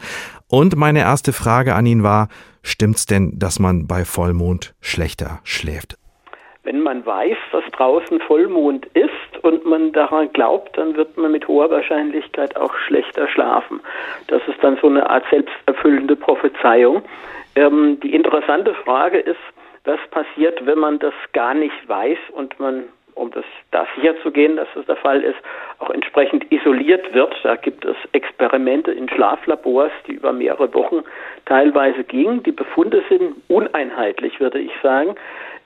Und 0.50 0.76
meine 0.76 1.00
erste 1.00 1.32
Frage 1.32 1.74
an 1.74 1.86
ihn 1.86 2.02
war, 2.02 2.28
stimmt's 2.62 3.06
denn, 3.06 3.38
dass 3.38 3.58
man 3.58 3.86
bei 3.86 4.04
Vollmond 4.04 4.74
schlechter 4.80 5.40
schläft? 5.44 5.96
Wenn 6.64 6.82
man 6.82 7.04
weiß, 7.04 7.36
dass 7.50 7.64
draußen 7.72 8.20
Vollmond 8.20 8.86
ist 8.94 9.42
und 9.42 9.64
man 9.66 9.92
daran 9.92 10.32
glaubt, 10.32 10.76
dann 10.76 10.96
wird 10.96 11.16
man 11.16 11.32
mit 11.32 11.48
hoher 11.48 11.70
Wahrscheinlichkeit 11.70 12.56
auch 12.56 12.72
schlechter 12.86 13.26
schlafen. 13.28 13.80
Das 14.28 14.42
ist 14.46 14.62
dann 14.62 14.78
so 14.80 14.88
eine 14.88 15.08
Art 15.10 15.24
selbsterfüllende 15.30 16.14
Prophezeiung. 16.14 17.02
Ähm, 17.56 17.98
die 18.00 18.14
interessante 18.14 18.74
Frage 18.74 19.18
ist, 19.18 19.40
was 19.84 20.00
passiert, 20.10 20.64
wenn 20.66 20.78
man 20.78 20.98
das 20.98 21.14
gar 21.32 21.54
nicht 21.54 21.88
weiß 21.88 22.18
und 22.32 22.58
man, 22.60 22.84
um 23.14 23.30
das 23.32 23.44
da 23.72 23.86
sicher 23.96 24.14
zu 24.22 24.30
gehen, 24.30 24.56
dass 24.56 24.68
das 24.74 24.86
der 24.86 24.96
Fall 24.96 25.22
ist, 25.22 25.38
auch 25.80 25.90
entsprechend 25.90 26.50
isoliert 26.52 27.12
wird. 27.14 27.34
Da 27.42 27.56
gibt 27.56 27.84
es 27.84 27.96
Experimente 28.12 28.92
in 28.92 29.08
Schlaflabors, 29.08 29.92
die 30.06 30.12
über 30.12 30.32
mehrere 30.32 30.72
Wochen 30.74 31.02
teilweise 31.46 32.04
gingen. 32.04 32.42
Die 32.44 32.52
Befunde 32.52 33.02
sind 33.08 33.34
uneinheitlich, 33.48 34.38
würde 34.40 34.60
ich 34.60 34.72
sagen. 34.82 35.16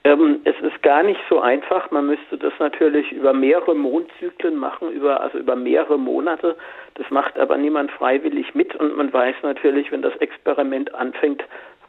Ähm, 0.03 0.39
es 0.45 0.55
ist 0.61 0.81
gar 0.83 1.03
nicht 1.03 1.19
so 1.29 1.39
einfach. 1.39 1.91
Man 1.91 2.07
müsste 2.07 2.37
das 2.37 2.53
natürlich 2.59 3.11
über 3.11 3.33
mehrere 3.33 3.75
Mondzyklen 3.75 4.55
machen, 4.55 4.91
über, 4.91 5.21
also 5.21 5.37
über 5.37 5.55
mehrere 5.55 5.99
Monate. 5.99 6.55
Das 6.95 7.09
macht 7.11 7.37
aber 7.37 7.57
niemand 7.57 7.91
freiwillig 7.91 8.55
mit 8.55 8.75
und 8.75 8.95
man 8.95 9.11
weiß 9.11 9.35
natürlich, 9.43 9.91
wenn 9.91 10.01
das 10.01 10.15
Experiment 10.17 10.95
anfängt, 10.95 11.43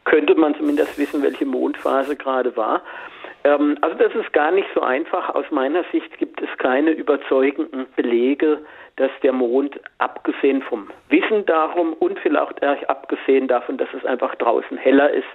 könnte 0.09 0.33
man 0.33 0.55
zumindest 0.55 0.97
wissen, 0.97 1.21
welche 1.21 1.45
Mondphase 1.45 2.15
gerade 2.15 2.57
war. 2.57 2.81
Ähm, 3.43 3.77
also 3.81 3.95
das 3.95 4.13
ist 4.15 4.33
gar 4.33 4.51
nicht 4.51 4.67
so 4.73 4.81
einfach. 4.81 5.35
Aus 5.35 5.45
meiner 5.51 5.83
Sicht 5.91 6.17
gibt 6.17 6.41
es 6.41 6.49
keine 6.57 6.91
überzeugenden 6.91 7.85
Belege, 7.95 8.59
dass 8.95 9.11
der 9.21 9.33
Mond, 9.33 9.79
abgesehen 9.99 10.61
vom 10.63 10.89
Wissen 11.09 11.45
darum 11.45 11.93
und 11.93 12.19
vielleicht 12.19 12.63
auch 12.63 12.89
abgesehen 12.89 13.47
davon, 13.47 13.77
dass 13.77 13.87
es 13.95 14.03
einfach 14.03 14.35
draußen 14.35 14.77
heller 14.77 15.11
ist, 15.11 15.27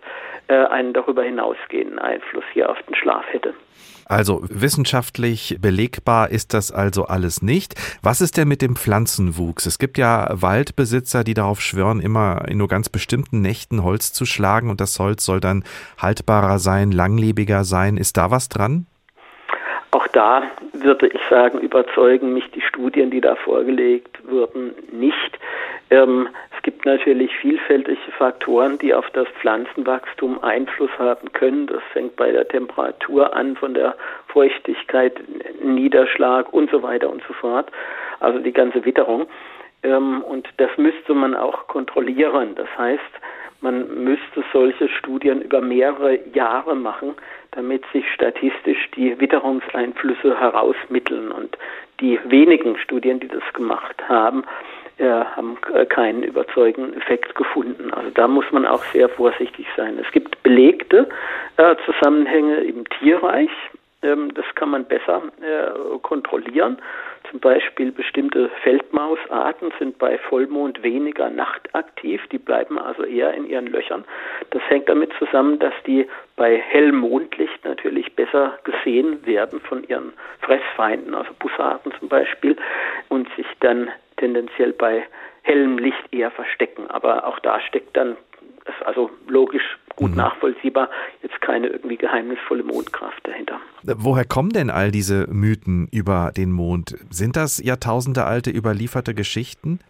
äh, 0.49 0.55
einen 0.55 0.93
darüber 0.93 1.23
hinausgehenden 1.23 1.99
Einfluss 2.01 2.45
hier 2.53 2.69
auf 2.69 2.83
den 2.83 2.97
Schlaf 2.97 3.25
hätte. 3.33 3.55
Also 4.07 4.43
wissenschaftlich 4.49 5.57
belegbar 5.61 6.31
ist 6.31 6.55
das 6.55 6.71
also 6.71 7.07
alles 7.07 7.43
nicht. 7.43 7.75
Was 8.03 8.21
ist 8.21 8.37
denn 8.37 8.49
mit 8.49 8.63
dem 8.63 8.77
Pflanzenwuchs? 8.77 9.67
Es 9.67 9.79
gibt 9.79 9.99
ja 9.99 10.29
Waldbesitzer, 10.31 11.25
die 11.25 11.35
darauf 11.35 11.61
schwören, 11.61 12.01
immer 12.01 12.47
in 12.49 12.59
nur 12.59 12.69
ganz 12.69 12.89
bestimmten 12.89 13.41
Nächten 13.41 13.83
Holz 13.83 14.13
zu 14.13 14.27
schlagen 14.27 14.71
und 14.71 14.81
das 14.81 14.99
Holz 14.99 15.25
soll 15.25 15.41
dann 15.41 15.65
haltbarer 15.99 16.59
sein, 16.59 16.93
langlebiger 16.93 17.65
sein. 17.65 17.97
Ist 17.97 18.17
da 18.17 18.31
was 18.31 18.49
dran? 18.49 18.87
Auch 19.91 20.09
da 20.09 20.43
würde 20.73 21.07
ich 21.07 21.21
sagen, 21.31 21.59
überzeugen 21.61 22.35
mich 22.35 22.51
die 22.51 22.61
Studien, 22.61 23.11
die 23.11 23.21
da 23.21 23.37
vorgelegt 23.37 24.19
wurden, 24.29 24.73
nicht. 24.91 25.39
Ähm, 25.91 26.29
gibt 26.65 26.87
natürlich 26.87 27.31
vielfältige 27.37 28.11
Faktoren, 28.19 28.79
die 28.79 28.93
auf 28.95 29.09
das 29.11 29.29
Pflanzenwachstum 29.41 30.43
Einfluss 30.43 30.91
haben 30.99 31.31
können. 31.33 31.67
Das 31.67 31.83
fängt 31.93 32.17
bei 32.17 32.33
der 32.33 32.49
Temperatur 32.49 33.37
an, 33.37 33.55
von 33.55 33.75
der 33.75 33.95
Feuchtigkeit, 34.29 35.15
Niederschlag 35.63 36.53
und 36.53 36.71
so 36.71 36.83
weiter 36.83 37.11
und 37.11 37.23
so 37.29 37.35
fort. 37.35 37.71
Also 38.19 38.39
die 38.41 38.53
ganze 38.53 38.85
Witterung. 38.85 39.27
Ähm, 39.83 40.23
und 40.23 40.49
das 40.57 40.71
müsste 40.79 41.13
man 41.13 41.37
auch 41.37 41.69
kontrollieren. 41.69 42.55
Das 42.57 42.69
heißt, 42.77 43.03
man 43.61 44.03
müsste 44.03 44.43
solche 44.53 44.89
Studien 44.89 45.43
über 45.43 45.61
mehrere 45.61 46.19
Jahre 46.35 46.75
machen, 46.75 47.15
damit 47.51 47.85
sich 47.93 48.05
statistisch 48.13 48.91
die 48.97 49.21
Witterungseinflüsse 49.21 50.41
herausmitteln. 50.41 51.31
Und 51.31 51.59
die 52.01 52.19
wenigen 52.25 52.79
Studien, 52.79 53.21
die 53.21 53.29
das 53.29 53.45
gemacht 53.53 53.97
haben, 54.09 54.45
äh, 54.99 55.09
haben 55.09 55.57
äh, 55.73 55.87
keinen 55.87 56.23
überzeugenden 56.23 56.97
Effekt 56.97 57.35
gefunden. 57.35 57.93
Also 57.93 58.11
da 58.11 58.29
muss 58.29 58.45
man 58.53 58.65
auch 58.67 58.85
sehr 58.93 59.09
vorsichtig 59.09 59.67
sein. 59.77 59.99
Es 59.99 60.11
gibt 60.13 60.43
belegte 60.43 61.09
äh, 61.57 61.75
Zusammenhänge 61.85 62.59
im 62.59 62.89
Tierreich. 62.89 63.51
Ähm, 64.03 64.33
das 64.35 64.45
kann 64.55 64.71
man 64.71 64.85
besser 64.85 65.23
äh, 65.41 65.99
kontrollieren. 66.03 66.79
Zum 67.31 67.41
Beispiel 67.41 67.91
bestimmte 67.91 68.51
Feldmausarten 68.63 69.73
sind 69.79 69.99
bei 69.99 70.19
Vollmond 70.19 70.83
weniger 70.83 71.31
nachtaktiv, 71.31 72.21
die 72.31 72.39
bleiben 72.39 72.79
also 72.79 73.03
eher 73.03 73.35
in 73.35 73.47
ihren 73.47 73.67
Löchern. 73.67 74.05
Das 74.51 74.63
hängt 74.69 74.89
damit 74.89 75.11
zusammen, 75.19 75.59
dass 75.59 75.75
die 75.87 76.07
bei 76.37 76.57
hellem 76.59 76.99
Mondlicht 76.99 77.65
natürlich 77.65 78.15
besser 78.15 78.59
gesehen 78.63 79.27
werden 79.27 79.61
von 79.61 79.83
ihren 79.85 80.13
Fressfeinden, 80.43 81.15
also 81.15 81.33
Bussarden 81.39 81.93
zum 81.99 82.09
Beispiel, 82.09 82.57
und 83.09 83.29
sich 83.37 83.47
dann 83.61 83.91
tendenziell 84.17 84.73
bei 84.73 85.05
hellem 85.43 85.79
Licht 85.79 86.13
eher 86.13 86.31
verstecken. 86.31 86.91
Aber 86.91 87.27
auch 87.27 87.39
da 87.41 87.61
steckt 87.61 87.97
dann, 87.97 88.17
also 88.85 89.11
logisch 89.29 89.79
gut 89.97 90.11
mhm. 90.11 90.17
nachvollziehbar, 90.17 90.91
jetzt 91.23 91.41
keine 91.41 91.69
irgendwie 91.69 91.97
geheimnisvolle 91.97 92.65
Mondkraft 92.65 93.27
dahinter. 93.27 93.61
Woher 93.83 94.25
kommen 94.25 94.51
denn 94.51 94.71
all 94.71 94.91
diese 94.91 95.27
Mythen 95.31 95.89
über 95.93 96.33
den 96.37 96.51
Mond? 96.51 96.97
Sind 97.11 97.37
das 97.37 97.63
jahrtausendealte 97.63 98.51
überlieferte 98.51 99.15
Geschichten? 99.15 99.81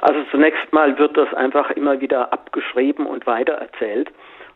Also 0.00 0.20
zunächst 0.30 0.72
mal 0.72 0.98
wird 0.98 1.16
das 1.16 1.32
einfach 1.34 1.70
immer 1.72 2.00
wieder 2.00 2.32
abgeschrieben 2.32 3.06
und 3.06 3.26
weitererzählt. 3.26 4.10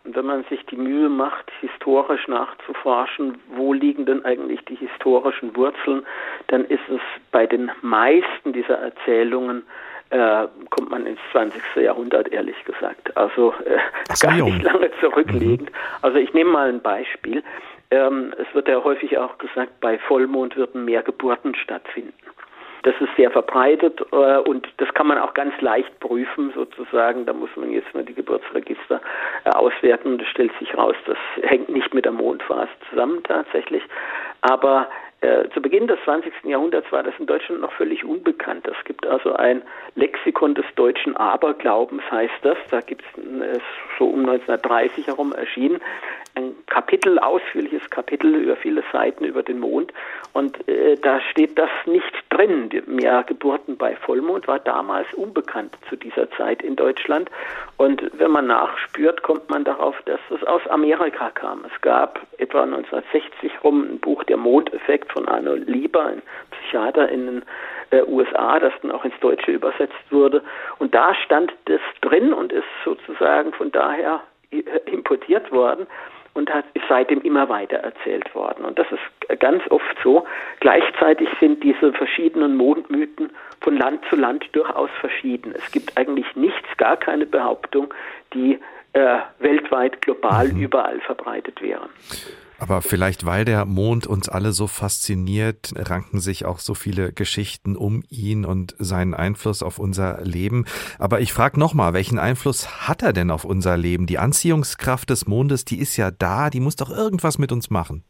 Und 0.05 0.17
wenn 0.17 0.27
man 0.27 0.45
sich 0.45 0.65
die 0.67 0.77
Mühe 0.77 1.09
macht, 1.09 1.51
historisch 1.61 2.27
nachzuforschen, 2.27 3.39
wo 3.55 3.73
liegen 3.73 4.07
denn 4.07 4.25
eigentlich 4.25 4.65
die 4.65 4.77
historischen 4.77 5.55
Wurzeln, 5.55 6.07
dann 6.47 6.65
ist 6.65 6.89
es 6.89 7.01
bei 7.33 7.47
den 7.47 7.71
meisten 7.83 8.53
dieser 8.53 8.79
Erzählungen 8.79 9.65
äh, 10.11 10.49
kommt 10.71 10.91
man 10.91 11.07
ins 11.07 11.21
20. 11.33 11.63
Jahrhundert, 11.77 12.33
ehrlich 12.33 12.57
gesagt. 12.65 13.17
Also 13.17 13.55
äh, 13.65 13.79
so, 14.15 14.27
gar 14.27 14.37
nicht 14.37 14.63
lange 14.63 14.91
zurückliegend. 15.01 15.71
Mhm. 15.71 15.77
Also 16.03 16.19
ich 16.19 16.33
nehme 16.35 16.51
mal 16.51 16.69
ein 16.69 16.81
Beispiel. 16.81 17.43
Ähm, 17.93 18.35
es 18.39 18.53
wird 18.55 18.69
ja 18.69 18.83
häufig 18.83 19.19
auch 19.19 19.39
gesagt, 19.39 19.81
bei 19.81 19.99
Vollmond 19.99 20.57
würden 20.57 20.85
mehr 20.85 21.03
Geburten 21.03 21.55
stattfinden. 21.55 22.15
Das 22.83 22.95
ist 23.01 23.11
sehr 23.17 23.31
verbreitet 23.31 24.01
äh, 24.13 24.39
und 24.39 24.67
das 24.79 24.93
kann 24.95 25.07
man 25.07 25.19
auch 25.19 25.35
ganz 25.35 25.59
leicht 25.61 26.01
prüfen 26.01 26.53
sozusagen. 26.55 27.27
Da 27.27 27.33
muss 27.33 27.51
man 27.57 27.71
jetzt 27.71 27.93
mal 27.95 28.05
die 28.05 28.15
Geburtsregister 28.15 29.01
äh, 29.45 29.51
auswerten 29.51 30.13
und 30.13 30.23
es 30.23 30.29
stellt 30.29 30.53
sich 30.59 30.77
raus, 30.77 30.97
das 31.07 31.19
hängt 31.43 31.69
nicht 31.69 31.93
mit 31.95 32.05
der 32.05 32.13
Mondphase 32.13 32.71
zusammen 32.89 33.23
tatsächlich. 33.25 33.83
Aber 34.41 34.89
äh, 35.21 35.51
zu 35.51 35.61
Beginn 35.61 35.87
des 35.87 35.99
20. 36.05 36.33
Jahrhunderts 36.45 36.91
war 36.91 37.03
das 37.03 37.13
in 37.19 37.27
Deutschland 37.27 37.61
noch 37.61 37.73
völlig 37.73 38.05
unbekannt. 38.05 38.67
Es 38.67 38.85
gibt 38.85 39.07
also 39.07 39.35
ein 39.35 39.61
Lexikon 39.95 40.55
des 40.55 40.65
deutschen 40.77 41.15
Aberglaubens, 41.17 42.03
heißt 42.11 42.33
das. 42.43 42.57
Da 42.71 42.81
gibt 42.81 43.03
es 43.03 43.61
so 43.99 44.07
um 44.07 44.21
1930 44.21 45.09
herum 45.09 45.33
erschienen 45.35 45.81
ein 46.35 46.55
Kapitel, 46.67 47.19
ausführliches 47.19 47.89
Kapitel 47.91 48.35
über 48.35 48.57
viele 48.57 48.83
Seiten 48.93 49.25
über 49.25 49.43
den 49.43 49.59
Mond. 49.59 49.93
Und 50.33 50.69
äh, 50.69 50.97
da 50.97 51.21
steht 51.31 51.59
das 51.59 51.71
nicht 51.87 52.30
drin. 52.41 52.71
Mehr 52.87 53.23
Geburten 53.25 53.77
bei 53.77 53.97
Vollmond 53.97 54.49
war 54.49 54.59
damals 54.59 55.13
unbekannt 55.15 55.77
zu 55.89 55.97
dieser 55.97 56.31
Zeit 56.33 56.63
in 56.63 56.77
Deutschland. 56.77 57.31
Und 57.77 58.03
wenn 58.19 58.31
man 58.31 58.47
nachspürt, 58.47 59.23
kommt 59.23 59.49
man 59.51 59.65
darauf, 59.65 59.97
dass 60.07 60.21
es 60.31 60.43
aus 60.47 60.67
Amerika 60.69 61.31
kam. 61.31 61.65
Es 61.65 61.81
gab 61.81 62.21
etwa 62.39 62.63
1960 62.63 63.63
rum 63.63 63.83
ein 63.83 64.01
Buch 64.01 64.25
Der 64.25 64.37
Mondeffekt 64.37 65.13
von 65.13 65.29
Arno 65.29 65.55
Lieber, 65.55 66.07
ein 66.07 66.23
Psychiater 66.51 67.09
in 67.09 67.27
den 67.27 67.43
äh, 67.91 68.03
USA, 68.07 68.59
das 68.59 68.73
dann 68.83 68.93
auch 68.93 69.05
ins 69.05 69.19
Deutsche 69.21 69.53
übersetzt 69.53 70.11
wurde. 70.11 70.43
Und 70.79 70.95
da 70.95 71.15
stand 71.15 71.53
das 71.67 71.81
drin 72.01 72.33
und 72.33 72.53
ist 72.53 72.65
sozusagen 72.85 73.53
von 73.53 73.71
daher 73.73 74.23
äh, 74.51 74.63
importiert 74.87 75.51
worden 75.53 75.87
und 76.35 76.51
hat, 76.51 76.65
ist 76.75 76.85
seitdem 76.89 77.21
immer 77.23 77.49
weiter 77.49 77.79
erzählt 77.79 78.35
worden. 78.35 78.65
Und 78.65 78.79
das 78.79 78.87
ist 78.91 79.41
ganz 79.41 79.63
oft 79.71 79.97
so. 80.03 80.25
Gleichzeitig 80.61 81.29
sind 81.41 81.63
diese 81.63 81.93
verschiedenen 81.93 82.57
Mondmythen 82.57 83.31
von 83.61 83.77
Land 83.77 84.05
zu 84.09 84.17
Land 84.17 84.45
durchaus 84.53 84.91
verschieden. 85.01 85.55
Es 85.57 85.71
gibt 85.73 85.97
eigentlich 85.97 86.35
nichts, 86.37 86.69
gar 86.77 86.97
keine 86.97 87.27
Behauptung, 87.27 87.93
die 88.35 88.59
äh, 88.93 89.19
weltweit, 89.39 90.01
global, 90.03 90.49
mhm. 90.49 90.63
überall 90.63 91.01
verbreitet 91.01 91.61
wäre. 91.63 91.89
Aber 92.61 92.83
vielleicht, 92.83 93.25
weil 93.25 93.47
der 93.47 93.65
Mond 93.65 94.07
uns 94.07 94.29
alle 94.29 94.53
so 94.53 94.67
fasziniert, 94.67 95.73
ranken 95.77 96.21
sich 96.21 96.45
auch 96.45 96.59
so 96.59 96.75
viele 96.75 97.11
Geschichten 97.13 97.75
um 97.75 98.03
ihn 98.11 98.45
und 98.45 98.75
seinen 98.79 99.15
Einfluss 99.15 99.63
auf 99.63 99.79
unser 99.79 100.19
Leben. 100.23 100.67
Aber 100.99 101.21
ich 101.21 101.33
frage 101.33 101.59
nochmal, 101.59 101.95
welchen 101.95 102.19
Einfluss 102.19 102.87
hat 102.87 103.03
er 103.03 103.15
denn 103.15 103.31
auf 103.31 103.47
unser 103.47 103.79
Leben? 103.79 104.07
Die 104.07 104.19
Anziehungskraft 104.19 105.09
des 105.09 105.27
Mondes, 105.27 105.65
die 105.65 105.81
ist 105.81 105.97
ja 105.97 106.11
da, 106.11 106.51
die 106.51 106.61
muss 106.61 106.77
doch 106.77 106.91
irgendwas 106.91 107.39
mit 107.39 107.51
uns 107.51 107.71
machen. 107.71 108.05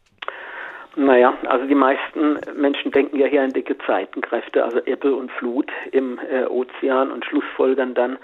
Naja, 0.97 1.33
also 1.47 1.65
die 1.65 1.75
meisten 1.75 2.37
Menschen 2.53 2.91
denken 2.91 3.17
ja 3.17 3.27
hier 3.27 3.43
an 3.43 3.51
dicke 3.51 3.77
Zeitenkräfte, 3.87 4.65
also 4.65 4.79
Ebbe 4.85 5.15
und 5.15 5.31
Flut 5.31 5.71
im 5.93 6.19
äh, 6.29 6.43
Ozean 6.47 7.11
und 7.11 7.23
schlussfolgern 7.25 7.93
dann, 7.93 8.17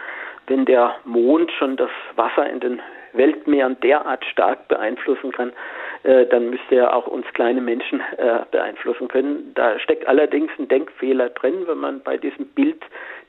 wenn 0.48 0.66
der 0.66 0.96
Mond 1.06 1.50
schon 1.58 1.78
das 1.78 1.90
Wasser 2.18 2.50
in 2.50 2.60
den 2.60 2.82
Weltmeeren 3.18 3.80
derart 3.82 4.24
stark 4.26 4.68
beeinflussen 4.68 5.32
kann, 5.32 5.52
äh, 6.04 6.26
dann 6.28 6.50
müsste 6.50 6.76
er 6.76 6.96
auch 6.96 7.08
uns 7.08 7.26
kleine 7.34 7.62
Menschen 7.62 8.02
äh, 8.18 8.40
beeinflussen 8.52 9.08
können. 9.08 9.52
Da 9.56 9.80
steckt 9.80 10.08
allerdings 10.08 10.52
ein 10.58 10.68
Denkfehler 10.68 11.30
drin, 11.30 11.68
wenn 11.68 11.78
man 11.78 12.02
bei 12.02 12.18
diesem 12.18 12.48
Bild 12.48 12.82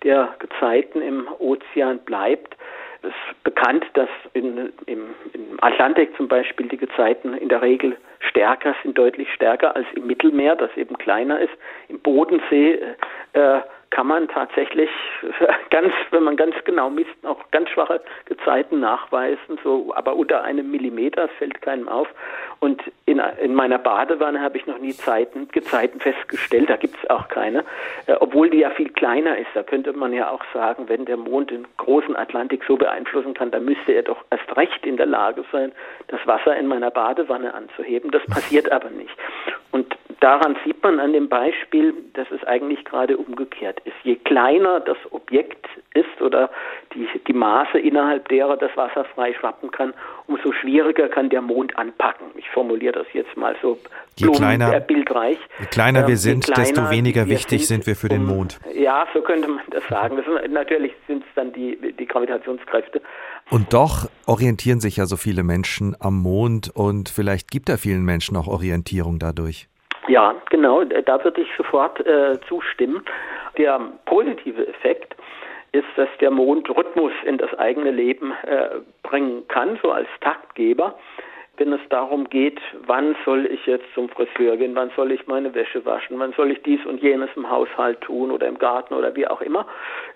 der 0.05 0.35
Gezeiten 0.39 1.03
im 1.03 1.29
Ozean 1.39 1.99
bleibt. 2.01 2.57
Es 3.03 3.09
ist 3.11 3.45
bekannt, 3.45 3.85
dass 3.95 4.09
in, 4.33 4.73
im, 4.87 5.15
im, 5.33 5.59
Atlantik 5.61 6.17
zum 6.17 6.29
Beispiel 6.29 6.67
die 6.69 6.77
Gezeiten 6.77 7.35
in 7.35 7.49
der 7.49 7.63
Regel 7.63 7.97
stärker 8.19 8.75
sind, 8.83 8.99
deutlich 8.99 9.33
stärker 9.33 9.77
als 9.77 9.87
im 9.95 10.07
Mittelmeer, 10.07 10.57
das 10.57 10.77
eben 10.77 10.99
kleiner 10.99 11.39
ist. 11.41 11.53
Im 11.89 12.01
Bodensee 12.01 12.81
äh, 13.35 13.61
kann 13.91 14.07
man 14.07 14.29
tatsächlich 14.29 14.91
ganz, 15.71 15.93
wenn 16.11 16.23
man 16.23 16.37
ganz 16.37 16.55
genau 16.65 16.91
misst, 16.91 17.15
auch 17.25 17.39
ganz 17.51 17.69
schwache 17.71 18.01
Gezeiten 18.27 18.81
nachweisen, 18.81 19.59
so, 19.63 19.93
aber 19.95 20.15
unter 20.17 20.43
einem 20.43 20.71
Millimeter, 20.71 21.27
das 21.27 21.37
fällt 21.39 21.61
keinem 21.63 21.89
auf. 21.89 22.09
Und 22.61 22.83
in, 23.07 23.21
in 23.41 23.55
meiner 23.55 23.79
Badewanne 23.79 24.41
habe 24.41 24.59
ich 24.59 24.67
noch 24.67 24.79
nie 24.79 24.93
Zeiten, 24.93 25.49
Gezeiten 25.49 26.01
festgestellt, 26.01 26.69
da 26.69 26.77
gibt 26.77 26.97
es 27.03 27.11
auch 27.11 27.29
keine, 27.29 27.65
äh, 28.07 28.15
obwohl 28.21 28.51
die 28.51 28.59
ja 28.59 28.71
viel 28.71 28.91
kleiner 28.91 29.39
ist. 29.39 29.49
Da 29.55 29.63
könnte 29.63 29.93
man 29.93 30.13
ja 30.13 30.31
auch 30.31 30.43
sagen, 30.53 30.89
wenn 30.89 31.05
der 31.05 31.17
Mond 31.17 31.51
den 31.51 31.67
großen 31.77 32.17
Atlantik 32.17 32.65
so 32.67 32.77
beeinflussen 32.77 33.35
kann, 33.35 33.51
dann 33.51 33.65
müsste 33.65 33.93
er 33.93 34.03
doch 34.03 34.25
erst 34.31 34.57
recht 34.57 34.85
in 34.85 34.97
der 34.97 35.07
Lage 35.07 35.45
sein, 35.53 35.73
das 36.09 36.21
Wasser 36.27 36.57
in 36.57 36.67
meiner 36.67 36.91
Badewanne 36.91 37.55
anzuheben. 37.55 38.11
Das 38.11 38.25
passiert 38.27 38.71
aber 38.71 38.91
nicht. 38.91 39.17
Und 39.71 39.97
daran 40.21 40.57
sieht 40.65 40.83
man 40.83 41.01
an 41.01 41.13
dem 41.13 41.29
Beispiel, 41.29 41.95
dass 42.15 42.31
es 42.31 42.43
eigentlich 42.45 42.85
gerade 42.85 43.17
umgekehrt 43.17 43.81
ist. 43.85 43.95
Je 44.03 44.17
kleiner 44.17 44.81
das 44.81 44.97
Objekt 45.11 45.67
ist 45.95 46.21
oder 46.21 46.51
die, 46.95 47.09
die 47.27 47.33
Maße, 47.33 47.79
innerhalb 47.79 48.29
derer 48.29 48.57
das 48.57 48.77
Wasser 48.77 49.05
frei 49.15 49.35
schwappen 49.35 49.71
kann, 49.71 49.95
umso 50.27 50.53
schwieriger 50.53 51.09
kann 51.09 51.31
der 51.31 51.43
Mond 51.43 51.77
anpacken. 51.79 52.27
Ich 52.37 52.49
formuliere 52.51 52.93
das 52.93 53.07
jetzt 53.13 53.37
mal 53.37 53.57
so 53.63 53.79
je 54.17 54.29
kleiner, 54.29 54.75
äh, 54.75 54.81
bildreich. 54.81 55.39
Je 55.61 55.67
kleiner 55.67 56.03
wir 56.03 56.11
ähm, 56.11 56.17
sind, 56.17 56.45
kleiner 56.45 56.61
desto 56.61 56.91
weniger 56.91 57.29
wichtig 57.29 57.67
sind, 57.67 57.85
sind, 57.85 57.87
wir 57.87 57.97
für 57.97 58.09
den 58.09 58.25
Mond. 58.25 58.59
Ja, 58.75 59.07
so 59.15 59.21
könnte 59.23 59.49
man 59.49 59.61
das 59.71 59.83
sagen. 59.89 60.17
Das 60.17 60.25
sind, 60.25 60.53
natürlich 60.53 60.93
sind 61.07 61.23
es 61.23 61.35
dann 61.35 61.53
die, 61.53 61.95
die 61.99 62.07
Gravitationskräfte. 62.07 63.01
Und 63.51 63.73
doch 63.73 64.11
orientieren 64.27 64.81
sich 64.81 64.97
ja 64.97 65.07
so 65.07 65.17
viele 65.17 65.43
Menschen 65.43 65.97
am 66.01 66.19
Mond 66.19 66.71
und 66.75 67.09
vielleicht 67.09 67.51
gibt 67.51 67.69
er 67.69 67.79
vielen 67.79 68.05
Menschen 68.05 68.37
auch 68.37 68.47
Orientierung 68.47 69.19
dadurch. 69.19 69.69
Ja, 70.09 70.35
genau, 70.49 70.85
da 70.85 71.23
würde 71.23 71.43
ich 71.43 71.49
sofort 71.57 72.05
äh, 72.07 72.41
zustimmen. 72.49 73.05
Der 73.59 73.79
positive 74.07 74.67
Effekt 74.67 75.15
ist, 75.73 75.87
dass 75.97 76.09
der 76.21 76.31
Mond 76.31 76.69
Rhythmus 76.71 77.13
in 77.25 77.37
das 77.37 77.53
eigene 77.59 77.91
Leben 77.91 78.33
äh, 78.47 78.81
bringen 79.03 79.47
kann, 79.49 79.79
so 79.83 79.91
als 79.93 80.09
Taktgeber. 80.21 80.99
Wenn 81.59 81.73
es 81.73 81.81
darum 81.91 82.31
geht, 82.31 82.61
wann 82.87 83.17
soll 83.25 83.47
ich 83.47 83.67
jetzt 83.67 83.85
zum 83.95 84.09
Friseur 84.09 84.57
gehen, 84.57 84.75
wann 84.75 84.91
soll 84.97 85.13
ich 85.13 85.27
meine 85.27 85.55
Wäsche 85.55 85.85
waschen, 85.85 86.19
wann 86.19 86.33
soll 86.33 86.53
ich 86.53 86.63
dies 86.63 86.85
und 86.87 87.03
jenes 87.03 87.29
im 87.37 87.51
Haushalt 87.51 88.01
tun 88.01 88.31
oder 88.31 88.47
im 88.47 88.59
Garten 88.59 88.95
oder 88.95 89.15
wie 89.15 89.27
auch 89.27 89.43
immer, 89.43 89.67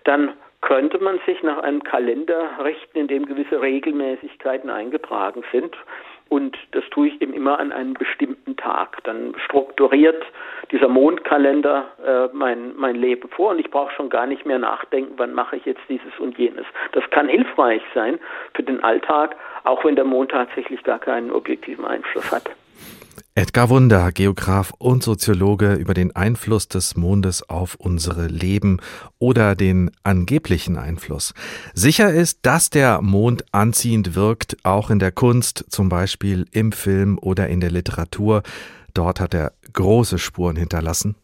dann 0.04 0.32
könnte 0.62 0.98
man 1.00 1.18
sich 1.26 1.42
nach 1.42 1.58
einem 1.58 1.82
Kalender 1.82 2.50
richten, 2.64 2.96
in 2.96 3.08
dem 3.08 3.26
gewisse 3.26 3.60
Regelmäßigkeiten 3.60 4.70
eingetragen 4.70 5.42
sind. 5.50 5.76
Und 6.32 6.56
das 6.70 6.82
tue 6.88 7.08
ich 7.08 7.20
eben 7.20 7.34
immer 7.34 7.60
an 7.60 7.72
einem 7.72 7.92
bestimmten 7.92 8.56
Tag. 8.56 9.04
Dann 9.04 9.34
strukturiert 9.44 10.24
dieser 10.70 10.88
Mondkalender 10.88 11.84
äh, 12.02 12.34
mein, 12.34 12.74
mein 12.74 12.96
Leben 12.96 13.28
vor 13.28 13.50
und 13.50 13.58
ich 13.58 13.70
brauche 13.70 13.92
schon 13.92 14.08
gar 14.08 14.26
nicht 14.26 14.46
mehr 14.46 14.58
nachdenken, 14.58 15.12
wann 15.18 15.34
mache 15.34 15.56
ich 15.56 15.66
jetzt 15.66 15.82
dieses 15.90 16.18
und 16.18 16.38
jenes. 16.38 16.64
Das 16.92 17.04
kann 17.10 17.28
hilfreich 17.28 17.82
sein 17.94 18.18
für 18.54 18.62
den 18.62 18.82
Alltag, 18.82 19.36
auch 19.64 19.84
wenn 19.84 19.94
der 19.94 20.06
Mond 20.06 20.30
tatsächlich 20.30 20.82
gar 20.84 21.00
keinen 21.00 21.30
objektiven 21.30 21.84
Einfluss 21.84 22.32
hat. 22.32 22.44
Edgar 23.34 23.70
Wunder, 23.70 24.12
Geograf 24.12 24.74
und 24.76 25.02
Soziologe 25.02 25.72
über 25.72 25.94
den 25.94 26.14
Einfluss 26.14 26.68
des 26.68 26.96
Mondes 26.96 27.48
auf 27.48 27.76
unsere 27.76 28.26
Leben 28.26 28.76
oder 29.18 29.54
den 29.54 29.90
angeblichen 30.02 30.76
Einfluss. 30.76 31.32
Sicher 31.72 32.12
ist, 32.12 32.40
dass 32.42 32.68
der 32.68 33.00
Mond 33.00 33.46
anziehend 33.50 34.14
wirkt, 34.14 34.58
auch 34.64 34.90
in 34.90 34.98
der 34.98 35.12
Kunst, 35.12 35.64
zum 35.70 35.88
Beispiel 35.88 36.44
im 36.50 36.72
Film 36.72 37.18
oder 37.18 37.48
in 37.48 37.60
der 37.60 37.70
Literatur. 37.70 38.42
Dort 38.92 39.18
hat 39.18 39.32
er 39.32 39.52
große 39.72 40.18
Spuren 40.18 40.56
hinterlassen. 40.56 41.14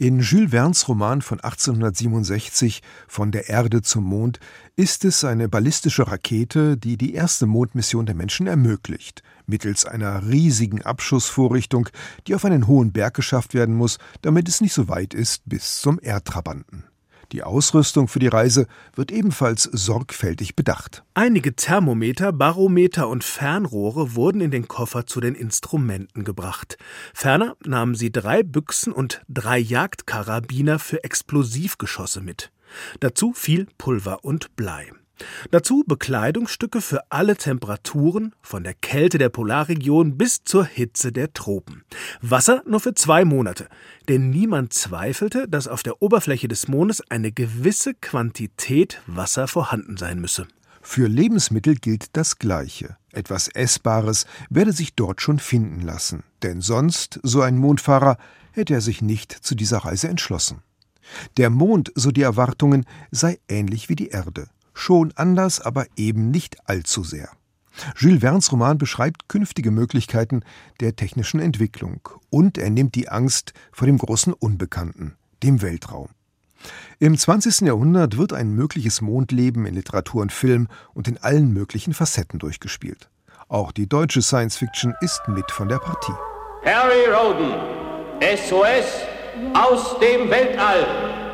In 0.00 0.20
Jules 0.20 0.50
Verne's 0.50 0.86
Roman 0.86 1.22
von 1.22 1.40
1867 1.40 2.82
Von 3.08 3.32
der 3.32 3.48
Erde 3.48 3.82
zum 3.82 4.04
Mond 4.04 4.38
ist 4.76 5.04
es 5.04 5.24
eine 5.24 5.48
ballistische 5.48 6.06
Rakete, 6.06 6.76
die 6.76 6.96
die 6.96 7.14
erste 7.14 7.46
Mondmission 7.46 8.06
der 8.06 8.14
Menschen 8.14 8.46
ermöglicht 8.46 9.24
mittels 9.48 9.86
einer 9.86 10.28
riesigen 10.28 10.82
Abschussvorrichtung, 10.82 11.88
die 12.26 12.34
auf 12.34 12.44
einen 12.44 12.66
hohen 12.66 12.92
Berg 12.92 13.14
geschafft 13.14 13.54
werden 13.54 13.74
muss, 13.74 13.98
damit 14.22 14.48
es 14.48 14.60
nicht 14.60 14.74
so 14.74 14.88
weit 14.88 15.14
ist 15.14 15.42
bis 15.46 15.80
zum 15.80 15.98
Erdtrabanten. 16.00 16.84
Die 17.32 17.42
Ausrüstung 17.42 18.08
für 18.08 18.20
die 18.20 18.28
Reise 18.28 18.66
wird 18.94 19.12
ebenfalls 19.12 19.64
sorgfältig 19.64 20.56
bedacht. 20.56 21.04
Einige 21.12 21.54
Thermometer, 21.54 22.32
Barometer 22.32 23.08
und 23.08 23.22
Fernrohre 23.22 24.14
wurden 24.14 24.40
in 24.40 24.50
den 24.50 24.66
Koffer 24.66 25.06
zu 25.06 25.20
den 25.20 25.34
Instrumenten 25.34 26.24
gebracht. 26.24 26.78
Ferner 27.12 27.56
nahmen 27.64 27.94
sie 27.94 28.10
drei 28.10 28.42
Büchsen 28.42 28.92
und 28.92 29.20
drei 29.28 29.58
Jagdkarabiner 29.58 30.78
für 30.78 31.04
Explosivgeschosse 31.04 32.22
mit. 32.22 32.50
Dazu 33.00 33.32
viel 33.34 33.66
Pulver 33.76 34.24
und 34.24 34.56
Blei. 34.56 34.90
Dazu 35.50 35.84
Bekleidungsstücke 35.86 36.80
für 36.80 37.10
alle 37.10 37.36
Temperaturen, 37.36 38.34
von 38.40 38.64
der 38.64 38.74
Kälte 38.74 39.18
der 39.18 39.28
Polarregion 39.28 40.16
bis 40.16 40.44
zur 40.44 40.64
Hitze 40.64 41.12
der 41.12 41.32
Tropen. 41.32 41.84
Wasser 42.20 42.62
nur 42.66 42.80
für 42.80 42.94
zwei 42.94 43.24
Monate, 43.24 43.68
denn 44.08 44.30
niemand 44.30 44.72
zweifelte, 44.72 45.48
dass 45.48 45.68
auf 45.68 45.82
der 45.82 46.02
Oberfläche 46.02 46.48
des 46.48 46.68
Mondes 46.68 47.02
eine 47.10 47.32
gewisse 47.32 47.94
Quantität 47.94 49.00
Wasser 49.06 49.48
vorhanden 49.48 49.96
sein 49.96 50.20
müsse. 50.20 50.46
Für 50.80 51.08
Lebensmittel 51.08 51.74
gilt 51.74 52.16
das 52.16 52.38
Gleiche. 52.38 52.96
Etwas 53.12 53.48
Essbares 53.48 54.26
werde 54.48 54.72
sich 54.72 54.94
dort 54.94 55.20
schon 55.20 55.38
finden 55.38 55.80
lassen, 55.80 56.22
denn 56.42 56.60
sonst, 56.60 57.20
so 57.22 57.42
ein 57.42 57.58
Mondfahrer, 57.58 58.16
hätte 58.52 58.74
er 58.74 58.80
sich 58.80 59.02
nicht 59.02 59.32
zu 59.32 59.54
dieser 59.54 59.78
Reise 59.78 60.08
entschlossen. 60.08 60.62
Der 61.36 61.50
Mond, 61.50 61.90
so 61.94 62.10
die 62.10 62.22
Erwartungen, 62.22 62.84
sei 63.10 63.38
ähnlich 63.48 63.88
wie 63.88 63.96
die 63.96 64.08
Erde 64.08 64.48
schon 64.78 65.12
anders, 65.16 65.60
aber 65.60 65.86
eben 65.96 66.30
nicht 66.30 66.68
allzu 66.68 67.02
sehr. 67.02 67.30
Jules 67.96 68.20
Verne's 68.20 68.50
Roman 68.50 68.78
beschreibt 68.78 69.28
künftige 69.28 69.70
Möglichkeiten 69.70 70.42
der 70.80 70.96
technischen 70.96 71.40
Entwicklung 71.40 72.00
und 72.30 72.58
er 72.58 72.70
nimmt 72.70 72.94
die 72.94 73.08
Angst 73.08 73.52
vor 73.72 73.86
dem 73.86 73.98
großen 73.98 74.32
Unbekannten, 74.32 75.16
dem 75.42 75.62
Weltraum. 75.62 76.08
Im 76.98 77.16
20. 77.16 77.60
Jahrhundert 77.60 78.16
wird 78.16 78.32
ein 78.32 78.52
mögliches 78.52 79.00
Mondleben 79.00 79.64
in 79.64 79.74
Literatur 79.74 80.22
und 80.22 80.32
Film 80.32 80.66
und 80.92 81.06
in 81.06 81.18
allen 81.18 81.52
möglichen 81.52 81.94
Facetten 81.94 82.40
durchgespielt. 82.40 83.08
Auch 83.48 83.70
die 83.70 83.88
deutsche 83.88 84.22
Science 84.22 84.56
Fiction 84.56 84.94
ist 85.00 85.22
mit 85.28 85.50
von 85.50 85.68
der 85.68 85.78
Partie. 85.78 86.12
Harry 86.64 87.04
Roden, 87.06 87.52
SOS 88.20 89.06
aus 89.54 89.98
dem 90.00 90.28
Weltall. 90.28 91.27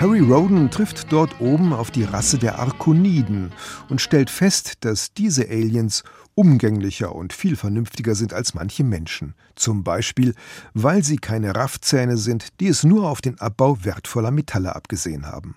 Perry 0.00 0.20
Roden 0.20 0.70
trifft 0.70 1.12
dort 1.12 1.42
oben 1.42 1.74
auf 1.74 1.90
die 1.90 2.04
Rasse 2.04 2.38
der 2.38 2.58
Arkoniden 2.58 3.52
und 3.90 4.00
stellt 4.00 4.30
fest, 4.30 4.78
dass 4.80 5.12
diese 5.12 5.50
Aliens 5.50 6.04
umgänglicher 6.34 7.14
und 7.14 7.34
viel 7.34 7.54
vernünftiger 7.54 8.14
sind 8.14 8.32
als 8.32 8.54
manche 8.54 8.82
Menschen. 8.82 9.34
Zum 9.56 9.84
Beispiel, 9.84 10.34
weil 10.72 11.04
sie 11.04 11.18
keine 11.18 11.54
Raffzähne 11.54 12.16
sind, 12.16 12.48
die 12.60 12.68
es 12.68 12.82
nur 12.82 13.10
auf 13.10 13.20
den 13.20 13.38
Abbau 13.40 13.84
wertvoller 13.84 14.30
Metalle 14.30 14.74
abgesehen 14.74 15.26
haben. 15.26 15.54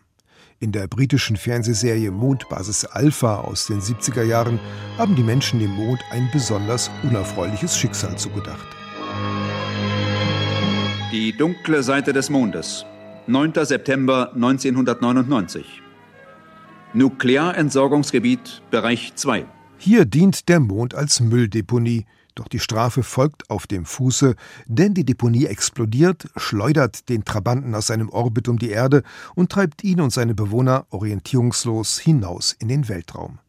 In 0.60 0.74
der 0.74 0.90
britischen 0.90 1.38
Fernsehserie 1.38 2.12
Mondbasis 2.12 2.84
Alpha 2.84 3.38
aus 3.38 3.68
den 3.68 3.80
70er 3.80 4.24
Jahren 4.24 4.60
haben 4.98 5.16
die 5.16 5.24
Menschen 5.24 5.62
dem 5.62 5.72
Mond 5.72 6.02
ein 6.12 6.28
besonders 6.34 6.92
unerfreuliches 7.04 7.78
Schicksal 7.78 8.18
zugedacht. 8.18 8.68
Die 11.14 11.32
dunkle 11.32 11.82
Seite 11.82 12.12
des 12.12 12.30
Mondes. 12.30 12.86
9. 13.26 13.54
September 13.64 14.34
1999. 14.34 15.82
Nuklearentsorgungsgebiet 16.94 18.62
Bereich 18.70 19.14
2. 19.16 19.46
Hier 19.78 20.04
dient 20.04 20.50
der 20.50 20.60
Mond 20.60 20.94
als 20.94 21.22
Mülldeponie, 21.22 22.06
doch 22.36 22.50
die 22.50 22.60
Strafe 22.60 23.02
folgt 23.02 23.50
auf 23.50 23.66
dem 23.66 23.86
Fuße, 23.86 24.36
denn 24.66 24.94
die 24.94 25.06
Deponie 25.06 25.46
explodiert, 25.46 26.28
schleudert 26.36 27.08
den 27.08 27.24
Trabanten 27.24 27.74
aus 27.76 27.88
seinem 27.88 28.10
Orbit 28.10 28.50
um 28.50 28.60
die 28.60 28.72
Erde 28.72 29.04
und 29.36 29.50
treibt 29.50 29.86
ihn 29.86 30.02
und 30.02 30.12
seine 30.12 30.36
Bewohner 30.36 30.86
orientierungslos 30.90 32.00
hinaus 32.00 32.54
in 32.60 32.68
den 32.68 32.90
Weltraum. 32.90 33.40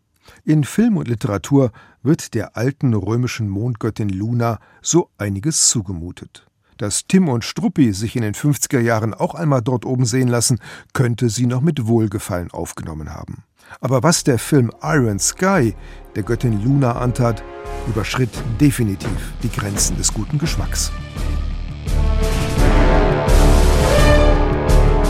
In 0.44 0.62
Film 0.62 0.98
und 0.98 1.08
Literatur 1.08 1.72
wird 2.04 2.34
der 2.34 2.56
alten 2.56 2.94
römischen 2.94 3.48
Mondgöttin 3.48 4.08
Luna 4.08 4.60
so 4.82 5.10
einiges 5.18 5.68
zugemutet. 5.68 6.46
Dass 6.78 7.06
Tim 7.06 7.28
und 7.28 7.44
Struppi 7.44 7.92
sich 7.92 8.16
in 8.16 8.22
den 8.22 8.34
50er 8.34 8.80
Jahren 8.80 9.14
auch 9.14 9.34
einmal 9.34 9.62
dort 9.62 9.84
oben 9.84 10.06
sehen 10.06 10.28
lassen, 10.28 10.58
könnte 10.92 11.28
sie 11.28 11.46
noch 11.46 11.60
mit 11.60 11.86
Wohlgefallen 11.86 12.50
aufgenommen 12.50 13.14
haben. 13.14 13.44
Aber 13.80 14.02
was 14.02 14.24
der 14.24 14.38
Film 14.38 14.72
Iron 14.82 15.18
Sky 15.18 15.74
der 16.16 16.22
Göttin 16.22 16.62
Luna 16.62 16.96
antat, 16.96 17.42
überschritt 17.86 18.30
definitiv 18.60 19.32
die 19.42 19.50
Grenzen 19.50 19.96
des 19.96 20.12
guten 20.12 20.38
Geschmacks. 20.38 20.92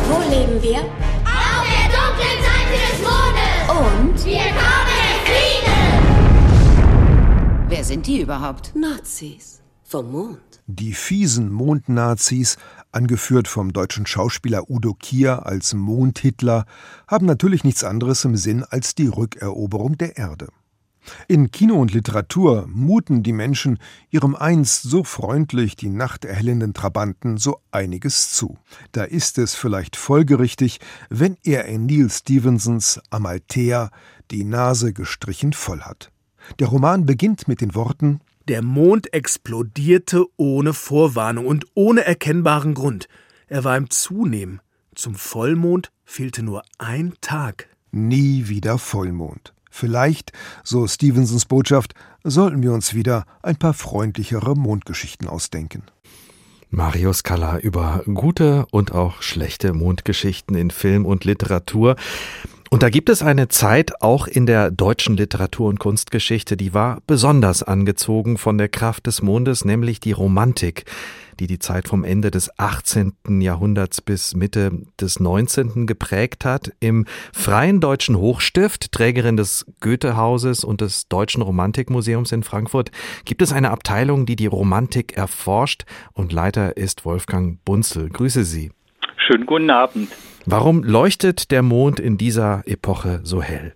Wo 0.09 0.21
leben 0.31 0.63
wir? 0.63 0.81
Auf 1.25 1.67
der 1.67 1.89
dunklen 1.91 2.41
Seite 2.43 2.77
des 2.91 2.99
Mondes! 3.03 3.69
Und? 3.71 4.17
Wir 4.25 4.47
kommen 4.53 5.15
Frieden! 5.25 5.75
Wer 7.69 7.85
sind 7.85 8.07
die 8.07 8.21
überhaupt? 8.21 8.73
Nazis. 8.75 9.64
Vom 9.95 10.11
Mond. 10.11 10.41
Die 10.67 10.93
fiesen 10.93 11.53
Mondnazis, 11.53 12.57
angeführt 12.91 13.47
vom 13.47 13.73
deutschen 13.73 14.07
Schauspieler 14.07 14.69
Udo 14.69 14.93
Kier 14.93 15.47
als 15.47 15.73
Mondhitler, 15.73 16.67
haben 17.07 17.27
natürlich 17.27 17.63
nichts 17.63 17.85
anderes 17.85 18.25
im 18.25 18.35
Sinn 18.35 18.65
als 18.65 18.97
die 18.97 19.07
Rückeroberung 19.07 19.97
der 19.97 20.17
Erde. 20.17 20.49
In 21.29 21.53
Kino 21.53 21.77
und 21.77 21.93
Literatur 21.93 22.67
muten 22.67 23.23
die 23.23 23.33
Menschen 23.33 23.79
ihrem 24.11 24.35
einst 24.35 24.83
so 24.83 25.05
freundlich 25.05 25.77
die 25.77 25.91
Nacht 25.91 26.25
erhellenden 26.25 26.75
Trabanten 26.75 27.37
so 27.37 27.61
einiges 27.71 28.33
zu. 28.33 28.59
Da 28.91 29.05
ist 29.05 29.39
es 29.39 29.55
vielleicht 29.55 29.95
folgerichtig, 29.95 30.81
wenn 31.09 31.37
er 31.45 31.67
in 31.67 31.87
Neil 31.87 32.11
Stevensons 32.11 33.01
Amalthea 33.11 33.91
die 34.33 34.43
Nase 34.43 34.93
gestrichen 34.93 35.53
voll 35.53 35.83
hat. 35.83 36.11
Der 36.59 36.67
Roman 36.67 37.07
beginnt 37.07 37.47
mit 37.47 37.61
den 37.61 37.77
Worten 37.77 38.21
der 38.49 38.63
Mond 38.63 39.13
explodierte 39.13 40.25
ohne 40.37 40.73
Vorwarnung 40.73 41.47
und 41.47 41.67
ohne 41.75 42.05
erkennbaren 42.05 42.75
Grund. 42.75 43.09
Er 43.47 43.65
war 43.65 43.77
im 43.77 43.91
Zunehmen. 43.91 44.61
Zum 44.95 45.15
Vollmond 45.15 45.91
fehlte 46.05 46.43
nur 46.43 46.63
ein 46.79 47.15
Tag. 47.21 47.69
Nie 47.91 48.49
wieder 48.49 48.79
Vollmond. 48.79 49.55
Vielleicht, 49.71 50.33
so 50.63 50.87
Stevensons 50.87 51.47
Botschaft, 51.47 51.95
sollten 52.23 52.63
wir 52.63 52.73
uns 52.73 52.95
wieder 52.95 53.25
ein 53.43 53.57
paar 53.57 53.75
freundlichere 53.75 54.55
Mondgeschichten 54.55 55.29
ausdenken. 55.29 55.83
Marius 56.71 57.23
Kalla 57.23 57.59
über 57.59 58.03
gute 58.13 58.67
und 58.71 58.93
auch 58.93 59.23
schlechte 59.23 59.73
Mondgeschichten 59.73 60.57
in 60.57 60.71
Film 60.71 61.07
und 61.07 61.25
Literatur. 61.25 61.97
Und 62.75 62.83
da 62.83 62.91
gibt 62.91 63.09
es 63.09 63.23
eine 63.23 63.47
Zeit 63.47 64.03
auch 64.03 64.27
in 64.27 64.47
der 64.47 64.73
deutschen 64.73 65.17
Literatur- 65.17 65.69
und 65.69 65.79
Kunstgeschichte, 65.79 66.57
die 66.57 66.75
war 66.75 66.99
besonders 67.07 67.63
angezogen 67.63 68.37
von 68.37 68.59
der 68.59 68.69
Kraft 68.69 69.07
des 69.07 69.23
Mondes, 69.23 69.65
nämlich 69.65 70.01
die 70.01 70.11
Romantik, 70.11 70.85
die 71.39 71.47
die 71.47 71.61
Zeit 71.61 71.87
vom 71.87 72.03
Ende 72.03 72.33
des 72.33 72.59
18. 72.59 73.13
Jahrhunderts 73.41 74.01
bis 74.01 74.35
Mitte 74.35 74.73
des 75.01 75.21
19. 75.21 75.87
geprägt 75.87 76.45
hat. 76.45 76.73
Im 76.81 77.05
Freien 77.33 77.79
Deutschen 77.79 78.17
Hochstift, 78.17 78.91
Trägerin 78.91 79.37
des 79.37 79.67
Goethehauses 79.79 80.65
und 80.65 80.81
des 80.81 81.07
Deutschen 81.07 81.43
Romantikmuseums 81.43 82.33
in 82.33 82.43
Frankfurt, 82.43 82.91
gibt 83.25 83.43
es 83.43 83.53
eine 83.53 83.71
Abteilung, 83.71 84.27
die 84.27 84.35
die 84.35 84.47
Romantik 84.47 85.17
erforscht 85.17 85.85
und 86.13 86.33
Leiter 86.33 86.77
ist 86.77 87.05
Wolfgang 87.05 87.65
Bunzel. 87.65 88.09
Grüße 88.09 88.43
Sie. 88.43 88.73
Schönen 89.17 89.47
guten 89.47 89.71
Abend. 89.71 90.09
Warum 90.47 90.83
leuchtet 90.83 91.51
der 91.51 91.63
Mond 91.63 91.99
in 91.99 92.19
dieser 92.19 92.63
Epoche 92.67 93.21
so 93.23 93.43
hell? 93.43 93.75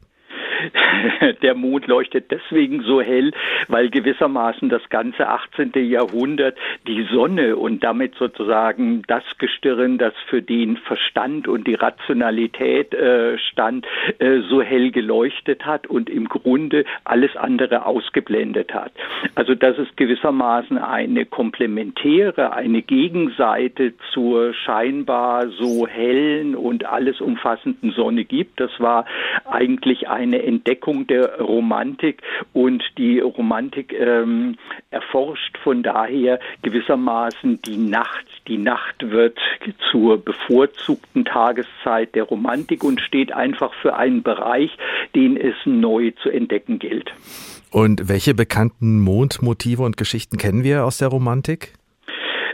der 1.42 1.55
Mond 1.55 1.86
leuchtet 1.86 2.30
deswegen 2.30 2.82
so 2.82 3.01
hell, 3.01 3.32
weil 3.68 3.90
gewissermaßen 3.90 4.68
das 4.68 4.88
ganze 4.88 5.28
18. 5.28 5.72
Jahrhundert 5.88 6.57
die 6.86 7.07
Sonne 7.12 7.57
und 7.57 7.84
damit 7.84 8.14
sozusagen 8.16 9.03
das 9.07 9.22
Gestirn, 9.38 9.99
das 9.99 10.14
für 10.28 10.42
den 10.42 10.76
Verstand 10.76 11.49
und 11.49 11.66
die 11.66 11.74
Rationalität 11.74 12.94
äh, 12.94 13.38
stand, 13.38 13.86
äh, 14.18 14.40
so 14.49 14.62
hell 14.62 14.90
geleuchtet 14.90 15.64
hat 15.64 15.86
und 15.86 16.11
im 16.11 16.28
Grunde 16.28 16.84
alles 17.05 17.36
andere 17.36 17.86
ausgeblendet 17.86 18.74
hat. 18.74 18.92
Also 19.34 19.55
dass 19.55 19.78
es 19.78 19.88
gewissermaßen 19.96 20.78
eine 20.78 21.24
komplementäre, 21.24 22.53
eine 22.53 22.82
Gegenseite 22.82 23.94
zur 24.12 24.55
scheinbar 24.55 25.49
so 25.49 25.86
hellen 25.86 26.55
und 26.55 26.84
alles 26.84 27.20
umfassenden 27.20 27.92
Sonne 27.92 28.24
gibt, 28.24 28.61
das 28.61 28.70
war 28.78 29.05
eigentlich 29.44 30.09
eine 30.09 30.42
Entdeckung 30.42 30.88
der 31.07 31.41
Romantik 31.41 32.22
und 32.53 32.82
die 32.97 33.20
Romantik 33.20 33.93
ähm, 33.93 34.57
erforscht 34.91 35.59
von 35.59 35.82
daher 35.82 36.41
gewissermaßen 36.62 37.61
die 37.62 37.76
Nacht. 37.76 38.26
Die 38.47 38.59
Nacht 38.59 39.11
wird 39.11 39.39
zur 39.91 40.18
bevorzugten 40.18 41.24
Tageszeit 41.24 42.14
der 42.14 42.24
Romantik 42.24 42.82
und 42.84 43.01
steht 43.01 43.32
einfach 43.32 43.74
für 43.74 43.97
einen 43.97 44.22
Bereich, 44.22 44.70
den 45.14 45.36
es 45.36 45.55
neu 45.64 46.12
zu 46.22 46.30
entdecken 46.30 46.78
gilt. 46.78 47.12
Und 47.70 48.09
welche 48.09 48.34
bekannten 48.34 49.01
Mondmotive 49.01 49.82
und 49.82 49.97
Geschichten 49.97 50.39
kennen 50.39 50.64
wir 50.64 50.84
aus 50.84 50.99
der 50.99 51.09
Romantik? 51.09 51.74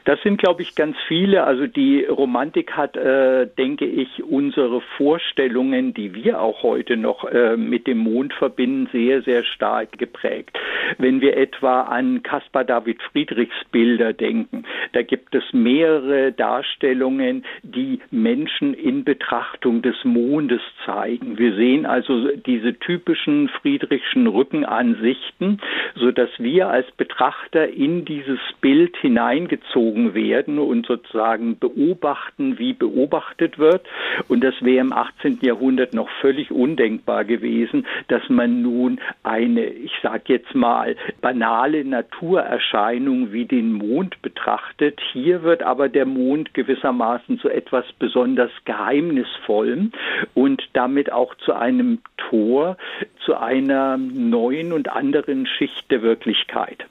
Das 0.04 0.20
sind, 0.22 0.38
glaube 0.38 0.60
ich, 0.60 0.74
ganz 0.74 0.96
viele. 1.08 1.44
Also 1.44 1.66
die 1.66 2.04
Romantik 2.04 2.72
hat, 2.72 2.96
äh, 2.96 3.46
denke 3.46 3.86
ich, 3.86 4.22
unsere 4.22 4.82
Vorstellungen, 4.98 5.94
die 5.94 6.14
wir 6.14 6.42
auch 6.42 6.62
heute 6.62 6.98
noch 6.98 7.24
äh, 7.24 7.56
mit 7.56 7.86
dem 7.86 7.98
Mond 7.98 8.34
verbinden, 8.34 8.88
sehr, 8.92 9.22
sehr 9.22 9.44
stark 9.44 9.96
geprägt. 9.98 10.58
Wenn 10.98 11.22
wir 11.22 11.38
etwa 11.38 11.82
an 11.82 12.22
Caspar 12.22 12.64
David 12.64 13.00
Friedrichs 13.02 13.56
Bilder 13.72 14.12
denken, 14.12 14.64
da 14.92 15.02
gibt 15.02 15.34
es 15.34 15.44
mehrere 15.52 16.32
Darstellungen, 16.32 17.44
die 17.62 18.00
Menschen 18.10 18.74
in 18.74 19.04
Betrachtung 19.04 19.80
des 19.80 19.96
Mondes 20.04 20.60
zeigen. 20.84 21.38
Wir 21.38 21.54
sehen 21.54 21.86
also 21.86 22.28
diese 22.36 22.78
typischen 22.78 23.48
Friedrichschen 23.48 24.26
Rückenansichten, 24.26 25.62
so 25.94 26.10
dass 26.10 26.30
wir 26.38 26.68
als 26.68 26.90
Betrachter 26.92 27.68
in 27.68 28.04
dieses 28.04 28.40
Bild 28.60 28.96
hineingezogen 28.98 29.93
werden 29.94 30.58
und 30.58 30.86
sozusagen 30.86 31.58
beobachten, 31.58 32.58
wie 32.58 32.72
beobachtet 32.72 33.58
wird. 33.58 33.86
Und 34.28 34.42
das 34.42 34.54
wäre 34.60 34.80
im 34.80 34.92
18. 34.92 35.38
Jahrhundert 35.42 35.94
noch 35.94 36.08
völlig 36.20 36.50
undenkbar 36.50 37.24
gewesen, 37.24 37.86
dass 38.08 38.28
man 38.28 38.62
nun 38.62 39.00
eine, 39.22 39.64
ich 39.66 39.92
sage 40.02 40.34
jetzt 40.34 40.54
mal, 40.54 40.96
banale 41.20 41.84
Naturerscheinung 41.84 43.32
wie 43.32 43.44
den 43.44 43.72
Mond 43.72 44.20
betrachtet. 44.22 45.00
Hier 45.12 45.42
wird 45.42 45.62
aber 45.62 45.88
der 45.88 46.06
Mond 46.06 46.54
gewissermaßen 46.54 47.38
zu 47.38 47.48
etwas 47.48 47.84
besonders 47.98 48.50
Geheimnisvollem 48.64 49.92
und 50.34 50.62
damit 50.72 51.12
auch 51.12 51.34
zu 51.36 51.52
einem 51.52 52.00
Tor 52.16 52.76
zu 53.24 53.36
einer 53.36 53.96
neuen 53.96 54.72
und 54.72 54.88
anderen 54.88 55.46
Schicht 55.46 55.90
der 55.90 56.02
Wirklichkeit. 56.02 56.86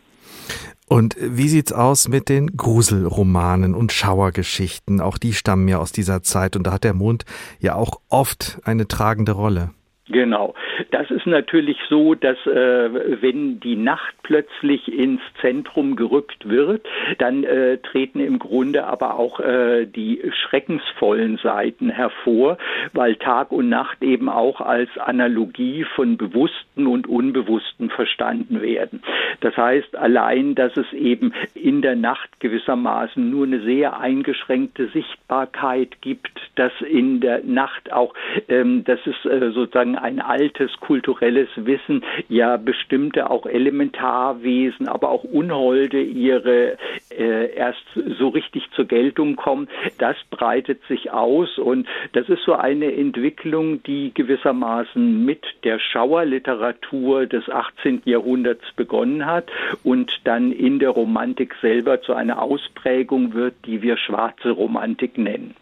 Und 0.87 1.15
wie 1.19 1.49
sieht's 1.49 1.73
aus 1.73 2.07
mit 2.07 2.29
den 2.29 2.55
Gruselromanen 2.55 3.73
und 3.73 3.91
Schauergeschichten? 3.91 5.01
Auch 5.01 5.17
die 5.17 5.33
stammen 5.33 5.67
ja 5.67 5.79
aus 5.79 5.91
dieser 5.91 6.21
Zeit 6.23 6.55
und 6.55 6.67
da 6.67 6.73
hat 6.73 6.83
der 6.83 6.93
Mond 6.93 7.25
ja 7.59 7.75
auch 7.75 7.99
oft 8.09 8.59
eine 8.63 8.87
tragende 8.87 9.31
Rolle. 9.31 9.71
Genau. 10.09 10.53
Das 10.91 11.09
ist 11.11 11.25
natürlich 11.25 11.77
so, 11.89 12.13
dass 12.13 12.35
äh, 12.45 13.21
wenn 13.21 13.61
die 13.61 13.77
Nacht 13.77 14.13
plötzlich 14.21 14.91
ins 14.91 15.21
Zentrum 15.39 15.95
gerückt 15.95 16.49
wird, 16.49 16.85
dann 17.19 17.45
äh, 17.45 17.77
treten 17.77 18.19
im 18.19 18.37
Grunde 18.37 18.85
aber 18.85 19.17
auch 19.17 19.39
äh, 19.39 19.85
die 19.85 20.21
schreckensvollen 20.33 21.37
Seiten 21.37 21.89
hervor, 21.89 22.57
weil 22.91 23.15
Tag 23.15 23.53
und 23.53 23.69
Nacht 23.69 24.03
eben 24.03 24.27
auch 24.27 24.59
als 24.59 24.89
Analogie 24.97 25.85
von 25.95 26.17
Bewussten 26.17 26.85
und 26.85 27.07
Unbewussten 27.07 27.89
verstanden 27.89 28.61
werden. 28.61 29.01
Das 29.39 29.55
heißt, 29.55 29.95
allein, 29.95 30.53
dass 30.53 30.75
es 30.75 30.91
eben 30.91 31.33
in 31.55 31.81
der 31.81 31.95
Nacht 31.95 32.41
gewissermaßen 32.41 33.29
nur 33.29 33.45
eine 33.45 33.61
sehr 33.61 34.01
eingeschränkte 34.01 34.87
Sichtbarkeit 34.87 36.01
gibt, 36.01 36.41
dass 36.55 36.73
in 36.81 37.21
der 37.21 37.41
Nacht 37.45 37.91
auch, 37.93 38.13
ähm, 38.49 38.83
es 38.85 39.25
äh, 39.25 39.51
ein 39.95 40.19
altes 40.19 40.71
kulturelles 40.79 41.49
Wissen 41.55 42.03
ja 42.29 42.57
bestimmte 42.57 43.29
auch 43.29 43.45
Elementarwesen, 43.45 44.87
aber 44.87 45.09
auch 45.09 45.23
Unholde 45.23 46.01
ihre 46.01 46.77
äh, 47.09 47.53
erst 47.55 47.83
so 48.17 48.29
richtig 48.29 48.69
zur 48.75 48.85
Geltung 48.85 49.35
kommen. 49.35 49.67
Das 49.97 50.15
breitet 50.29 50.81
sich 50.87 51.11
aus 51.11 51.57
und 51.57 51.87
das 52.13 52.29
ist 52.29 52.43
so 52.43 52.53
eine 52.53 52.93
Entwicklung, 52.93 53.83
die 53.83 54.13
gewissermaßen 54.13 55.25
mit 55.25 55.43
der 55.63 55.79
Schauerliteratur 55.79 57.25
des 57.25 57.49
18. 57.49 58.01
Jahrhunderts 58.05 58.65
begonnen 58.75 59.25
hat 59.25 59.49
und 59.83 60.11
dann 60.23 60.51
in 60.51 60.79
der 60.79 60.89
Romantik 60.89 61.55
selber 61.61 62.01
zu 62.01 62.13
einer 62.13 62.41
Ausprägung 62.41 63.33
wird, 63.33 63.55
die 63.65 63.81
wir 63.81 63.97
schwarze 63.97 64.51
Romantik 64.51 65.17
nennen. 65.17 65.55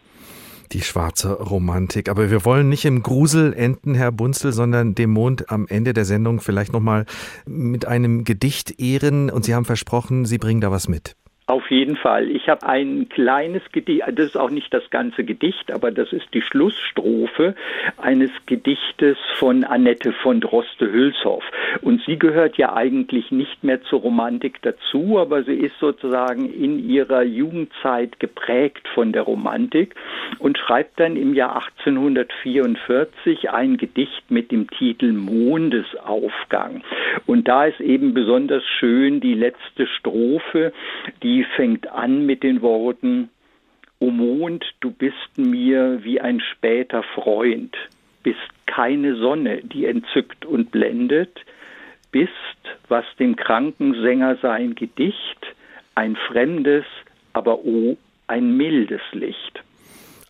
Die 0.72 0.80
schwarze 0.80 1.32
Romantik. 1.32 2.08
Aber 2.08 2.30
wir 2.30 2.44
wollen 2.44 2.68
nicht 2.68 2.84
im 2.84 3.02
Grusel 3.02 3.52
enden, 3.52 3.94
Herr 3.94 4.10
Bunzel, 4.10 4.52
sondern 4.52 4.94
dem 4.94 5.10
Mond 5.10 5.50
am 5.50 5.66
Ende 5.66 5.92
der 5.92 6.04
Sendung 6.04 6.40
vielleicht 6.40 6.72
nochmal 6.72 7.04
mit 7.46 7.86
einem 7.86 8.24
Gedicht 8.24 8.80
ehren. 8.80 9.28
Und 9.28 9.44
Sie 9.44 9.54
haben 9.54 9.66
versprochen, 9.66 10.24
Sie 10.24 10.38
bringen 10.38 10.60
da 10.60 10.70
was 10.70 10.88
mit. 10.88 11.14
Auf 11.52 11.70
jeden 11.70 11.96
Fall. 11.96 12.30
Ich 12.30 12.48
habe 12.48 12.66
ein 12.66 13.10
kleines 13.10 13.60
Gedicht, 13.72 14.04
das 14.06 14.28
ist 14.28 14.38
auch 14.38 14.48
nicht 14.48 14.72
das 14.72 14.88
ganze 14.88 15.22
Gedicht, 15.22 15.70
aber 15.70 15.90
das 15.90 16.10
ist 16.10 16.32
die 16.32 16.40
Schlussstrophe 16.40 17.54
eines 17.98 18.30
Gedichtes 18.46 19.18
von 19.36 19.62
Annette 19.62 20.14
von 20.14 20.40
Droste-Hülshoff. 20.40 21.44
Und 21.82 22.00
sie 22.06 22.18
gehört 22.18 22.56
ja 22.56 22.74
eigentlich 22.74 23.32
nicht 23.32 23.64
mehr 23.64 23.82
zur 23.82 24.00
Romantik 24.00 24.62
dazu, 24.62 25.18
aber 25.18 25.42
sie 25.42 25.56
ist 25.56 25.78
sozusagen 25.78 26.50
in 26.50 26.88
ihrer 26.88 27.22
Jugendzeit 27.22 28.18
geprägt 28.18 28.88
von 28.94 29.12
der 29.12 29.20
Romantik 29.20 29.94
und 30.38 30.56
schreibt 30.56 31.00
dann 31.00 31.16
im 31.16 31.34
Jahr 31.34 31.56
1844 31.76 33.50
ein 33.50 33.76
Gedicht 33.76 34.30
mit 34.30 34.52
dem 34.52 34.70
Titel 34.70 35.12
Mondesaufgang. 35.12 36.82
Und 37.26 37.46
da 37.46 37.66
ist 37.66 37.80
eben 37.80 38.14
besonders 38.14 38.64
schön 38.78 39.20
die 39.20 39.34
letzte 39.34 39.86
Strophe, 39.86 40.72
die 41.22 41.41
die 41.42 41.56
fängt 41.56 41.88
an 41.88 42.24
mit 42.24 42.44
den 42.44 42.62
Worten, 42.62 43.28
O 43.98 44.10
Mond, 44.10 44.64
du 44.78 44.92
bist 44.92 45.36
mir 45.36 46.04
wie 46.04 46.20
ein 46.20 46.38
später 46.38 47.02
Freund, 47.02 47.76
bist 48.22 48.38
keine 48.66 49.16
Sonne, 49.16 49.60
die 49.62 49.86
entzückt 49.86 50.44
und 50.44 50.70
blendet, 50.70 51.40
bist, 52.12 52.30
was 52.86 53.04
dem 53.18 53.34
kranken 53.34 54.00
Sänger 54.02 54.36
sein 54.36 54.76
Gedicht, 54.76 55.40
ein 55.96 56.14
fremdes, 56.14 56.84
aber 57.32 57.64
o, 57.64 57.90
oh, 57.90 57.96
ein 58.28 58.56
mildes 58.56 59.02
Licht. 59.10 59.64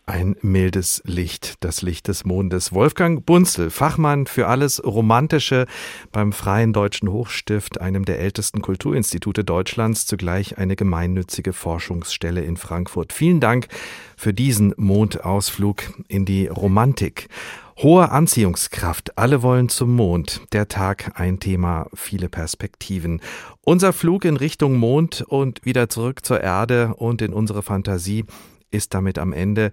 Ein 0.05 0.35
mildes 0.41 1.01
Licht, 1.05 1.63
das 1.63 1.81
Licht 1.81 2.09
des 2.09 2.25
Mondes. 2.25 2.73
Wolfgang 2.73 3.25
Bunzel, 3.25 3.69
Fachmann 3.69 4.27
für 4.27 4.47
alles 4.47 4.83
Romantische 4.83 5.65
beim 6.11 6.33
Freien 6.33 6.73
Deutschen 6.73 7.09
Hochstift, 7.09 7.79
einem 7.79 8.03
der 8.03 8.19
ältesten 8.19 8.61
Kulturinstitute 8.61 9.45
Deutschlands, 9.45 10.05
zugleich 10.05 10.57
eine 10.57 10.75
gemeinnützige 10.75 11.53
Forschungsstelle 11.53 12.41
in 12.41 12.57
Frankfurt. 12.57 13.13
Vielen 13.13 13.39
Dank 13.39 13.69
für 14.17 14.33
diesen 14.33 14.73
Mondausflug 14.75 15.83
in 16.09 16.25
die 16.25 16.47
Romantik. 16.47 17.29
Hohe 17.77 18.11
Anziehungskraft, 18.11 19.17
alle 19.17 19.41
wollen 19.41 19.69
zum 19.69 19.95
Mond. 19.95 20.41
Der 20.51 20.67
Tag 20.67 21.17
ein 21.17 21.39
Thema, 21.39 21.87
viele 21.93 22.27
Perspektiven. 22.27 23.21
Unser 23.61 23.93
Flug 23.93 24.25
in 24.25 24.35
Richtung 24.35 24.75
Mond 24.75 25.21
und 25.21 25.63
wieder 25.63 25.87
zurück 25.87 26.25
zur 26.25 26.41
Erde 26.41 26.93
und 26.95 27.21
in 27.21 27.31
unsere 27.31 27.63
Fantasie 27.63 28.25
ist 28.73 28.93
damit 28.93 29.19
am 29.19 29.33
Ende. 29.33 29.71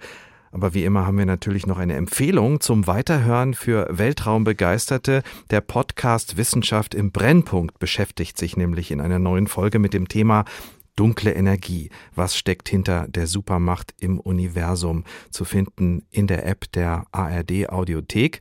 Aber 0.53 0.75
wie 0.75 0.85
immer 0.85 1.07
haben 1.07 1.19
wir 1.19 1.27
natürlich 1.27 1.67
noch 1.67 1.79
eine 1.79 1.95
Empfehlung 1.95 2.61
zum 2.61 2.87
Weiterhören 2.87 3.55
für 3.55 3.87
Weltraumbegeisterte. 3.91 5.23
Der 5.51 5.61
Podcast 5.61 6.37
Wissenschaft 6.37 6.95
im 6.95 7.13
Brennpunkt 7.13 7.79
beschäftigt 7.79 8.37
sich 8.37 8.57
nämlich 8.57 8.91
in 8.91 9.01
einer 9.01 9.21
neuen 9.21 9.47
Folge 9.47 9.79
mit 9.79 9.95
dem 9.95 10.09
Thema 10.09 10.45
Dunkle 10.97 11.33
Energie. 11.33 11.91
Was 12.15 12.37
steckt 12.37 12.69
hinter 12.69 13.07
der 13.09 13.27
Supermacht 13.27 13.95
im 14.01 14.19
Universum? 14.19 15.05
Zu 15.31 15.45
finden 15.45 16.03
in 16.11 16.27
der 16.27 16.45
App 16.47 16.71
der 16.73 17.05
ARD 17.13 17.69
Audiothek. 17.69 18.41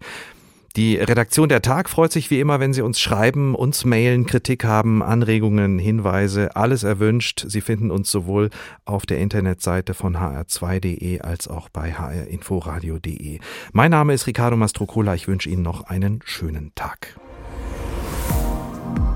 Die 0.75 0.97
Redaktion 0.97 1.49
der 1.49 1.61
Tag 1.61 1.89
freut 1.89 2.11
sich 2.11 2.29
wie 2.29 2.39
immer, 2.39 2.59
wenn 2.59 2.73
Sie 2.73 2.81
uns 2.81 2.99
schreiben, 2.99 3.55
uns 3.55 3.85
mailen, 3.85 4.25
Kritik 4.25 4.63
haben, 4.63 5.01
Anregungen, 5.01 5.79
Hinweise, 5.79 6.55
alles 6.55 6.83
erwünscht. 6.83 7.45
Sie 7.47 7.61
finden 7.61 7.89
uns 7.91 8.11
sowohl 8.11 8.49
auf 8.85 9.05
der 9.05 9.19
Internetseite 9.19 9.93
von 9.93 10.17
hr2.de 10.17 11.21
als 11.21 11.47
auch 11.47 11.69
bei 11.69 11.91
hrinforadio.de. 11.91 13.39
Mein 13.71 13.91
Name 13.91 14.13
ist 14.13 14.27
Ricardo 14.27 14.57
Mastrocola. 14.57 15.15
Ich 15.15 15.27
wünsche 15.27 15.49
Ihnen 15.49 15.63
noch 15.63 15.83
einen 15.83 16.19
schönen 16.23 16.71
Tag. 16.75 17.19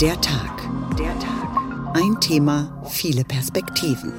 Der 0.02 0.20
Tag. 0.22 0.70
Der 0.98 1.18
Tag. 1.20 1.34
Ein 1.94 2.20
Thema, 2.20 2.82
viele 2.90 3.24
Perspektiven. 3.24 4.14